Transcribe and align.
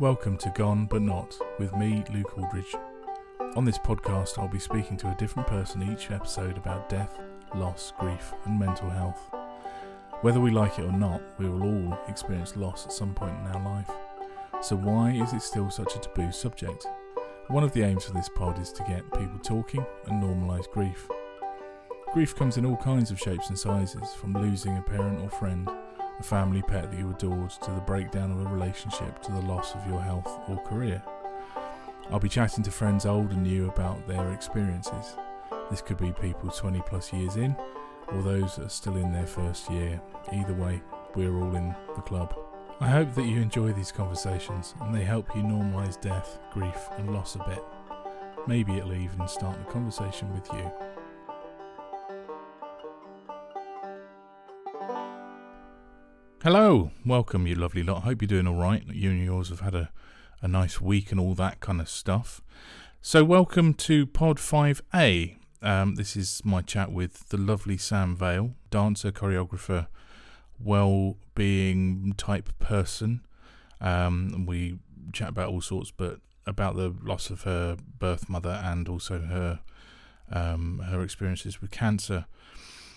Welcome 0.00 0.38
to 0.38 0.50
Gone 0.50 0.86
But 0.86 1.02
Not 1.02 1.38
with 1.60 1.72
me, 1.76 2.02
Luke 2.12 2.36
Aldridge. 2.36 2.74
On 3.54 3.64
this 3.64 3.78
podcast, 3.78 4.36
I'll 4.36 4.48
be 4.48 4.58
speaking 4.58 4.96
to 4.96 5.12
a 5.12 5.14
different 5.14 5.46
person 5.46 5.88
each 5.88 6.10
episode 6.10 6.56
about 6.56 6.88
death, 6.88 7.20
loss, 7.54 7.92
grief, 8.00 8.34
and 8.44 8.58
mental 8.58 8.90
health. 8.90 9.30
Whether 10.22 10.40
we 10.40 10.50
like 10.50 10.80
it 10.80 10.84
or 10.84 10.90
not, 10.90 11.22
we 11.38 11.48
will 11.48 11.62
all 11.62 11.98
experience 12.08 12.56
loss 12.56 12.86
at 12.86 12.92
some 12.92 13.14
point 13.14 13.38
in 13.38 13.46
our 13.52 13.64
life. 13.64 13.90
So, 14.60 14.74
why 14.74 15.12
is 15.12 15.32
it 15.32 15.42
still 15.42 15.70
such 15.70 15.94
a 15.94 16.00
taboo 16.00 16.32
subject? 16.32 16.84
One 17.46 17.62
of 17.62 17.72
the 17.72 17.84
aims 17.84 18.08
of 18.08 18.14
this 18.14 18.28
pod 18.28 18.58
is 18.58 18.72
to 18.72 18.82
get 18.88 19.08
people 19.12 19.38
talking 19.44 19.86
and 20.08 20.20
normalise 20.20 20.68
grief. 20.72 21.08
Grief 22.12 22.34
comes 22.34 22.56
in 22.56 22.66
all 22.66 22.78
kinds 22.78 23.12
of 23.12 23.20
shapes 23.20 23.48
and 23.48 23.58
sizes, 23.58 24.12
from 24.14 24.34
losing 24.34 24.76
a 24.76 24.82
parent 24.82 25.20
or 25.22 25.30
friend, 25.30 25.70
a 26.18 26.22
family 26.22 26.62
pet 26.62 26.90
that 26.90 26.98
you 26.98 27.10
adored, 27.10 27.50
to 27.50 27.70
the 27.70 27.80
breakdown 27.80 28.30
of 28.30 28.40
a 28.40 28.48
relationship, 28.48 29.22
to 29.22 29.32
the 29.32 29.40
loss 29.40 29.74
of 29.74 29.86
your 29.86 30.00
health 30.00 30.40
or 30.48 30.56
career. 30.62 31.02
I'll 32.10 32.20
be 32.20 32.28
chatting 32.28 32.62
to 32.64 32.70
friends 32.70 33.06
old 33.06 33.30
and 33.30 33.42
new 33.42 33.68
about 33.68 34.06
their 34.06 34.32
experiences. 34.32 35.16
This 35.70 35.80
could 35.80 35.96
be 35.96 36.12
people 36.12 36.50
20 36.50 36.80
plus 36.82 37.12
years 37.12 37.36
in, 37.36 37.56
or 38.08 38.22
those 38.22 38.56
that 38.56 38.66
are 38.66 38.70
still 38.70 38.96
in 38.96 39.12
their 39.12 39.26
first 39.26 39.70
year. 39.70 40.00
Either 40.32 40.54
way, 40.54 40.82
we're 41.14 41.36
all 41.36 41.56
in 41.56 41.74
the 41.96 42.02
club. 42.02 42.36
I 42.80 42.88
hope 42.88 43.14
that 43.14 43.26
you 43.26 43.40
enjoy 43.40 43.72
these 43.72 43.92
conversations 43.92 44.74
and 44.80 44.94
they 44.94 45.04
help 45.04 45.34
you 45.34 45.42
normalise 45.42 46.00
death, 46.00 46.40
grief, 46.52 46.88
and 46.98 47.14
loss 47.14 47.36
a 47.36 47.38
bit. 47.38 47.62
Maybe 48.46 48.76
it'll 48.76 48.92
even 48.92 49.26
start 49.26 49.58
the 49.58 49.72
conversation 49.72 50.32
with 50.34 50.52
you. 50.52 50.70
Hello, 56.44 56.90
welcome, 57.06 57.46
you 57.46 57.54
lovely 57.54 57.82
lot. 57.82 58.02
Hope 58.02 58.20
you're 58.20 58.26
doing 58.26 58.46
all 58.46 58.60
right. 58.60 58.84
You 58.92 59.08
and 59.12 59.24
yours 59.24 59.48
have 59.48 59.60
had 59.60 59.74
a, 59.74 59.90
a 60.42 60.46
nice 60.46 60.78
week 60.78 61.10
and 61.10 61.18
all 61.18 61.32
that 61.36 61.60
kind 61.60 61.80
of 61.80 61.88
stuff. 61.88 62.42
So, 63.00 63.24
welcome 63.24 63.72
to 63.72 64.04
Pod 64.04 64.36
5A. 64.36 65.36
Um, 65.62 65.94
this 65.94 66.16
is 66.16 66.42
my 66.44 66.60
chat 66.60 66.92
with 66.92 67.30
the 67.30 67.38
lovely 67.38 67.78
Sam 67.78 68.14
Vale, 68.14 68.50
dancer, 68.68 69.10
choreographer, 69.10 69.86
well 70.62 71.16
being 71.34 72.12
type 72.18 72.50
person. 72.58 73.24
Um, 73.80 74.44
we 74.44 74.80
chat 75.14 75.30
about 75.30 75.48
all 75.48 75.62
sorts, 75.62 75.92
but 75.92 76.20
about 76.46 76.76
the 76.76 76.94
loss 77.02 77.30
of 77.30 77.44
her 77.44 77.78
birth 77.98 78.28
mother 78.28 78.60
and 78.62 78.86
also 78.86 79.18
her 79.20 79.60
um, 80.30 80.80
her 80.90 81.00
experiences 81.00 81.62
with 81.62 81.70
cancer. 81.70 82.26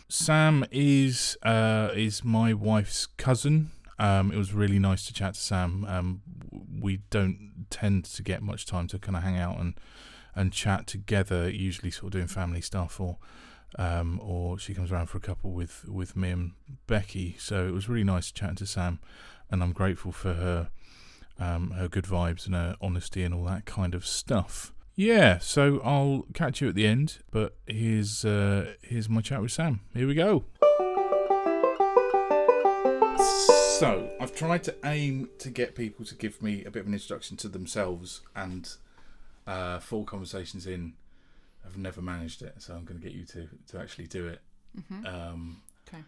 Sam 0.10 0.66
is 0.72 1.38
uh, 1.44 1.90
is 1.94 2.24
my 2.24 2.54
wife's 2.54 3.06
cousin. 3.06 3.72
Um, 4.00 4.32
it 4.32 4.38
was 4.38 4.54
really 4.54 4.80
nice 4.80 5.06
to 5.08 5.14
chat 5.14 5.34
to 5.34 5.40
Sam. 5.40 5.86
Um, 5.86 6.22
we 6.80 7.02
don't 7.10 7.66
tend 7.70 8.06
to 8.06 8.24
get 8.24 8.42
much 8.42 8.66
time 8.66 8.88
to 8.88 9.00
kind 9.00 9.18
of 9.18 9.24
hang 9.24 9.38
out 9.38 9.60
and 9.60 9.74
and 10.36 10.54
chat 10.54 10.88
together. 10.88 11.50
Usually, 11.50 11.92
sort 11.92 12.08
of 12.08 12.12
doing 12.12 12.28
family 12.28 12.62
stuff, 12.62 13.02
or 13.02 13.18
um, 13.78 14.20
or 14.24 14.58
she 14.58 14.74
comes 14.74 14.92
around 14.92 15.08
for 15.08 15.18
a 15.18 15.22
couple 15.22 15.52
with 15.52 15.86
with 15.88 16.16
me 16.16 16.30
and 16.30 16.52
Becky. 16.88 17.36
So 17.40 17.68
it 17.68 17.72
was 17.72 17.90
really 17.90 18.06
nice 18.06 18.32
chatting 18.32 18.56
to 18.58 18.66
Sam, 18.66 19.00
and 19.52 19.62
I'm 19.62 19.74
grateful 19.74 20.14
for 20.14 20.34
her 20.36 20.70
um, 21.40 21.72
her 21.72 21.88
good 21.90 22.06
vibes 22.06 22.46
and 22.46 22.56
her 22.56 22.78
honesty 22.80 23.24
and 23.24 23.34
all 23.34 23.44
that 23.46 23.66
kind 23.66 23.94
of 23.94 24.06
stuff. 24.06 24.72
Yeah, 25.00 25.38
so 25.38 25.80
I'll 25.84 26.26
catch 26.34 26.60
you 26.60 26.70
at 26.70 26.74
the 26.74 26.88
end, 26.88 27.20
but 27.30 27.56
here's 27.68 28.26
uh, 28.26 28.74
here's 28.82 29.08
my 29.08 29.22
chat 29.22 29.44
with 29.44 29.52
Sam. 29.52 29.82
Here 29.94 30.08
we 30.08 30.16
go. 30.16 30.44
So 33.78 34.10
I've 34.20 34.34
tried 34.34 34.64
to 34.64 34.76
aim 34.84 35.30
to 35.38 35.52
get 35.52 35.76
people 35.76 36.04
to 36.04 36.16
give 36.16 36.42
me 36.42 36.66
a 36.66 36.72
bit 36.72 36.80
of 36.80 36.88
an 36.88 36.94
introduction 36.94 37.38
to 37.38 37.48
themselves, 37.48 38.22
and 38.36 38.68
uh, 39.46 39.78
full 39.78 40.04
conversations 40.04 40.66
in. 40.66 40.94
I've 41.64 41.78
never 41.78 42.02
managed 42.02 42.42
it, 42.42 42.56
so 42.58 42.74
I'm 42.74 42.84
going 42.84 43.00
to 43.00 43.06
get 43.06 43.14
you 43.16 43.26
to 43.26 43.48
to 43.68 43.80
actually 43.80 44.08
do 44.08 44.28
it. 44.28 44.42
Mm-hmm. 44.76 45.06
Um, 45.06 45.62
Okay. 45.88 46.04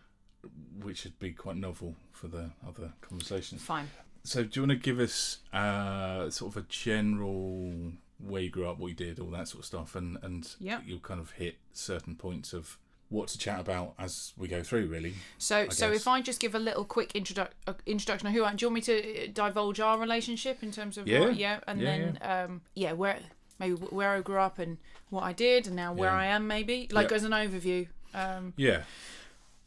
Which 0.81 1.03
would 1.03 1.19
be 1.19 1.31
quite 1.31 1.57
novel 1.57 1.95
for 2.11 2.27
the 2.27 2.49
other 2.67 2.93
conversations. 3.01 3.61
Fine. 3.61 3.87
So, 4.23 4.43
do 4.43 4.49
you 4.59 4.67
want 4.67 4.81
to 4.81 4.83
give 4.83 4.99
us 4.99 5.37
uh, 5.53 6.31
sort 6.31 6.55
of 6.55 6.63
a 6.63 6.65
general 6.67 7.93
where 8.19 8.41
you 8.41 8.49
grew 8.49 8.67
up, 8.69 8.77
what 8.79 8.87
you 8.89 8.93
did, 8.95 9.19
all 9.19 9.31
that 9.31 9.47
sort 9.47 9.59
of 9.61 9.65
stuff, 9.65 9.95
and 9.95 10.17
and 10.21 10.55
Yep. 10.59 10.83
you'll 10.85 10.99
kind 10.99 11.19
of 11.19 11.31
hit 11.31 11.57
certain 11.73 12.15
points 12.15 12.53
of 12.53 12.77
what 13.09 13.27
to 13.29 13.37
chat 13.39 13.59
about 13.59 13.95
as 13.97 14.33
we 14.37 14.47
go 14.47 14.61
through, 14.61 14.85
really. 14.85 15.15
So, 15.39 15.67
so 15.69 15.89
guess. 15.89 16.01
if 16.01 16.07
I 16.07 16.21
just 16.21 16.39
give 16.39 16.53
a 16.53 16.59
little 16.59 16.85
quick 16.85 17.11
introdu- 17.13 17.49
uh, 17.65 17.73
introduction 17.87 18.27
of 18.27 18.33
who 18.35 18.43
I 18.43 18.51
am, 18.51 18.55
do 18.55 18.65
you 18.65 18.67
want 18.69 18.75
me 18.75 18.81
to 18.81 19.23
uh, 19.23 19.27
divulge 19.33 19.79
our 19.79 19.97
relationship 19.97 20.61
in 20.61 20.71
terms 20.71 20.95
of 20.97 21.07
Yeah. 21.07 21.21
what, 21.21 21.35
yeah, 21.35 21.59
and 21.65 21.81
Yeah, 21.81 21.85
then 21.97 22.19
um, 22.21 22.61
yeah, 22.75 22.91
where 22.93 23.17
maybe 23.59 23.73
where 23.75 24.11
I 24.11 24.21
grew 24.21 24.37
up 24.37 24.59
and 24.59 24.77
what 25.09 25.23
I 25.23 25.33
did, 25.33 25.65
and 25.65 25.75
now 25.75 25.91
where 25.91 26.11
Yeah. 26.11 26.17
I 26.17 26.25
am, 26.25 26.45
maybe 26.47 26.87
like 26.91 27.09
Yeah. 27.09 27.15
as 27.15 27.23
an 27.23 27.31
overview. 27.31 27.87
Um, 28.13 28.53
Yeah, 28.57 28.83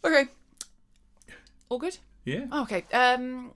okay. 0.04 0.26
All 1.68 1.78
good. 1.78 1.98
yeah. 2.24 2.46
Okay. 2.52 2.84
Um, 2.92 3.54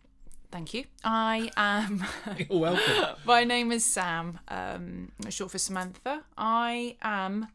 thank 0.56 0.72
you. 0.72 0.84
I 1.04 1.50
am. 1.54 2.02
You're 2.38 2.58
welcome. 2.58 3.16
My 3.26 3.44
name 3.44 3.70
is 3.70 3.84
Sam, 3.84 4.38
um, 4.48 5.12
short 5.28 5.50
for 5.50 5.58
Samantha. 5.58 6.22
I 6.38 6.96
am. 7.02 7.48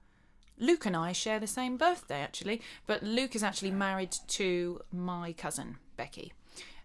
Luke 0.59 0.85
and 0.85 0.95
I 0.95 1.11
share 1.11 1.39
the 1.39 1.47
same 1.47 1.77
birthday, 1.77 2.21
actually, 2.21 2.61
but 2.85 3.01
Luke 3.01 3.35
is 3.35 3.41
actually 3.41 3.71
married 3.71 4.15
to 4.27 4.81
my 4.91 5.33
cousin 5.33 5.77
Becky. 5.97 6.31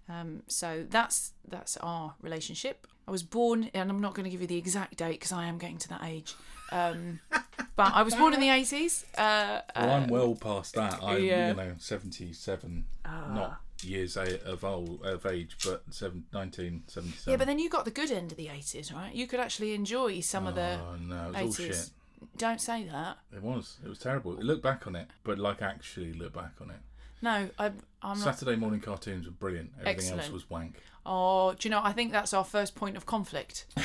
Um, 0.09 0.43
so 0.47 0.87
that's 0.89 1.35
that's 1.47 1.77
our 1.79 2.15
relationship. 2.23 2.87
I 3.07 3.11
was 3.11 3.23
born, 3.23 3.71
and 3.75 3.91
I'm 3.91 4.01
not 4.01 4.15
going 4.15 4.25
to 4.25 4.31
give 4.31 4.41
you 4.41 4.47
the 4.47 4.57
exact 4.57 4.97
date 4.97 5.21
because 5.21 5.33
I 5.33 5.45
am 5.45 5.59
getting 5.59 5.77
to 5.77 5.89
that 5.91 6.03
age. 6.03 6.35
Um, 6.73 7.21
but 7.77 7.93
I 7.95 8.03
was 8.03 8.15
born 8.15 8.33
in 8.33 8.41
the 8.41 8.49
80s. 8.49 9.05
Uh, 9.19 9.61
well, 9.77 9.91
I'm 9.91 10.09
well 10.09 10.35
past 10.35 10.77
that. 10.77 10.99
I'm 11.03 11.23
yeah. 11.23 11.51
you 11.51 11.57
know 11.57 11.75
77, 11.77 12.87
not 13.05 13.61
years 13.83 14.17
of 14.17 14.65
old 14.65 15.05
of 15.05 15.27
age, 15.27 15.57
but 15.65 15.83
seven, 15.91 16.25
1977. 16.33 17.31
yeah, 17.31 17.37
but 17.37 17.47
then 17.47 17.59
you 17.59 17.69
got 17.69 17.85
the 17.85 17.91
good 17.91 18.11
end 18.11 18.33
of 18.33 18.39
the 18.39 18.47
80s, 18.47 18.95
right? 18.95 19.15
You 19.15 19.27
could 19.27 19.41
actually 19.41 19.75
enjoy 19.75 20.21
some 20.21 20.47
of 20.47 20.55
the 20.55 20.79
oh 20.81 20.97
no, 20.97 21.29
it 21.29 21.45
was 21.47 21.61
all 21.61 21.67
80s. 21.67 21.67
shit. 21.67 21.91
Don't 22.39 22.61
say 22.61 22.85
that. 22.85 23.19
It 23.35 23.43
was. 23.43 23.79
It 23.85 23.89
was 23.89 23.99
terrible. 23.99 24.33
Look 24.33 24.63
back 24.63 24.87
on 24.87 24.97
it, 24.97 25.09
but 25.25 25.39
like 25.39 25.63
actually 25.63 26.13
look 26.13 26.33
back 26.35 26.53
on 26.61 26.71
it. 26.71 26.81
No, 27.23 27.49
I, 27.59 27.67
I'm 28.03 28.19
not. 28.19 28.19
Saturday 28.19 28.57
morning 28.57 28.81
cartoons 28.81 29.27
were 29.27 29.33
brilliant. 29.33 29.73
Everything 29.85 30.19
else 30.19 30.31
was 30.31 30.49
wank. 30.51 30.77
Oh, 31.05 31.55
do 31.55 31.69
you 31.69 31.71
know? 31.71 31.81
I 31.83 31.93
think 31.93 32.13
that's 32.13 32.35
our 32.35 32.45
first 32.45 32.75
point 32.75 32.97
of 32.97 33.07
conflict. 33.07 33.67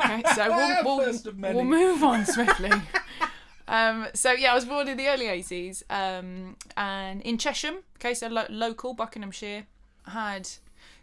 okay, 0.00 0.22
so 0.34 0.48
we'll, 0.48 0.84
we'll, 0.84 1.04
First 1.04 1.26
of 1.26 1.38
many. 1.38 1.54
we'll 1.54 1.64
move 1.64 2.02
on 2.02 2.26
swiftly. 2.26 2.70
um, 3.68 4.06
so 4.14 4.32
yeah, 4.32 4.52
I 4.52 4.54
was 4.54 4.64
born 4.64 4.88
in 4.88 4.96
the 4.96 5.08
early 5.08 5.26
eighties, 5.28 5.82
um, 5.90 6.56
and 6.76 7.22
in 7.22 7.38
Chesham. 7.38 7.76
Okay, 7.98 8.14
so 8.14 8.28
lo- 8.28 8.46
local 8.50 8.94
Buckinghamshire. 8.94 9.66
Had, 10.06 10.46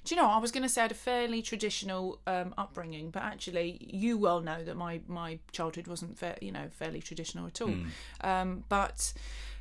do 0.06 0.14
you 0.14 0.22
know? 0.22 0.28
I 0.28 0.38
was 0.38 0.52
going 0.52 0.62
to 0.62 0.70
say 0.70 0.82
I 0.82 0.84
had 0.84 0.92
a 0.92 0.96
fairly 0.96 1.42
traditional 1.42 2.20
um, 2.28 2.54
upbringing, 2.58 3.10
but 3.10 3.24
actually, 3.24 3.78
you 3.82 4.18
well 4.18 4.42
know 4.42 4.64
that 4.64 4.78
my 4.78 5.02
my 5.08 5.40
childhood 5.52 5.88
wasn't 5.88 6.18
fair, 6.20 6.38
you 6.40 6.52
know, 6.52 6.68
fairly 6.72 7.02
traditional 7.02 7.48
at 7.48 7.62
all. 7.62 7.74
Um, 8.24 8.64
but 8.70 9.12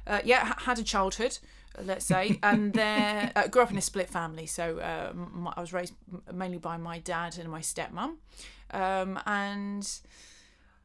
uh, 0.06 0.20
yeah, 0.24 0.44
ha- 0.44 0.58
had 0.66 0.78
a 0.78 0.82
childhood, 0.82 1.38
let's 1.82 2.04
say, 2.04 2.38
and 2.42 2.74
there 2.74 3.32
uh, 3.34 3.46
grew 3.48 3.62
up 3.62 3.70
in 3.70 3.78
a 3.78 3.82
split 3.82 4.10
family. 4.10 4.44
So 4.44 4.78
uh, 4.78 5.08
m- 5.10 5.48
I 5.56 5.60
was 5.60 5.72
raised 5.72 5.94
mainly 6.30 6.58
by 6.58 6.76
my 6.76 6.98
dad 6.98 7.38
and 7.38 7.48
my 7.50 7.60
stepmom, 7.60 8.16
um, 8.72 9.18
and 9.24 9.90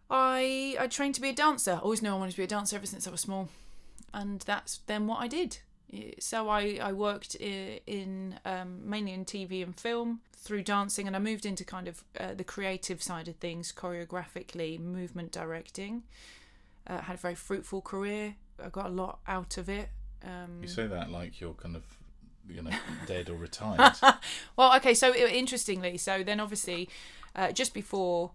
I 0.09 0.75
I 0.79 0.87
trained 0.87 1.15
to 1.15 1.21
be 1.21 1.29
a 1.29 1.33
dancer. 1.33 1.73
I 1.73 1.79
always 1.79 2.01
knew 2.01 2.09
I 2.11 2.15
wanted 2.17 2.31
to 2.31 2.37
be 2.37 2.43
a 2.43 2.47
dancer 2.47 2.75
ever 2.75 2.85
since 2.85 3.07
I 3.07 3.11
was 3.11 3.21
small, 3.21 3.49
and 4.13 4.41
that's 4.41 4.79
then 4.87 5.07
what 5.07 5.19
I 5.21 5.27
did. 5.27 5.59
So 6.19 6.49
I 6.49 6.79
I 6.81 6.91
worked 6.93 7.35
in 7.35 8.39
um, 8.45 8.89
mainly 8.89 9.13
in 9.13 9.25
TV 9.25 9.63
and 9.63 9.77
film 9.79 10.21
through 10.33 10.63
dancing, 10.63 11.07
and 11.07 11.15
I 11.15 11.19
moved 11.19 11.45
into 11.45 11.63
kind 11.63 11.87
of 11.87 12.03
uh, 12.19 12.33
the 12.35 12.43
creative 12.43 13.01
side 13.01 13.27
of 13.27 13.35
things, 13.37 13.71
choreographically, 13.71 14.79
movement 14.79 15.31
directing. 15.31 16.03
Uh, 16.87 17.01
had 17.01 17.15
a 17.15 17.19
very 17.19 17.35
fruitful 17.35 17.81
career. 17.81 18.35
I 18.63 18.69
got 18.69 18.85
a 18.85 18.89
lot 18.89 19.19
out 19.27 19.57
of 19.57 19.69
it. 19.69 19.89
Um, 20.23 20.59
You 20.61 20.67
say 20.67 20.85
that 20.87 21.09
like 21.09 21.41
you're 21.41 21.55
kind 21.55 21.75
of, 21.75 21.83
you 22.47 22.61
know, 22.61 22.71
dead 23.07 23.29
or 23.29 23.35
retired. 23.35 23.93
Well, 24.55 24.75
okay, 24.77 24.93
so 24.93 25.15
interestingly, 25.15 25.97
so 25.97 26.23
then 26.23 26.39
obviously, 26.39 26.89
uh, 27.35 27.51
just 27.51 27.73
before 27.73 28.31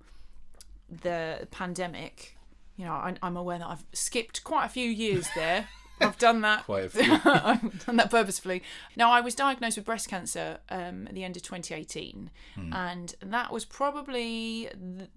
the 0.90 1.46
pandemic, 1.50 2.36
you 2.76 2.84
know, 2.84 2.92
I, 2.92 3.14
I'm 3.22 3.36
aware 3.36 3.58
that 3.58 3.68
I've 3.68 3.84
skipped 3.92 4.44
quite 4.44 4.66
a 4.66 4.68
few 4.68 4.88
years 4.88 5.28
there. 5.34 5.68
I've 6.00 6.18
done 6.18 6.40
that. 6.40 6.64
Quite 6.64 6.84
a 6.84 6.88
few. 6.90 7.18
I've 7.24 7.84
done 7.84 7.96
that 7.96 8.10
purposefully. 8.10 8.62
Now, 8.96 9.12
I 9.12 9.20
was 9.20 9.34
diagnosed 9.34 9.76
with 9.76 9.84
breast 9.84 10.08
cancer 10.08 10.58
um, 10.70 11.06
at 11.06 11.14
the 11.14 11.24
end 11.24 11.36
of 11.36 11.42
2018, 11.42 12.30
and 12.72 13.14
that 13.22 13.52
was 13.52 13.64
probably 13.64 14.68
the, 14.72 15.08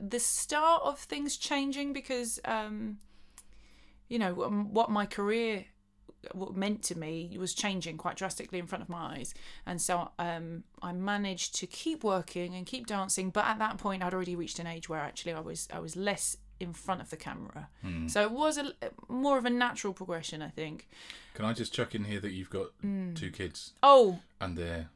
the 0.00 0.20
start 0.20 0.82
of 0.84 0.98
things 1.00 1.36
changing 1.36 1.92
because, 1.92 2.38
um, 2.44 2.98
you 4.08 4.18
know, 4.18 4.44
um, 4.44 4.72
what 4.72 4.90
my 4.90 5.06
career 5.06 5.64
what 6.32 6.56
meant 6.56 6.82
to 6.84 6.98
me 6.98 7.36
was 7.38 7.54
changing 7.54 7.96
quite 7.96 8.16
drastically 8.16 8.58
in 8.58 8.66
front 8.66 8.82
of 8.82 8.88
my 8.88 9.16
eyes, 9.16 9.34
and 9.66 9.80
so 9.80 10.10
um, 10.18 10.64
I 10.82 10.92
managed 10.92 11.54
to 11.56 11.66
keep 11.66 12.02
working 12.04 12.54
and 12.54 12.66
keep 12.66 12.86
dancing. 12.86 13.30
But 13.30 13.44
at 13.46 13.58
that 13.60 13.78
point, 13.78 14.02
I'd 14.02 14.12
already 14.14 14.34
reached 14.36 14.58
an 14.58 14.66
age 14.66 14.88
where 14.88 15.00
actually 15.00 15.32
I 15.34 15.40
was 15.40 15.68
I 15.72 15.78
was 15.78 15.94
less 15.96 16.36
in 16.60 16.72
front 16.72 17.00
of 17.00 17.10
the 17.10 17.16
camera, 17.16 17.68
so 18.08 18.20
it 18.22 18.32
was 18.32 18.58
a 18.58 18.72
more 19.08 19.38
of 19.38 19.44
a 19.44 19.50
natural 19.50 19.92
progression, 19.92 20.42
I 20.42 20.48
think. 20.48 20.88
Can 21.34 21.44
I 21.44 21.52
just 21.52 21.72
chuck 21.72 21.94
in 21.94 22.02
here 22.04 22.18
that 22.18 22.32
you've 22.32 22.50
got 22.50 22.70
two 23.14 23.30
kids 23.30 23.74
Oh, 23.82 24.18
and 24.40 24.56
they're 24.58 24.88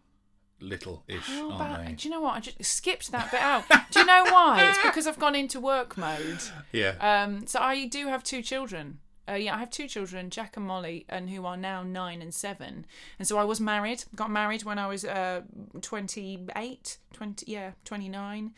little-ish, 0.61 1.29
aren't 1.31 1.87
they? 1.87 1.93
do 1.95 2.09
you 2.09 2.15
know 2.15 2.21
what? 2.21 2.35
I 2.35 2.41
just 2.41 2.65
skipped 2.65 3.11
that 3.13 3.31
bit 3.31 3.41
out. 3.41 3.65
do 3.91 4.01
you 4.01 4.07
know 4.07 4.25
why? 4.25 4.69
It's 4.69 4.79
because 4.83 5.07
I've 5.07 5.19
gone 5.19 5.35
into 5.35 5.61
work 5.61 5.97
mode. 5.97 6.41
Yeah. 6.73 6.95
Um, 7.01 7.47
so 7.47 7.61
I 7.61 7.87
do 7.87 8.07
have 8.09 8.23
two 8.25 8.43
children. 8.43 8.99
Uh, 9.29 9.35
yeah, 9.35 9.55
I 9.55 9.59
have 9.59 9.71
two 9.71 9.87
children, 9.87 10.31
Jack 10.31 10.57
and 10.57 10.67
Molly, 10.67 11.05
and 11.09 11.31
who 11.31 11.47
are 11.47 11.57
now 11.57 11.83
nine 11.83 12.21
and 12.21 12.35
seven. 12.35 12.85
And 13.19 13.29
so 13.29 13.39
I 13.39 13.45
was 13.45 13.61
married, 13.61 14.05
got 14.17 14.31
married 14.31 14.65
when 14.65 14.79
I 14.79 14.89
was 14.89 15.05
uh, 15.05 15.43
28, 15.81 16.99
20, 17.13 17.51
yeah, 17.51 17.73
29, 17.85 18.53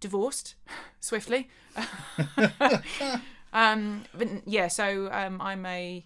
divorced 0.00 0.54
swiftly. 1.00 1.48
um, 3.52 4.04
but 4.16 4.28
yeah, 4.46 4.68
so 4.68 5.08
um, 5.12 5.40
I'm 5.40 5.64
a 5.66 6.04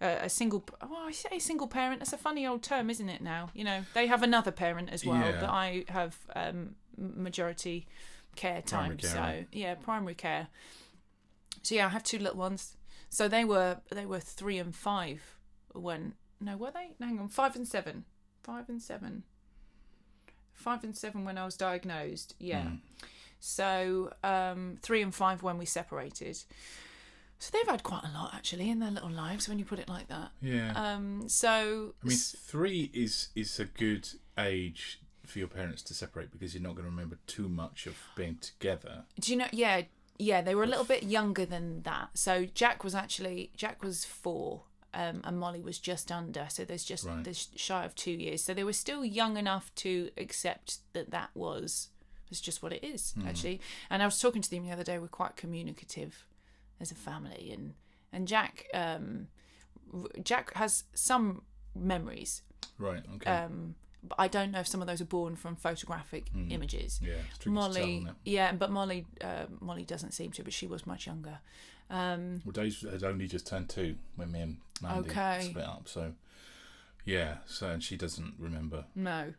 a 0.00 0.28
single. 0.28 0.64
Well, 0.82 1.04
I 1.06 1.12
say 1.12 1.38
single 1.38 1.66
parent. 1.66 2.00
That's 2.00 2.12
a 2.12 2.18
funny 2.18 2.46
old 2.46 2.62
term, 2.62 2.90
isn't 2.90 3.08
it? 3.08 3.22
Now 3.22 3.50
you 3.54 3.64
know 3.64 3.84
they 3.94 4.06
have 4.06 4.22
another 4.22 4.50
parent 4.50 4.90
as 4.90 5.04
well, 5.04 5.16
Yeah. 5.18 5.40
but 5.40 5.48
I 5.50 5.84
have 5.88 6.18
um, 6.36 6.74
majority 6.98 7.86
care 8.36 8.60
time. 8.62 8.96
Care, 8.98 9.10
so 9.10 9.44
yeah, 9.52 9.74
primary 9.76 10.14
care. 10.14 10.48
So 11.62 11.74
yeah, 11.74 11.86
I 11.86 11.88
have 11.90 12.02
two 12.02 12.18
little 12.18 12.38
ones. 12.38 12.76
So 13.14 13.28
they 13.28 13.44
were 13.44 13.76
they 13.92 14.06
were 14.06 14.18
three 14.18 14.58
and 14.58 14.74
five 14.74 15.36
when 15.72 16.14
no 16.40 16.56
were 16.56 16.72
they? 16.72 16.96
Hang 16.98 17.20
on, 17.20 17.28
five 17.28 17.54
and 17.54 17.66
seven, 17.66 18.06
five 18.42 18.68
and 18.68 18.82
seven, 18.82 19.22
five 20.52 20.82
and 20.82 20.96
seven 20.96 21.24
when 21.24 21.38
I 21.38 21.44
was 21.44 21.56
diagnosed. 21.56 22.34
Yeah. 22.40 22.62
Mm. 22.62 22.78
So 23.38 24.10
um, 24.24 24.78
three 24.82 25.00
and 25.00 25.14
five 25.14 25.44
when 25.44 25.58
we 25.58 25.64
separated. 25.64 26.38
So 27.38 27.50
they've 27.52 27.70
had 27.70 27.84
quite 27.84 28.02
a 28.02 28.12
lot 28.12 28.32
actually 28.34 28.68
in 28.68 28.80
their 28.80 28.90
little 28.90 29.10
lives 29.10 29.48
when 29.48 29.60
you 29.60 29.64
put 29.64 29.78
it 29.78 29.88
like 29.88 30.08
that. 30.08 30.32
Yeah. 30.42 30.72
Um, 30.74 31.28
so 31.28 31.94
I 32.02 32.08
mean, 32.08 32.16
three 32.16 32.90
is 32.92 33.28
is 33.36 33.60
a 33.60 33.66
good 33.66 34.08
age 34.36 34.98
for 35.24 35.38
your 35.38 35.48
parents 35.48 35.82
to 35.84 35.94
separate 35.94 36.32
because 36.32 36.52
you're 36.52 36.64
not 36.64 36.74
going 36.74 36.84
to 36.84 36.90
remember 36.90 37.18
too 37.28 37.48
much 37.48 37.86
of 37.86 37.94
being 38.16 38.38
together. 38.40 39.04
do 39.20 39.30
you 39.30 39.38
know? 39.38 39.46
Yeah, 39.52 39.82
yeah, 40.18 40.40
they 40.42 40.54
were 40.54 40.64
a 40.64 40.66
little 40.68 40.84
bit 40.84 41.02
younger 41.02 41.44
than 41.44 41.82
that. 41.82 42.10
So 42.14 42.44
Jack 42.46 42.84
was 42.84 42.94
actually 42.94 43.50
Jack 43.56 43.82
was 43.82 44.04
four, 44.04 44.62
um, 44.92 45.20
and 45.24 45.38
Molly 45.38 45.60
was 45.60 45.78
just 45.78 46.12
under. 46.12 46.46
So 46.50 46.64
there's 46.64 46.84
just 46.84 47.04
Right. 47.04 47.24
there's 47.24 47.48
shy 47.56 47.84
of 47.84 47.94
two 47.94 48.12
years. 48.12 48.42
So 48.44 48.54
they 48.54 48.64
were 48.64 48.72
still 48.72 49.04
young 49.04 49.36
enough 49.36 49.74
to 49.76 50.10
accept 50.16 50.78
that 50.92 51.10
that 51.10 51.30
was 51.34 51.88
was 52.30 52.40
just 52.40 52.62
what 52.62 52.72
it 52.72 52.82
is 52.84 53.12
Hmm. 53.12 53.26
actually. 53.26 53.60
And 53.90 54.02
I 54.02 54.06
was 54.06 54.18
talking 54.18 54.40
to 54.42 54.50
them 54.50 54.64
the 54.64 54.72
other 54.72 54.84
day. 54.84 54.98
We're 54.98 55.08
quite 55.08 55.36
communicative 55.36 56.24
as 56.80 56.90
a 56.90 56.94
family, 56.94 57.50
and 57.52 57.74
and 58.12 58.26
Jack 58.28 58.66
um, 58.72 59.28
Jack 60.22 60.54
has 60.54 60.84
some 60.94 61.42
memories, 61.74 62.42
Right. 62.78 63.04
Okay. 63.16 63.30
um, 63.30 63.74
but 64.08 64.16
I 64.18 64.28
don't 64.28 64.50
know 64.50 64.60
if 64.60 64.68
some 64.68 64.80
of 64.80 64.86
those 64.86 65.00
are 65.00 65.04
born 65.06 65.36
from 65.36 65.56
photographic 65.56 66.30
images. 66.50 67.00
yeah. 67.02 67.14
To 67.40 67.44
tell, 67.44 67.52
Molly, 67.52 68.06
yeah, 68.24 68.52
but 68.52 68.70
Molly, 68.70 69.06
uh, 69.20 69.46
Molly 69.60 69.84
doesn't 69.84 70.12
seem 70.12 70.30
to, 70.32 70.42
but 70.44 70.52
she 70.52 70.66
was 70.66 70.86
much 70.86 71.06
younger. 71.06 71.38
Um, 71.90 72.42
Well, 72.44 72.52
Dave 72.52 72.78
had 72.90 73.02
only 73.04 73.26
just 73.26 73.46
turned 73.46 73.68
two 73.68 73.96
when 74.16 74.32
me 74.32 74.40
and 74.40 74.56
Mandy 74.80 75.10
Okay. 75.10 75.48
split 75.50 75.64
up. 75.66 75.86
So, 75.88 76.14
yeah. 77.04 77.38
So, 77.46 77.68
and 77.70 77.82
she 77.82 77.96
doesn't 77.96 78.34
remember, 78.38 78.84
no, 78.94 79.34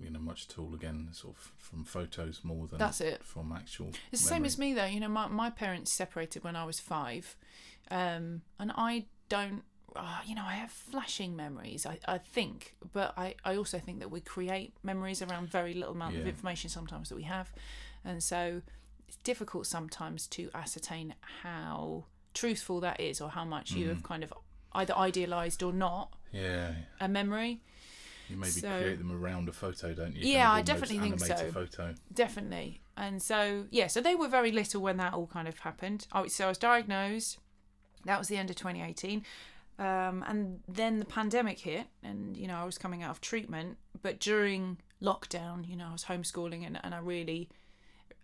you 0.00 0.10
know, 0.10 0.18
much 0.18 0.46
at 0.50 0.58
all. 0.58 0.74
Again, 0.74 1.08
sort 1.12 1.36
of 1.36 1.52
from 1.56 1.84
photos 1.84 2.40
more 2.42 2.66
than 2.66 2.78
That's 2.78 3.00
it. 3.00 3.22
from 3.24 3.52
actual. 3.52 3.90
it's 4.10 4.22
the 4.22 4.28
same 4.28 4.44
as 4.44 4.58
me 4.58 4.74
though. 4.74 4.86
You 4.86 5.00
know, 5.00 5.08
my 5.08 5.28
my 5.28 5.50
parents 5.50 5.92
separated 5.92 6.42
when 6.42 6.56
I 6.56 6.64
was 6.64 6.80
five, 6.80 7.36
um, 7.90 8.42
and 8.58 8.72
I 8.76 9.06
don't. 9.28 9.62
Uh, 9.96 10.18
you 10.26 10.34
know, 10.34 10.42
I 10.44 10.54
have 10.54 10.70
flashing 10.72 11.36
memories. 11.36 11.86
I, 11.86 11.98
I 12.06 12.18
think, 12.18 12.74
but 12.92 13.14
I, 13.16 13.36
I 13.44 13.56
also 13.56 13.78
think 13.78 14.00
that 14.00 14.10
we 14.10 14.20
create 14.20 14.72
memories 14.82 15.22
around 15.22 15.48
very 15.50 15.72
little 15.74 15.94
amount 15.94 16.16
of 16.16 16.26
information 16.26 16.68
sometimes 16.68 17.08
that 17.10 17.14
we 17.16 17.22
have, 17.24 17.52
and 18.04 18.22
so 18.22 18.60
it's 19.06 19.16
difficult 19.18 19.66
sometimes 19.66 20.26
to 20.28 20.50
ascertain 20.54 21.14
how 21.42 22.04
truthful 22.32 22.80
that 22.80 22.98
is 23.00 23.20
or 23.20 23.30
how 23.30 23.44
much 23.44 23.70
you 23.72 23.88
have 23.88 24.02
kind 24.02 24.24
of 24.24 24.32
either 24.72 24.96
idealized 24.96 25.62
or 25.62 25.72
not 25.72 26.12
Yeah. 26.32 26.72
a 27.00 27.06
memory. 27.06 27.60
You 28.28 28.36
maybe 28.36 28.50
So- 28.50 28.68
create 28.80 28.98
them 28.98 29.12
around 29.12 29.48
a 29.48 29.52
photo, 29.52 29.94
don't 29.94 30.16
you? 30.16 30.26
Yeah, 30.26 30.50
I 30.50 30.56
Kind 30.56 30.60
of 30.60 30.66
definitely 30.74 30.98
think 30.98 31.20
so. 31.20 31.52
Photo. 31.52 31.94
Definitely. 32.12 32.80
And 32.96 33.22
so, 33.22 33.66
yeah, 33.70 33.86
so 33.86 34.00
they 34.00 34.14
were 34.16 34.28
very 34.28 34.50
little 34.50 34.80
when 34.82 34.96
that 34.96 35.12
all 35.14 35.26
kind 35.28 35.46
of 35.46 35.58
happened. 35.60 36.06
I, 36.10 36.26
so 36.28 36.46
I 36.46 36.48
was 36.48 36.58
diagnosed. 36.58 37.38
That 38.04 38.18
was 38.18 38.28
the 38.28 38.36
end 38.36 38.50
of 38.50 38.56
2018. 38.56 39.22
Um, 39.78 40.24
and 40.28 40.60
then 40.68 41.00
the 41.00 41.04
pandemic 41.04 41.58
hit, 41.60 41.86
and, 42.02 42.36
you 42.36 42.46
know, 42.46 42.56
I 42.56 42.64
was 42.64 42.78
coming 42.78 43.02
out 43.02 43.10
of 43.10 43.20
treatment. 43.20 43.76
But 44.02 44.20
during 44.20 44.78
lockdown, 45.02 45.68
you 45.68 45.76
know, 45.76 45.88
I 45.88 45.92
was 45.92 46.04
homeschooling, 46.04 46.64
and, 46.66 46.78
and 46.84 46.94
I 46.94 46.98
really 46.98 47.48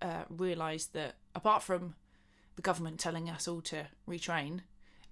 uh, 0.00 0.24
realised 0.28 0.92
that 0.92 1.16
apart 1.34 1.62
from 1.62 1.94
the 2.56 2.62
government 2.62 3.00
telling 3.00 3.28
us 3.28 3.48
all 3.48 3.60
to 3.62 3.86
retrain, 4.08 4.60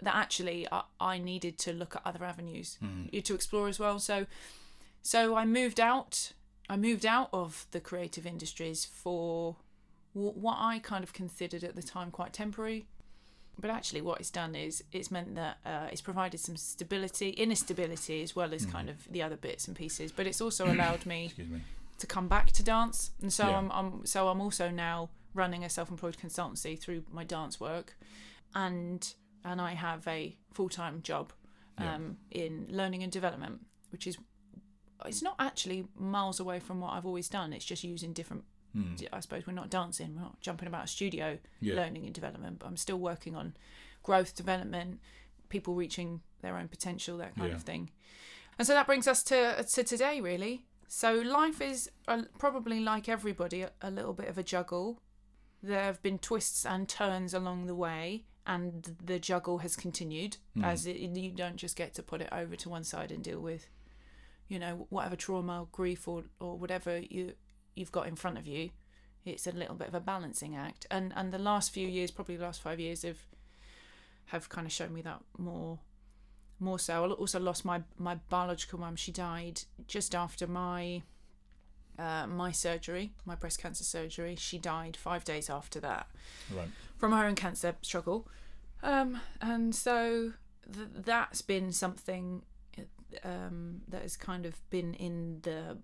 that 0.01 0.15
actually 0.15 0.67
I, 0.71 0.83
I 1.01 1.19
needed 1.19 1.59
to 1.59 1.73
look 1.73 1.97
at 1.97 2.03
other 2.05 2.25
avenues 2.25 2.79
to 3.25 3.35
explore 3.35 3.69
as 3.69 3.81
well. 3.81 3.99
So, 3.99 4.27
so 5.03 5.35
I 5.35 5.45
moved 5.45 5.81
out. 5.81 6.33
I 6.71 6.77
moved 6.77 7.05
out 7.05 7.31
of 7.33 7.67
the 7.71 7.81
creative 7.81 8.27
industries 8.27 8.85
for 8.85 9.57
wh- 10.13 10.37
what 10.37 10.57
I 10.61 10.79
kind 10.79 11.03
of 11.03 11.13
considered 11.13 11.65
at 11.65 11.75
the 11.75 11.83
time 11.83 12.11
quite 12.11 12.33
temporary. 12.33 12.87
But 13.61 13.71
actually, 13.71 14.03
what 14.03 14.21
it's 14.21 14.31
done 14.31 14.55
is 14.55 14.85
it's 14.93 15.11
meant 15.11 15.35
that 15.35 15.59
uh, 15.67 15.89
it's 15.91 16.01
provided 16.01 16.39
some 16.39 16.57
stability, 16.57 17.31
inner 17.31 17.57
stability, 17.57 18.23
as 18.23 18.37
well 18.37 18.55
as 18.55 18.65
kind 18.65 18.89
of 18.89 19.11
the 19.11 19.21
other 19.23 19.37
bits 19.37 19.67
and 19.67 19.77
pieces. 19.77 20.13
But 20.13 20.27
it's 20.29 20.41
also 20.41 20.67
allowed 20.73 21.05
me 21.07 21.33
me. 21.37 21.61
to 21.99 22.07
come 22.07 22.29
back 22.29 22.53
to 22.53 22.63
dance, 22.63 23.11
and 23.21 23.33
so 23.33 23.49
Yeah. 23.49 23.59
I'm, 23.59 23.71
I'm 23.73 24.07
so 24.07 24.29
I'm 24.29 24.41
also 24.41 24.71
now 24.71 25.11
running 25.35 25.65
a 25.65 25.69
self-employed 25.69 26.17
consultancy 26.17 26.79
through 26.79 27.03
my 27.11 27.25
dance 27.25 27.59
work, 27.59 27.97
and 28.55 29.15
and 29.45 29.61
I 29.61 29.73
have 29.75 30.07
a 30.07 30.37
full-time 30.53 31.03
job 31.03 31.33
Yeah. 31.81 31.95
um, 31.97 32.19
in 32.31 32.67
learning 32.71 33.03
and 33.03 33.11
development, 33.13 33.61
which 33.91 34.07
is 34.07 34.19
it's 35.05 35.23
not 35.23 35.35
actually 35.39 35.87
miles 35.97 36.41
away 36.41 36.61
from 36.61 36.81
what 36.81 36.93
I've 36.93 37.07
always 37.07 37.29
done. 37.29 37.53
It's 37.53 37.65
just 37.65 37.83
using 37.85 38.13
different. 38.13 38.45
Hmm. 38.83 38.95
I 39.13 39.21
suppose 39.21 39.47
we're 39.47 39.53
not 39.55 39.71
dancing, 39.71 40.15
we're 40.15 40.23
not 40.23 40.41
jumping 40.41 40.69
about 40.69 40.85
a 40.85 40.89
studio, 40.89 41.39
Yeah. 41.61 41.75
learning 41.75 42.05
and 42.07 42.15
development, 42.15 42.59
but 42.61 42.67
I'm 42.67 42.77
still 42.77 42.99
working 42.99 43.35
on 43.35 43.57
growth, 44.03 44.35
development, 44.35 45.01
people 45.49 45.75
reaching 45.75 46.21
their 46.43 46.57
own 46.57 46.69
potential, 46.69 47.19
that 47.19 47.35
kind 47.37 47.49
Yeah. 47.51 47.57
of 47.57 47.63
thing. 47.65 47.91
And 48.59 48.67
so 48.67 48.75
that 48.75 48.87
brings 48.87 49.07
us 49.09 49.23
to 49.25 49.65
to 49.75 49.85
today, 49.85 50.21
really. 50.21 50.65
So 50.89 51.15
life 51.15 51.61
is 51.61 51.91
uh, 52.07 52.23
probably 52.39 52.81
like 52.81 53.09
everybody, 53.09 53.63
a, 53.63 53.71
a 53.83 53.91
little 53.91 54.15
bit 54.15 54.29
of 54.29 54.39
a 54.39 54.43
juggle. 54.43 55.01
There 55.63 55.83
have 55.85 56.01
been 56.03 56.19
twists 56.19 56.65
and 56.65 56.89
turns 56.89 57.35
along 57.35 57.67
the 57.67 57.75
way, 57.75 58.25
and 58.47 58.97
the 59.05 59.19
juggle 59.19 59.59
has 59.59 59.77
continued. 59.77 60.37
As 60.63 60.87
it, 60.87 60.97
you 60.97 61.31
don't 61.31 61.57
just 61.57 61.77
get 61.77 61.95
to 61.95 62.03
put 62.03 62.21
it 62.21 62.29
over 62.33 62.57
to 62.57 62.69
one 62.69 62.85
side 62.85 63.11
and 63.13 63.23
deal 63.25 63.41
with, 63.41 63.69
you 64.49 64.59
know, 64.59 64.87
whatever 64.89 65.17
trauma, 65.17 65.67
grief, 65.73 66.07
or 66.09 66.25
or 66.41 66.57
whatever 66.57 66.99
you 66.99 67.35
you've 67.79 67.93
got 67.93 68.07
in 68.07 68.17
front 68.17 68.39
of 68.39 68.47
you. 68.47 68.71
It's 69.25 69.47
a 69.47 69.53
little 69.53 69.75
bit 69.75 69.89
of 69.89 69.95
a 69.95 70.01
balancing 70.01 70.57
act, 70.57 70.87
and 70.91 71.13
and 71.17 71.33
the 71.33 71.39
last 71.39 71.71
few 71.73 71.87
years, 71.89 72.11
probably 72.11 72.37
the 72.37 72.45
last 72.45 72.61
five 72.63 72.81
years, 72.81 73.03
have 73.03 73.19
have 74.27 74.49
kind 74.49 74.67
of 74.67 74.73
shown 74.73 74.93
me 74.93 75.03
that 75.03 75.21
more 75.37 75.79
more 76.61 76.79
so. 76.79 77.05
I 77.05 77.09
also 77.11 77.39
lost 77.41 77.65
my 77.65 77.83
my 77.99 78.17
biological 78.31 78.79
mum. 78.81 78.97
She 78.97 79.13
died 79.13 79.63
just 79.87 80.15
after 80.15 80.47
my 80.47 81.03
uh, 81.99 82.27
my 82.27 82.53
surgery, 82.53 83.13
my 83.27 83.35
breast 83.35 83.59
cancer 83.61 83.85
surgery. 83.85 84.37
She 84.37 84.59
died 84.59 84.97
five 84.97 85.25
days 85.25 85.51
after 85.51 85.81
that 85.81 86.07
Right. 86.55 86.69
from 86.97 87.13
her 87.13 87.25
own 87.27 87.35
cancer 87.35 87.75
struggle, 87.83 88.29
um, 88.83 89.21
and 89.41 89.75
so 89.75 90.33
th- 90.73 90.89
that's 90.95 91.43
been 91.43 91.73
something 91.73 92.43
um, 93.25 93.81
that 93.89 94.03
has 94.03 94.17
kind 94.17 94.47
of 94.47 94.55
been 94.71 94.95
in 94.95 95.41
the, 95.43 95.79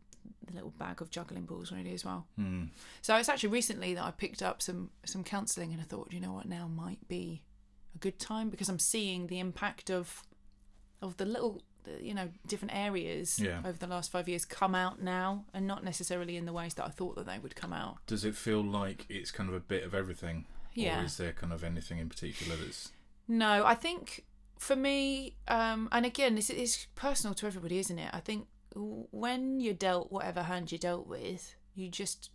the 0.46 0.52
little 0.54 0.70
bag 0.78 1.00
of 1.00 1.10
juggling 1.10 1.44
balls 1.46 1.72
really 1.72 1.92
as 1.92 2.04
well. 2.04 2.26
Hmm. 2.36 2.64
So 3.02 3.16
it's 3.16 3.28
actually 3.28 3.50
recently 3.50 3.94
that 3.94 4.04
I 4.04 4.10
picked 4.10 4.42
up 4.42 4.62
some 4.62 4.90
some 5.04 5.24
counselling, 5.24 5.72
and 5.72 5.80
I 5.80 5.84
thought, 5.84 6.12
you 6.12 6.20
know 6.20 6.32
what, 6.32 6.46
now 6.46 6.68
might 6.68 7.06
be 7.08 7.42
a 7.94 7.98
good 7.98 8.18
time 8.18 8.50
because 8.50 8.68
I'm 8.68 8.78
seeing 8.78 9.26
the 9.28 9.38
impact 9.38 9.90
of 9.90 10.22
of 11.02 11.16
the 11.16 11.24
little 11.24 11.62
you 12.00 12.14
know 12.14 12.30
different 12.46 12.74
areas 12.74 13.38
Yeah. 13.38 13.58
over 13.64 13.76
the 13.78 13.86
last 13.86 14.10
five 14.10 14.28
years 14.28 14.44
come 14.44 14.74
out 14.74 15.02
now, 15.02 15.44
and 15.52 15.66
not 15.66 15.84
necessarily 15.84 16.36
in 16.36 16.46
the 16.46 16.52
ways 16.52 16.74
that 16.74 16.84
I 16.86 16.88
thought 16.90 17.16
that 17.16 17.26
they 17.26 17.38
would 17.38 17.54
come 17.56 17.72
out. 17.72 17.98
Does 18.06 18.24
it 18.24 18.34
feel 18.34 18.62
like 18.62 19.06
it's 19.08 19.30
kind 19.30 19.48
of 19.48 19.54
a 19.54 19.60
bit 19.60 19.84
of 19.84 19.94
everything? 19.94 20.46
Yeah. 20.74 21.00
Or 21.02 21.04
is 21.04 21.16
there 21.18 21.32
kind 21.32 21.52
of 21.52 21.62
anything 21.62 21.98
in 21.98 22.08
particular 22.08 22.56
that's 22.56 22.90
No, 23.28 23.64
I 23.64 23.74
think 23.74 24.24
for 24.58 24.76
me, 24.76 25.36
um, 25.46 25.88
and 25.92 26.06
again, 26.06 26.34
this 26.36 26.48
is 26.50 26.86
personal 26.94 27.34
to 27.34 27.46
everybody, 27.46 27.78
isn't 27.78 27.98
it? 27.98 28.10
I 28.12 28.20
think 28.20 28.46
when 28.74 29.60
you're 29.60 29.74
dealt 29.74 30.10
whatever 30.10 30.42
hand 30.42 30.72
you're 30.72 30.78
dealt 30.78 31.06
with, 31.06 31.54
you 31.74 31.88
just, 31.88 32.30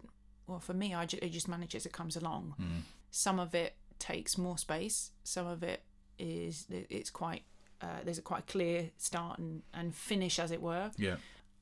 well, 0.48 0.60
for 0.60 0.74
me, 0.74 0.94
I 0.94 1.06
ju- 1.06 1.20
I 1.22 1.28
just 1.28 1.48
manage 1.48 1.76
as 1.76 1.86
it 1.86 1.94
comes 1.94 2.16
along. 2.16 2.56
Mm. 2.60 2.82
Some 3.12 3.40
of 3.40 3.54
it 3.56 3.76
takes 3.98 4.38
more 4.38 4.58
space. 4.58 5.12
Some 5.24 5.48
of 5.48 5.64
it 5.64 5.84
is 6.18 6.66
it's 6.70 7.10
quite 7.10 7.44
uh, 7.82 8.00
there's 8.04 8.18
a 8.18 8.22
quite 8.22 8.46
clear 8.48 8.90
start 8.98 9.40
and, 9.40 9.62
and 9.74 9.96
finish, 9.96 10.40
as 10.40 10.52
it 10.52 10.62
were. 10.62 10.92
Yeah. 10.98 11.16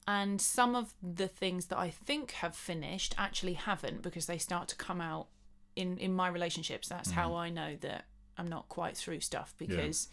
And 0.08 0.40
some 0.42 0.74
of 0.76 0.94
the 1.04 1.28
things 1.28 1.66
that 1.66 1.78
I 1.78 1.90
think 1.90 2.32
have 2.32 2.56
finished 2.56 3.14
actually 3.18 3.54
haven't 3.54 4.02
because 4.02 4.26
they 4.26 4.38
start 4.38 4.68
to 4.70 4.76
come 4.76 5.02
out 5.02 5.28
in 5.76 5.98
in 5.98 6.14
my 6.14 6.28
relationships. 6.28 6.88
That's 6.88 7.12
how 7.12 7.36
I 7.36 7.50
know 7.50 7.76
that 7.82 8.06
I'm 8.38 8.48
not 8.48 8.70
quite 8.70 8.96
through 8.96 9.20
stuff 9.20 9.54
because 9.58 10.08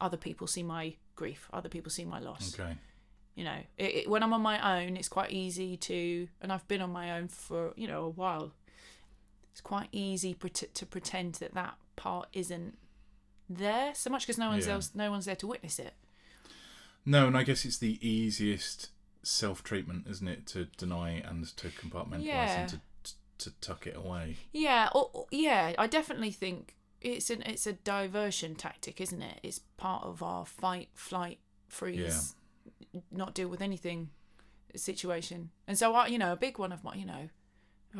other 0.00 0.16
people 0.16 0.46
see 0.46 0.62
my 0.62 0.94
grief, 1.14 1.48
other 1.52 1.68
people 1.68 1.90
see 1.90 2.04
my 2.04 2.20
loss. 2.20 2.58
Okay. 2.58 2.76
You 3.38 3.44
know, 3.44 3.60
it, 3.76 3.94
it, 3.98 4.10
when 4.10 4.22
I'm 4.24 4.32
on 4.32 4.42
my 4.42 4.58
own, 4.82 4.96
it's 4.96 5.08
quite 5.08 5.30
easy 5.30 5.76
to, 5.76 6.26
and 6.40 6.52
I've 6.52 6.66
been 6.66 6.82
on 6.82 6.90
my 6.90 7.12
own 7.16 7.28
for 7.28 7.72
you 7.76 7.86
know 7.86 8.02
a 8.04 8.08
while. 8.08 8.52
It's 9.52 9.60
quite 9.60 9.88
easy 9.92 10.34
pret- 10.34 10.74
to 10.74 10.84
pretend 10.86 11.34
that 11.36 11.54
that 11.54 11.74
part 11.94 12.28
isn't 12.32 12.76
there 13.48 13.94
so 13.94 14.10
much 14.10 14.22
because 14.26 14.38
no 14.38 14.48
one's 14.48 14.66
Yeah. 14.66 14.74
else, 14.74 14.90
no 14.94 15.10
one's 15.12 15.26
there 15.26 15.36
to 15.36 15.46
witness 15.46 15.78
it. 15.78 15.94
No, 17.06 17.26
and 17.28 17.36
I 17.36 17.42
guess 17.44 17.64
it's 17.64 17.78
the 17.78 17.98
easiest 18.06 18.90
self 19.22 19.62
treatment, 19.62 20.06
isn't 20.08 20.26
it, 20.28 20.46
to 20.48 20.64
deny 20.76 21.10
and 21.24 21.46
to 21.58 21.68
compartmentalize 21.68 22.24
Yeah. 22.24 22.60
and 22.62 22.68
to 22.70 22.80
to 23.38 23.50
tuck 23.60 23.86
it 23.86 23.94
away. 23.94 24.36
Yeah, 24.52 24.88
or, 24.92 25.10
or- 25.12 25.26
yeah, 25.30 25.72
I 25.78 25.86
definitely 25.86 26.32
think 26.32 26.74
it's 27.00 27.30
an 27.30 27.42
it's 27.42 27.68
a 27.68 27.72
diversion 27.74 28.56
tactic, 28.56 29.00
isn't 29.00 29.22
it? 29.22 29.38
It's 29.44 29.60
part 29.76 30.02
of 30.02 30.24
our 30.24 30.44
fight, 30.44 30.88
flight, 30.94 31.38
freeze, 31.68 32.34
not 33.10 33.34
deal 33.34 33.48
with 33.48 33.60
anything 33.62 34.10
situation. 34.76 35.50
And 35.66 35.78
so 35.78 35.94
I, 35.94 36.06
you 36.08 36.18
know, 36.18 36.32
a 36.32 36.36
big 36.36 36.58
one 36.58 36.72
of 36.72 36.84
my, 36.84 36.94
you 36.94 37.06
know, 37.06 37.28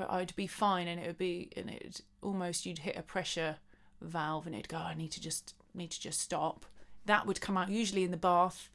I'd 0.08 0.34
be 0.36 0.46
fine, 0.46 0.86
and 0.88 1.00
it 1.00 1.06
would 1.06 1.18
be, 1.18 1.50
and 1.56 1.70
it 1.70 2.02
almost 2.22 2.66
you'd 2.66 2.80
hit 2.80 2.96
a 2.96 3.02
pressure 3.02 3.56
valve, 4.00 4.46
and 4.46 4.54
it'd 4.54 4.68
go, 4.68 4.76
I 4.78 4.94
need 4.94 5.12
to 5.12 5.20
just 5.20 5.54
need 5.74 5.90
to 5.92 6.00
just 6.00 6.20
stop. 6.20 6.66
That 7.06 7.26
would 7.26 7.40
come 7.40 7.56
out 7.56 7.70
usually 7.70 8.04
in 8.04 8.10
the 8.10 8.16
bath, 8.18 8.70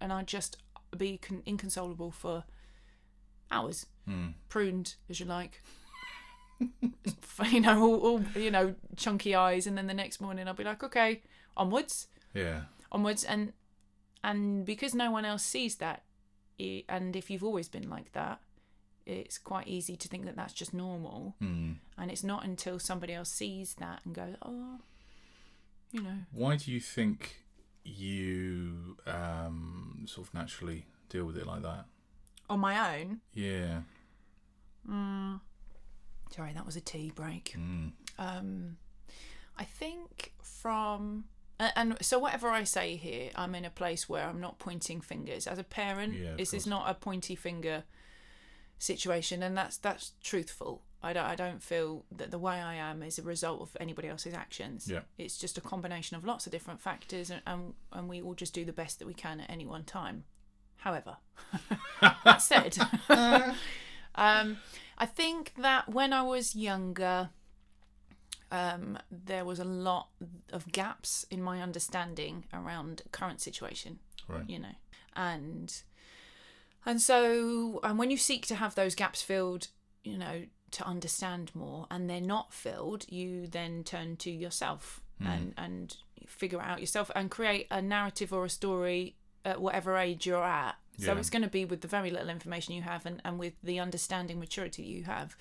and 0.00 0.12
I'd 0.12 0.28
just 0.28 0.56
be 0.96 1.18
con- 1.18 1.42
inconsolable 1.46 2.10
for 2.10 2.44
hours, 3.50 3.86
Mm. 4.08 4.34
pruned 4.48 4.96
as 5.08 5.20
you 5.20 5.26
like 5.26 5.62
you 7.50 7.60
know, 7.60 7.80
all, 7.82 7.96
all 8.00 8.22
you 8.40 8.50
know, 8.50 8.74
chunky 8.96 9.34
eyes, 9.34 9.66
and 9.66 9.76
then 9.76 9.86
the 9.86 9.94
next 9.94 10.20
morning 10.20 10.46
I'll 10.48 10.54
be 10.54 10.64
like, 10.64 10.82
okay, 10.84 11.22
onwards, 11.56 12.08
Yeah. 12.34 12.62
onwards, 12.90 13.24
and 13.24 13.52
and 14.24 14.64
because 14.64 14.94
no 14.94 15.10
one 15.10 15.24
else 15.24 15.42
sees 15.42 15.76
that, 15.76 16.02
i 16.60 16.84
and 16.88 17.16
if 17.16 17.30
you've 17.30 17.44
always 17.44 17.68
been 17.68 17.88
like 17.90 18.12
that, 18.12 18.40
it's 19.06 19.38
quite 19.38 19.66
easy 19.68 19.96
to 19.96 20.08
think 20.08 20.24
that 20.26 20.36
that's 20.36 20.52
just 20.52 20.72
normal, 20.74 21.34
Mm. 21.42 21.76
and 21.98 22.10
it's 22.10 22.22
not 22.24 22.44
until 22.44 22.78
somebody 22.78 23.12
else 23.14 23.30
sees 23.30 23.74
that 23.74 24.00
and 24.04 24.14
goes, 24.14 24.36
oh, 24.42 24.78
you 25.90 26.02
know, 26.02 26.18
Why 26.32 26.56
do 26.56 26.70
you 26.72 26.80
think 26.80 27.44
you 27.84 28.96
um, 29.06 30.04
sort 30.06 30.26
of 30.28 30.34
naturally 30.34 30.86
deal 31.08 31.24
with 31.24 31.36
it 31.36 31.46
like 31.46 31.62
that? 31.62 31.86
on 32.50 32.60
my 32.60 32.98
own. 33.00 33.20
Yeah. 33.32 33.80
Mm, 34.88 35.40
sorry, 36.30 36.52
that 36.52 36.66
was 36.66 36.76
a 36.76 36.80
tea 36.80 37.10
break. 37.14 37.54
Mm. 37.56 37.92
um 38.18 38.76
i 39.56 39.64
think 39.64 40.32
from 40.42 41.24
a- 41.62 41.78
and 41.78 41.96
so 42.00 42.18
whatever 42.18 42.48
i 42.48 42.64
say 42.64 42.96
here 42.96 43.30
i'm 43.36 43.54
in 43.54 43.64
a 43.64 43.70
place 43.70 44.08
where 44.08 44.26
i'm 44.28 44.40
not 44.40 44.58
pointing 44.58 45.00
fingers 45.00 45.46
as 45.46 45.58
a 45.58 45.64
parent 45.64 46.14
Yeah, 46.14 46.30
of 46.30 46.36
this 46.38 46.52
is 46.52 46.66
not 46.66 46.88
a 46.90 46.94
pointy 46.94 47.34
finger 47.34 47.84
situation 48.78 49.42
and 49.42 49.56
that's 49.56 49.76
that's 49.76 50.12
truthful 50.22 50.82
I 51.04 51.12
don't, 51.12 51.24
I 51.24 51.34
don't 51.34 51.60
feel 51.60 52.04
that 52.16 52.30
the 52.30 52.38
way 52.38 52.60
I 52.60 52.74
am 52.76 53.02
is 53.02 53.18
a 53.18 53.22
result 53.22 53.60
of 53.60 53.76
anybody 53.80 54.06
else's 54.06 54.34
actions. 54.34 54.86
Yeah. 54.88 55.00
It's 55.18 55.36
just 55.36 55.58
a 55.58 55.60
combination 55.60 56.16
of 56.16 56.24
lots 56.24 56.46
of 56.46 56.52
different 56.52 56.80
factors, 56.80 57.28
and, 57.28 57.42
and, 57.44 57.74
and 57.92 58.08
we 58.08 58.22
all 58.22 58.34
just 58.34 58.54
do 58.54 58.64
the 58.64 58.72
best 58.72 59.00
that 59.00 59.06
we 59.08 59.12
can 59.12 59.40
at 59.40 59.50
any 59.50 59.66
one 59.66 59.82
time. 59.82 60.22
However, 60.76 61.16
that 62.00 62.40
said, 62.40 62.78
um, 64.14 64.58
I 64.96 65.06
think 65.06 65.54
that 65.58 65.88
when 65.88 66.12
I 66.12 66.22
was 66.22 66.54
younger, 66.54 67.30
um, 68.52 68.98
there 69.10 69.44
was 69.44 69.58
a 69.58 69.64
lot 69.64 70.08
of 70.52 70.70
gaps 70.70 71.24
in 71.30 71.42
my 71.42 71.60
understanding 71.62 72.44
around 72.52 73.02
current 73.10 73.40
situation 73.40 73.98
Right. 74.28 74.48
you 74.48 74.58
know 74.60 74.76
and 75.16 75.82
and 76.86 77.00
so 77.00 77.80
and 77.82 77.98
when 77.98 78.10
you 78.10 78.16
seek 78.16 78.46
to 78.46 78.54
have 78.54 78.74
those 78.74 78.94
gaps 78.94 79.22
filled 79.22 79.68
you 80.04 80.18
know 80.18 80.44
to 80.72 80.86
understand 80.86 81.50
more 81.54 81.86
and 81.90 82.08
they're 82.08 82.20
not 82.20 82.52
filled 82.52 83.04
you 83.10 83.46
then 83.46 83.84
turn 83.84 84.16
to 84.16 84.30
yourself 84.30 85.00
and 85.24 85.54
and 85.56 85.96
figure 86.26 86.58
it 86.60 86.64
out 86.64 86.80
yourself 86.80 87.10
and 87.14 87.30
create 87.30 87.66
a 87.70 87.80
narrative 87.80 88.32
or 88.32 88.44
a 88.44 88.50
story 88.50 89.14
at 89.44 89.60
whatever 89.60 89.96
age 89.96 90.26
you're 90.26 90.42
at 90.42 90.74
so 90.98 91.12
Yeah. 91.12 91.18
it's 91.18 91.30
going 91.30 91.42
to 91.42 91.48
be 91.48 91.64
with 91.64 91.80
the 91.80 91.88
very 91.88 92.10
little 92.10 92.28
information 92.28 92.74
you 92.74 92.82
have 92.82 93.06
and, 93.06 93.20
and 93.24 93.38
with 93.38 93.54
the 93.62 93.78
understanding 93.78 94.38
maturity 94.40 94.82
you 94.82 95.04
have 95.04 95.36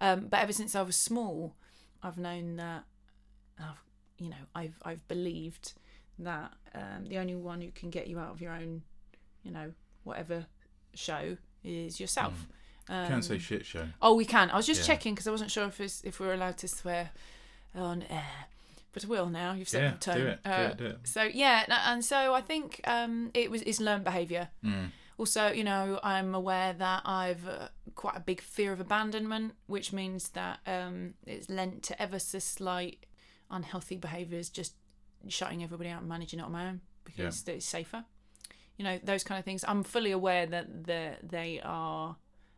um, 0.00 0.26
but 0.28 0.40
ever 0.40 0.52
since 0.52 0.74
i 0.74 0.82
was 0.82 0.96
small 0.96 1.54
i've 2.02 2.18
known 2.18 2.56
that 2.56 2.84
I've, 3.58 3.82
you 4.18 4.28
know 4.30 4.36
i've 4.54 4.74
i've 4.84 5.06
believed 5.08 5.72
that 6.18 6.52
um, 6.74 7.06
the 7.08 7.18
only 7.18 7.34
one 7.36 7.60
who 7.62 7.70
can 7.70 7.88
get 7.90 8.06
you 8.06 8.18
out 8.18 8.30
of 8.30 8.40
your 8.42 8.52
own, 8.52 8.82
you 9.42 9.50
know, 9.50 9.72
whatever 10.04 10.44
show 10.94 11.36
is 11.64 11.98
yourself. 11.98 12.46
Um, 12.90 13.08
Can't 13.08 13.24
say 13.24 13.38
shit 13.38 13.64
show. 13.64 13.86
Oh, 14.02 14.14
we 14.14 14.26
can. 14.26 14.50
I 14.50 14.56
was 14.56 14.66
just 14.66 14.80
Yeah. 14.82 14.86
checking 14.94 15.14
because 15.14 15.26
I 15.26 15.30
wasn't 15.30 15.50
sure 15.50 15.64
if 15.64 15.80
it's, 15.80 16.02
if 16.04 16.20
we 16.20 16.26
were 16.26 16.34
allowed 16.34 16.58
to 16.58 16.68
swear 16.68 17.10
on 17.74 18.02
air, 18.02 18.44
but 18.92 19.04
I 19.04 19.08
will 19.08 19.30
now. 19.30 19.54
You've 19.54 19.68
set 19.68 19.82
Yeah, 19.82 19.90
the 19.92 19.96
tone. 19.98 20.16
do 20.18 20.26
it, 20.26 20.44
do 20.44 20.50
Uh, 20.50 20.68
it, 20.72 20.76
do 20.76 20.86
it. 20.86 20.98
So 21.04 21.22
yeah, 21.22 21.64
and 21.90 22.04
so 22.04 22.34
I 22.34 22.42
think 22.42 22.80
um, 22.84 23.30
it 23.32 23.50
was 23.50 23.62
it's 23.62 23.80
learned 23.80 24.04
behaviour. 24.04 24.50
Mm. 24.62 24.90
Also, 25.20 25.52
you 25.52 25.64
know, 25.64 26.00
I'm 26.02 26.34
aware 26.34 26.72
that 26.72 27.02
I've 27.04 27.46
uh, 27.46 27.68
quite 27.94 28.16
a 28.16 28.20
big 28.20 28.40
fear 28.40 28.72
of 28.72 28.80
abandonment, 28.80 29.52
which 29.66 29.92
means 29.92 30.30
that 30.30 30.60
um, 30.66 31.12
it's 31.26 31.50
lent 31.50 31.82
to 31.82 32.02
ever 32.02 32.18
so 32.18 32.38
slight 32.38 33.04
unhealthy 33.50 33.96
behaviours, 33.96 34.48
just 34.48 34.76
shutting 35.28 35.62
everybody 35.62 35.90
out 35.90 36.00
and 36.00 36.08
managing 36.08 36.40
it 36.40 36.44
on 36.44 36.52
my 36.52 36.68
own 36.68 36.80
because 37.04 37.46
it's 37.46 37.66
safer. 37.66 38.06
You 38.78 38.84
know, 38.86 38.98
those 39.04 39.22
kind 39.22 39.38
of 39.38 39.44
things. 39.44 39.62
I'm 39.68 39.82
fully 39.82 40.10
aware 40.10 40.46
that 40.46 40.84
they 40.86 41.16
they 41.22 41.60
are 41.62 42.16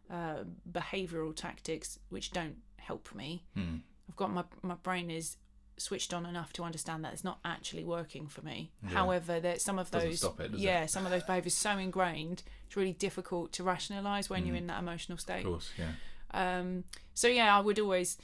uh, 0.08 0.44
behavioural 0.70 1.34
tactics 1.34 1.98
which 2.10 2.30
don't 2.30 2.58
help 2.76 3.12
me. 3.12 3.44
Mm. 3.58 3.80
I've 4.08 4.14
got 4.14 4.32
my 4.32 4.44
my 4.62 4.76
brain 4.76 5.10
is 5.10 5.36
switched 5.78 6.12
on 6.14 6.26
enough 6.26 6.52
to 6.54 6.62
understand 6.62 7.04
that 7.04 7.12
it's 7.12 7.24
not 7.24 7.38
actually 7.44 7.84
working 7.84 8.26
for 8.28 8.42
me. 8.42 8.70
Yeah. 8.82 8.90
However, 8.90 9.40
that 9.40 9.60
some 9.60 9.78
of 9.78 9.90
those 9.90 10.18
stop 10.18 10.38
it, 10.40 10.52
does 10.52 10.60
it? 10.60 10.64
yeah, 10.64 10.86
some 10.86 11.04
of 11.04 11.10
those 11.10 11.22
behaviours 11.24 11.54
so 11.54 11.76
ingrained, 11.78 12.42
it's 12.66 12.76
really 12.76 12.92
difficult 12.92 13.52
to 13.52 13.62
rationalise 13.64 14.28
when 14.30 14.46
you're 14.46 14.54
Mm. 14.56 14.58
in 14.60 14.66
that 14.68 14.78
emotional 14.80 15.18
state. 15.18 15.44
Of 15.44 15.52
course, 15.52 15.70
yeah. 15.78 15.92
Um, 16.34 16.84
so 17.14 17.28
yeah, 17.28 17.56
I 17.56 17.60
would 17.60 17.78
always 17.78 18.16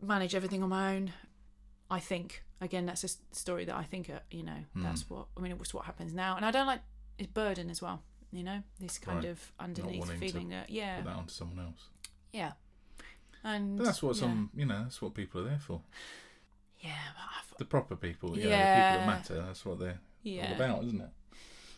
manage 0.00 0.34
everything 0.34 0.62
on 0.62 0.68
my 0.70 0.94
own. 0.96 1.12
I 1.90 2.00
think 2.00 2.42
again, 2.60 2.84
that's 2.86 3.04
a 3.04 3.08
story 3.34 3.64
that 3.64 3.74
I 3.74 3.84
think 3.84 4.10
uh, 4.10 4.20
you 4.30 4.42
know 4.42 4.64
Mm. 4.76 4.82
that's 4.82 5.08
what 5.08 5.26
I 5.36 5.40
mean. 5.40 5.52
It's 5.52 5.72
what 5.74 5.84
happens 5.86 6.12
now, 6.12 6.36
and 6.36 6.44
I 6.44 6.50
don't 6.50 6.66
like 6.66 6.80
it's 7.18 7.30
burden 7.32 7.70
as 7.70 7.80
well. 7.82 8.02
You 8.32 8.42
know, 8.44 8.62
this 8.78 8.98
kind 8.98 9.24
Right. 9.24 9.30
of 9.30 9.52
underneath 9.58 10.10
feeling 10.18 10.50
that 10.50 10.70
yeah, 10.70 10.96
Put 10.98 11.04
that 11.06 11.16
onto 11.16 11.32
someone 11.32 11.58
else. 11.66 11.88
yeah, 12.32 12.52
and 13.42 13.76
But 13.78 13.84
that's 13.86 14.02
what 14.02 14.14
yeah. 14.16 14.20
some, 14.20 14.50
you 14.54 14.66
know, 14.66 14.84
that's 14.84 15.02
what 15.02 15.14
people 15.14 15.40
are 15.40 15.44
there 15.44 15.58
for. 15.58 15.82
Yeah, 16.80 16.96
but 17.14 17.22
I've- 17.38 17.54
The 17.58 17.64
proper 17.64 17.96
people, 17.96 18.36
you 18.38 18.44
know, 18.44 18.50
the 18.50 18.56
people 18.56 18.98
that 18.98 19.06
matter. 19.06 19.34
That's 19.46 19.64
what 19.64 19.78
they're 19.78 20.00
yeah, 20.22 20.48
all 20.48 20.54
about, 20.54 20.84
isn't 20.84 21.00
it? 21.00 21.10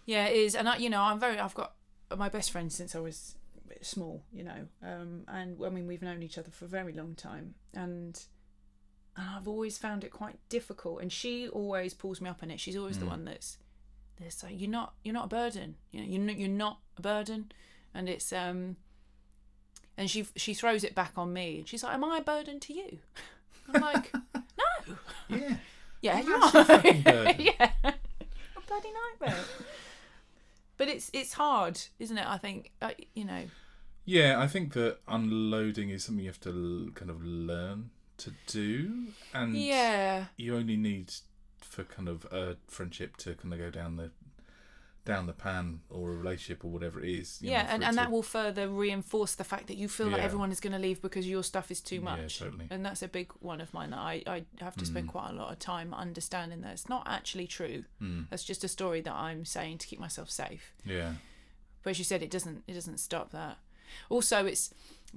Yeah, 0.06 0.26
it 0.26 0.36
is, 0.36 0.54
and 0.54 0.68
I, 0.68 0.76
you 0.76 0.90
know, 0.90 1.00
I'm 1.02 1.18
very. 1.20 1.38
I've 1.38 1.54
got 1.54 1.74
my 2.16 2.28
best 2.28 2.50
friend 2.50 2.72
since 2.72 2.94
I 2.94 2.98
was 3.00 3.36
small, 3.80 4.22
you 4.32 4.44
know, 4.44 4.66
um, 4.82 5.24
and 5.28 5.56
I 5.64 5.68
mean 5.70 5.86
we've 5.86 6.02
known 6.02 6.22
each 6.22 6.38
other 6.38 6.50
for 6.50 6.64
a 6.66 6.68
very 6.68 6.92
long 6.92 7.14
time, 7.14 7.54
and 7.74 8.20
and 9.16 9.28
I've 9.28 9.46
always 9.48 9.78
found 9.78 10.04
it 10.04 10.10
quite 10.10 10.38
difficult. 10.48 11.00
And 11.02 11.12
she 11.12 11.48
always 11.48 11.94
pulls 11.94 12.20
me 12.20 12.28
up 12.30 12.42
in 12.42 12.50
it. 12.50 12.58
She's 12.60 12.76
always 12.76 12.98
the 12.98 13.04
Mm. 13.06 13.10
one 13.10 13.24
that's 13.26 13.58
that's 14.20 14.42
like, 14.42 14.58
you're 14.60 14.70
not 14.70 14.94
you're 15.04 15.14
not 15.14 15.26
a 15.26 15.28
burden. 15.28 15.76
You 15.90 16.00
know, 16.00 16.06
you're 16.06 16.20
not, 16.22 16.36
you're 16.38 16.48
not 16.48 16.80
a 16.98 17.02
burden, 17.02 17.50
and 17.94 18.08
it's 18.08 18.32
um. 18.32 18.76
And 19.96 20.10
she 20.10 20.26
she 20.36 20.54
throws 20.54 20.84
it 20.84 20.94
back 20.94 21.12
on 21.16 21.32
me, 21.32 21.58
and 21.58 21.68
she's 21.68 21.82
like, 21.84 21.94
"Am 21.94 22.02
I 22.04 22.18
a 22.18 22.22
burden 22.22 22.58
to 22.60 22.72
you?" 22.72 22.98
I'm 23.72 23.80
like, 23.82 24.12
"No, 24.86 24.96
Yeah. 25.36 25.56
yeah, 26.00 26.20
you 26.20 26.34
are. 26.34 26.50
fucking 26.64 27.02
burden. 27.02 27.36
yeah. 27.40 27.70
A 27.84 28.60
bloody 28.66 28.88
nightmare. 29.20 29.44
but 30.76 30.88
it's 30.88 31.10
it's 31.12 31.34
hard, 31.34 31.80
isn't 31.98 32.18
it? 32.18 32.26
I 32.26 32.38
think 32.38 32.70
uh, 32.80 32.90
you 33.14 33.24
know. 33.24 33.44
Yeah, 34.04 34.40
I 34.40 34.48
think 34.48 34.72
that 34.72 34.98
unloading 35.06 35.90
is 35.90 36.04
something 36.04 36.24
you 36.24 36.30
have 36.30 36.40
to 36.40 36.50
l- 36.86 36.92
kind 36.92 37.08
of 37.10 37.22
learn 37.24 37.90
to 38.18 38.32
do, 38.48 39.06
and 39.32 39.56
Yeah. 39.56 40.26
you 40.36 40.56
only 40.56 40.76
need 40.76 41.12
for 41.60 41.84
kind 41.84 42.08
of 42.08 42.24
a 42.32 42.56
friendship 42.66 43.16
to 43.18 43.34
kind 43.34 43.54
of 43.54 43.60
go 43.60 43.70
down 43.70 43.96
the 43.96 44.10
down 45.04 45.26
the 45.26 45.32
pan 45.32 45.80
or 45.90 46.12
a 46.12 46.16
relationship 46.16 46.64
or 46.64 46.68
whatever 46.70 47.00
it 47.02 47.08
is. 47.10 47.38
yeah, 47.42 47.62
know, 47.64 47.68
and, 47.70 47.82
and 47.84 47.92
to- 47.94 47.96
that 47.96 48.10
will 48.12 48.22
further 48.22 48.68
reinforce 48.68 49.34
the 49.34 49.42
fact 49.42 49.66
that 49.66 49.76
you 49.76 49.88
feel 49.88 50.06
like 50.08 50.22
everyone 50.22 50.52
is 50.52 50.60
going 50.60 50.72
to 50.72 50.78
leave 50.78 51.02
because 51.02 51.26
your 51.28 51.42
stuff 51.42 51.70
is 51.72 51.80
too 51.80 52.00
much. 52.00 52.40
Yeah, 52.40 52.46
totally. 52.46 52.66
And 52.70 52.86
that's 52.86 53.02
a 53.02 53.08
big 53.08 53.32
one 53.40 53.60
of 53.60 53.74
mine 53.74 53.90
that 53.90 53.98
I, 53.98 54.22
I 54.26 54.44
have 54.60 54.76
to 54.76 54.86
spend 54.86 55.08
Mm. 55.08 55.10
quite 55.10 55.30
a 55.30 55.32
lot 55.34 55.50
of 55.52 55.58
time 55.58 55.92
understanding 55.92 56.60
that 56.60 56.72
it's 56.72 56.88
not 56.88 57.02
actually 57.08 57.48
true. 57.48 57.84
Mm, 58.00 58.28
That's 58.30 58.44
just 58.44 58.62
a 58.62 58.68
story 58.68 59.00
that 59.00 59.12
I'm 59.12 59.44
saying 59.44 59.78
to 59.78 59.86
keep 59.88 59.98
myself 59.98 60.30
safe. 60.30 60.72
yeah. 60.84 61.14
But 61.82 61.90
as 61.90 61.98
you 61.98 62.04
said, 62.04 62.22
it 62.22 62.30
doesn't 62.30 62.62
it 62.68 62.74
doesn't 62.74 62.98
stop 62.98 63.32
that. 63.32 63.58
Also, 64.08 64.46
it's 64.46 64.72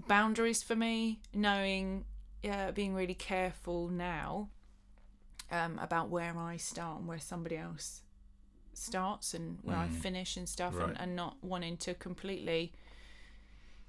boundaries 0.08 0.63
for 0.63 0.75
me, 0.75 1.20
knowing, 1.32 2.06
yeah, 2.42 2.72
being 2.72 2.96
really 2.96 3.13
careful 3.13 3.88
now 3.88 4.50
um, 5.51 5.77
about 5.77 6.10
where 6.10 6.36
I 6.36 6.58
start 6.58 6.98
and 7.00 7.08
where 7.08 7.20
somebody 7.20 7.56
else 7.58 8.01
starts 8.77 9.34
and 9.34 9.60
where 9.63 9.77
I 9.77 9.88
Mm. 9.88 9.91
finish 10.01 10.38
and 10.38 10.48
stuff, 10.48 10.74
Right. 10.75 10.89
and, 10.89 11.00
and 11.00 11.15
not 11.15 11.44
wanting 11.44 11.77
to 11.77 11.94
completely 11.94 12.74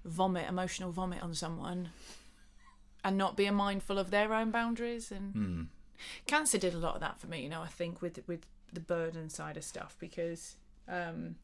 vomit, 0.04 0.48
emotional 0.48 0.92
vomit 0.92 1.22
on 1.22 1.34
someone, 1.34 1.90
and 3.04 3.16
not 3.16 3.36
being 3.36 3.54
mindful 3.54 3.98
of 3.98 4.10
their 4.10 4.32
own 4.32 4.50
boundaries. 4.50 5.10
And 5.12 5.34
Mm, 5.34 5.66
cancer 6.26 6.58
did 6.58 6.74
a 6.74 6.78
lot 6.78 6.94
of 6.94 7.00
that 7.00 7.18
for 7.20 7.26
me, 7.26 7.42
you 7.42 7.48
know. 7.48 7.62
I 7.62 7.68
think 7.68 8.00
with 8.02 8.18
with 8.26 8.46
the 8.72 8.80
burden 8.80 9.30
side 9.30 9.56
of 9.56 9.64
stuff 9.64 9.96
because, 9.98 10.56
um, 10.88 11.36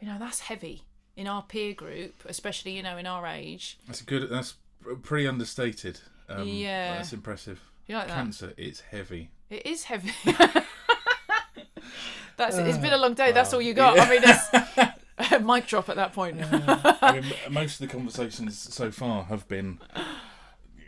you 0.00 0.06
know, 0.06 0.18
that's 0.18 0.40
heavy 0.40 0.82
in 1.16 1.26
our 1.26 1.42
peer 1.42 1.72
group, 1.74 2.22
especially 2.26 2.76
you 2.76 2.82
know 2.82 2.96
in 2.98 3.06
our 3.06 3.26
age. 3.26 3.78
that's 3.86 4.02
good. 4.02 4.28
That's 4.30 4.54
pretty 5.02 5.26
understated. 5.26 6.00
Um, 6.28 6.48
Yeah. 6.48 6.94
That's 6.96 7.12
impressive. 7.12 7.60
You 7.86 7.96
like 7.96 8.08
that? 8.08 8.14
Cancer, 8.14 8.52
it's 8.56 8.80
heavy. 8.80 9.30
It 9.48 9.64
is 9.64 9.84
heavy. 9.84 10.12
That's 12.36 12.56
it. 12.56 12.66
It's 12.66 12.78
been 12.78 12.92
a 12.92 12.96
uh, 12.96 13.00
long 13.00 13.14
day. 13.14 13.32
That's 13.32 13.52
all 13.52 13.62
you 13.62 13.74
got. 13.74 13.98
I 13.98 14.10
mean, 14.10 14.22
it's 14.24 15.40
mic 15.44 15.66
drop 15.66 15.88
at 15.88 15.96
that 15.96 16.12
point. 16.12 16.38
I 16.52 17.20
mean, 17.20 17.32
most 17.50 17.80
of 17.80 17.86
the 17.88 17.92
conversations 17.92 18.58
so 18.74 18.90
far 18.90 19.24
have 19.24 19.48
been, 19.48 19.78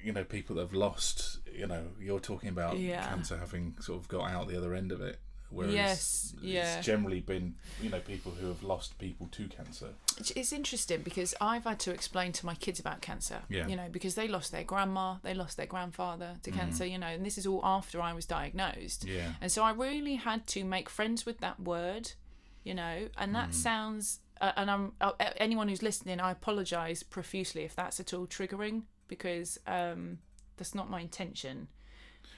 you 0.03 0.13
know, 0.13 0.25
people 0.25 0.57
that 0.57 0.63
have 0.63 0.75
lost. 0.75 1.39
You 1.53 1.67
know, 1.67 1.87
you're 2.01 2.21
talking 2.21 2.51
about 2.51 2.79
Yeah. 2.79 3.05
cancer 3.09 3.37
having 3.37 3.75
sort 3.81 4.01
of 4.01 4.09
got 4.09 4.31
out 4.31 4.49
the 4.49 4.57
other 4.57 4.75
end 4.75 4.93
of 4.93 5.01
it, 5.01 5.19
whereas 5.51 5.75
Yes, 5.75 6.35
yeah. 6.41 6.77
it's 6.79 6.87
generally 6.87 7.21
been, 7.21 7.55
you 7.83 7.91
know, 7.91 8.01
people 8.01 8.33
who 8.33 8.49
have 8.49 8.63
lost 8.63 8.99
people 8.99 9.29
to 9.33 9.49
cancer. 9.49 9.91
It's- 10.21 10.53
interesting 10.53 11.03
because 11.03 11.35
I've 11.41 11.65
had 11.65 11.79
to 11.81 11.93
explain 11.93 12.33
to 12.33 12.47
my 12.47 12.55
kids 12.55 12.81
about 12.81 13.01
cancer. 13.01 13.43
Yeah. 13.49 13.67
You 13.69 13.77
know, 13.77 13.89
because 13.91 14.15
they 14.15 14.29
lost 14.29 14.51
their 14.53 14.65
grandma, 14.65 15.17
they 15.23 15.35
lost 15.35 15.57
their 15.57 15.67
grandfather 15.67 16.37
to 16.43 16.51
Mm-hmm. 16.51 16.59
cancer. 16.61 16.87
You 16.87 16.99
know, 16.99 17.07
and 17.09 17.25
this 17.25 17.39
is 17.39 17.47
all 17.47 17.61
after 17.65 18.01
I 18.01 18.13
was 18.13 18.27
diagnosed. 18.27 19.05
Yeah, 19.05 19.33
And 19.41 19.51
so 19.53 19.63
I 19.63 19.73
really 19.73 20.17
had 20.17 20.47
to 20.49 20.65
make 20.65 20.89
friends 20.89 21.25
with 21.27 21.39
that 21.39 21.61
word, 21.61 22.13
you 22.65 22.75
know, 22.75 23.09
and 23.17 23.31
Mm. 23.31 23.35
that 23.35 23.55
sounds. 23.55 24.21
Uh, 24.41 24.53
and 24.57 24.71
I'm 24.71 24.93
uh, 25.01 25.13
anyone 25.39 25.69
who's 25.69 25.83
listening, 25.83 26.21
I 26.21 26.31
apologise 26.31 27.03
profusely 27.03 27.65
if 27.65 27.75
that's 27.75 27.99
at 28.01 28.15
all 28.15 28.27
triggering 28.27 28.83
because 29.09 29.59
um, 29.67 30.19
that's 30.57 30.75
not 30.75 30.89
my 30.91 31.01
intention. 31.01 31.69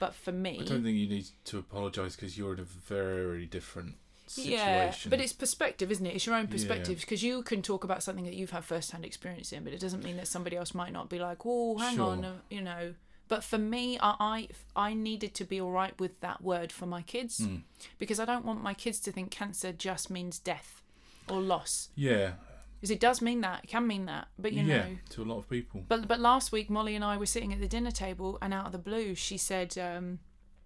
But 0.01 0.13
for 0.15 0.31
me, 0.31 0.53
I 0.61 0.63
don't 0.65 0.83
think 0.83 0.97
you 0.97 1.07
need 1.07 1.27
to 1.45 1.59
apologise 1.59 2.15
because 2.15 2.37
you're 2.37 2.53
in 2.55 2.59
a 2.59 2.63
very 2.63 3.45
different 3.45 3.95
situation. 4.27 4.57
yeah, 4.59 4.93
but 5.09 5.19
it's 5.21 5.31
perspective, 5.33 5.91
isn't 5.91 6.05
it? 6.05 6.15
It's 6.15 6.25
your 6.25 6.35
own 6.35 6.47
perspective 6.47 6.99
because 7.01 7.21
you 7.21 7.43
can 7.43 7.61
talk 7.61 7.83
about 7.83 8.01
something 8.01 8.25
that 8.25 8.33
you've 8.33 8.49
had 8.57 8.63
first-hand 8.65 9.05
experience 9.05 9.51
in, 9.53 9.63
but 9.63 9.73
it 9.73 9.79
doesn't 9.79 10.03
mean 10.03 10.17
that 10.17 10.27
somebody 10.27 10.55
else 10.57 10.73
might 10.73 10.91
not 10.91 11.07
be 11.09 11.19
like, 11.19 11.39
"Oh, 11.45 11.77
hang 11.77 11.95
Sure. 11.97 12.11
on," 12.11 12.25
uh, 12.25 12.37
you 12.49 12.61
know. 12.61 12.95
But 13.27 13.43
for 13.43 13.57
me, 13.57 13.97
I, 14.01 14.15
I 14.19 14.47
I 14.89 14.93
needed 14.93 15.33
to 15.35 15.45
be 15.45 15.61
all 15.61 15.71
right 15.71 15.97
with 15.99 16.19
that 16.21 16.41
word 16.41 16.71
for 16.71 16.85
my 16.87 17.01
kids 17.03 17.39
Mm. 17.41 17.61
because 17.99 18.19
I 18.19 18.25
don't 18.25 18.43
want 18.45 18.61
my 18.63 18.73
kids 18.73 18.99
to 19.01 19.11
think 19.11 19.31
cancer 19.31 19.71
just 19.71 20.09
means 20.09 20.39
death 20.39 20.81
or 21.29 21.39
loss. 21.41 21.89
yeah, 21.95 22.33
Because 22.81 22.91
it 22.91 22.99
does 22.99 23.21
mean 23.21 23.41
that, 23.41 23.63
it 23.63 23.67
can 23.67 23.85
mean 23.85 24.07
that, 24.07 24.29
but 24.39 24.53
you 24.53 24.63
yeah, 24.63 24.77
know. 24.77 24.97
to 25.11 25.21
a 25.21 25.25
lot 25.25 25.37
of 25.37 25.47
people. 25.47 25.83
But 25.87 26.07
but 26.07 26.19
last 26.19 26.51
week 26.51 26.67
Molly 26.67 26.95
and 26.95 27.05
I 27.05 27.15
were 27.15 27.27
sitting 27.27 27.53
at 27.53 27.59
the 27.61 27.67
dinner 27.67 27.91
table 27.91 28.39
and 28.41 28.53
out 28.53 28.65
of 28.65 28.71
the 28.71 28.79
blue 28.79 29.13
she 29.13 29.37
said, 29.37 29.77
um, 29.77 30.17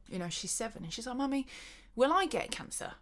you 0.09 0.17
know, 0.17 0.29
she's 0.29 0.51
seven 0.51 0.83
and 0.85 0.93
she's 0.93 1.05
like, 1.07 1.17
Mummy, 1.17 1.45
will 1.95 2.13
I 2.13 2.25
get 2.25 2.51
cancer? 2.51 2.93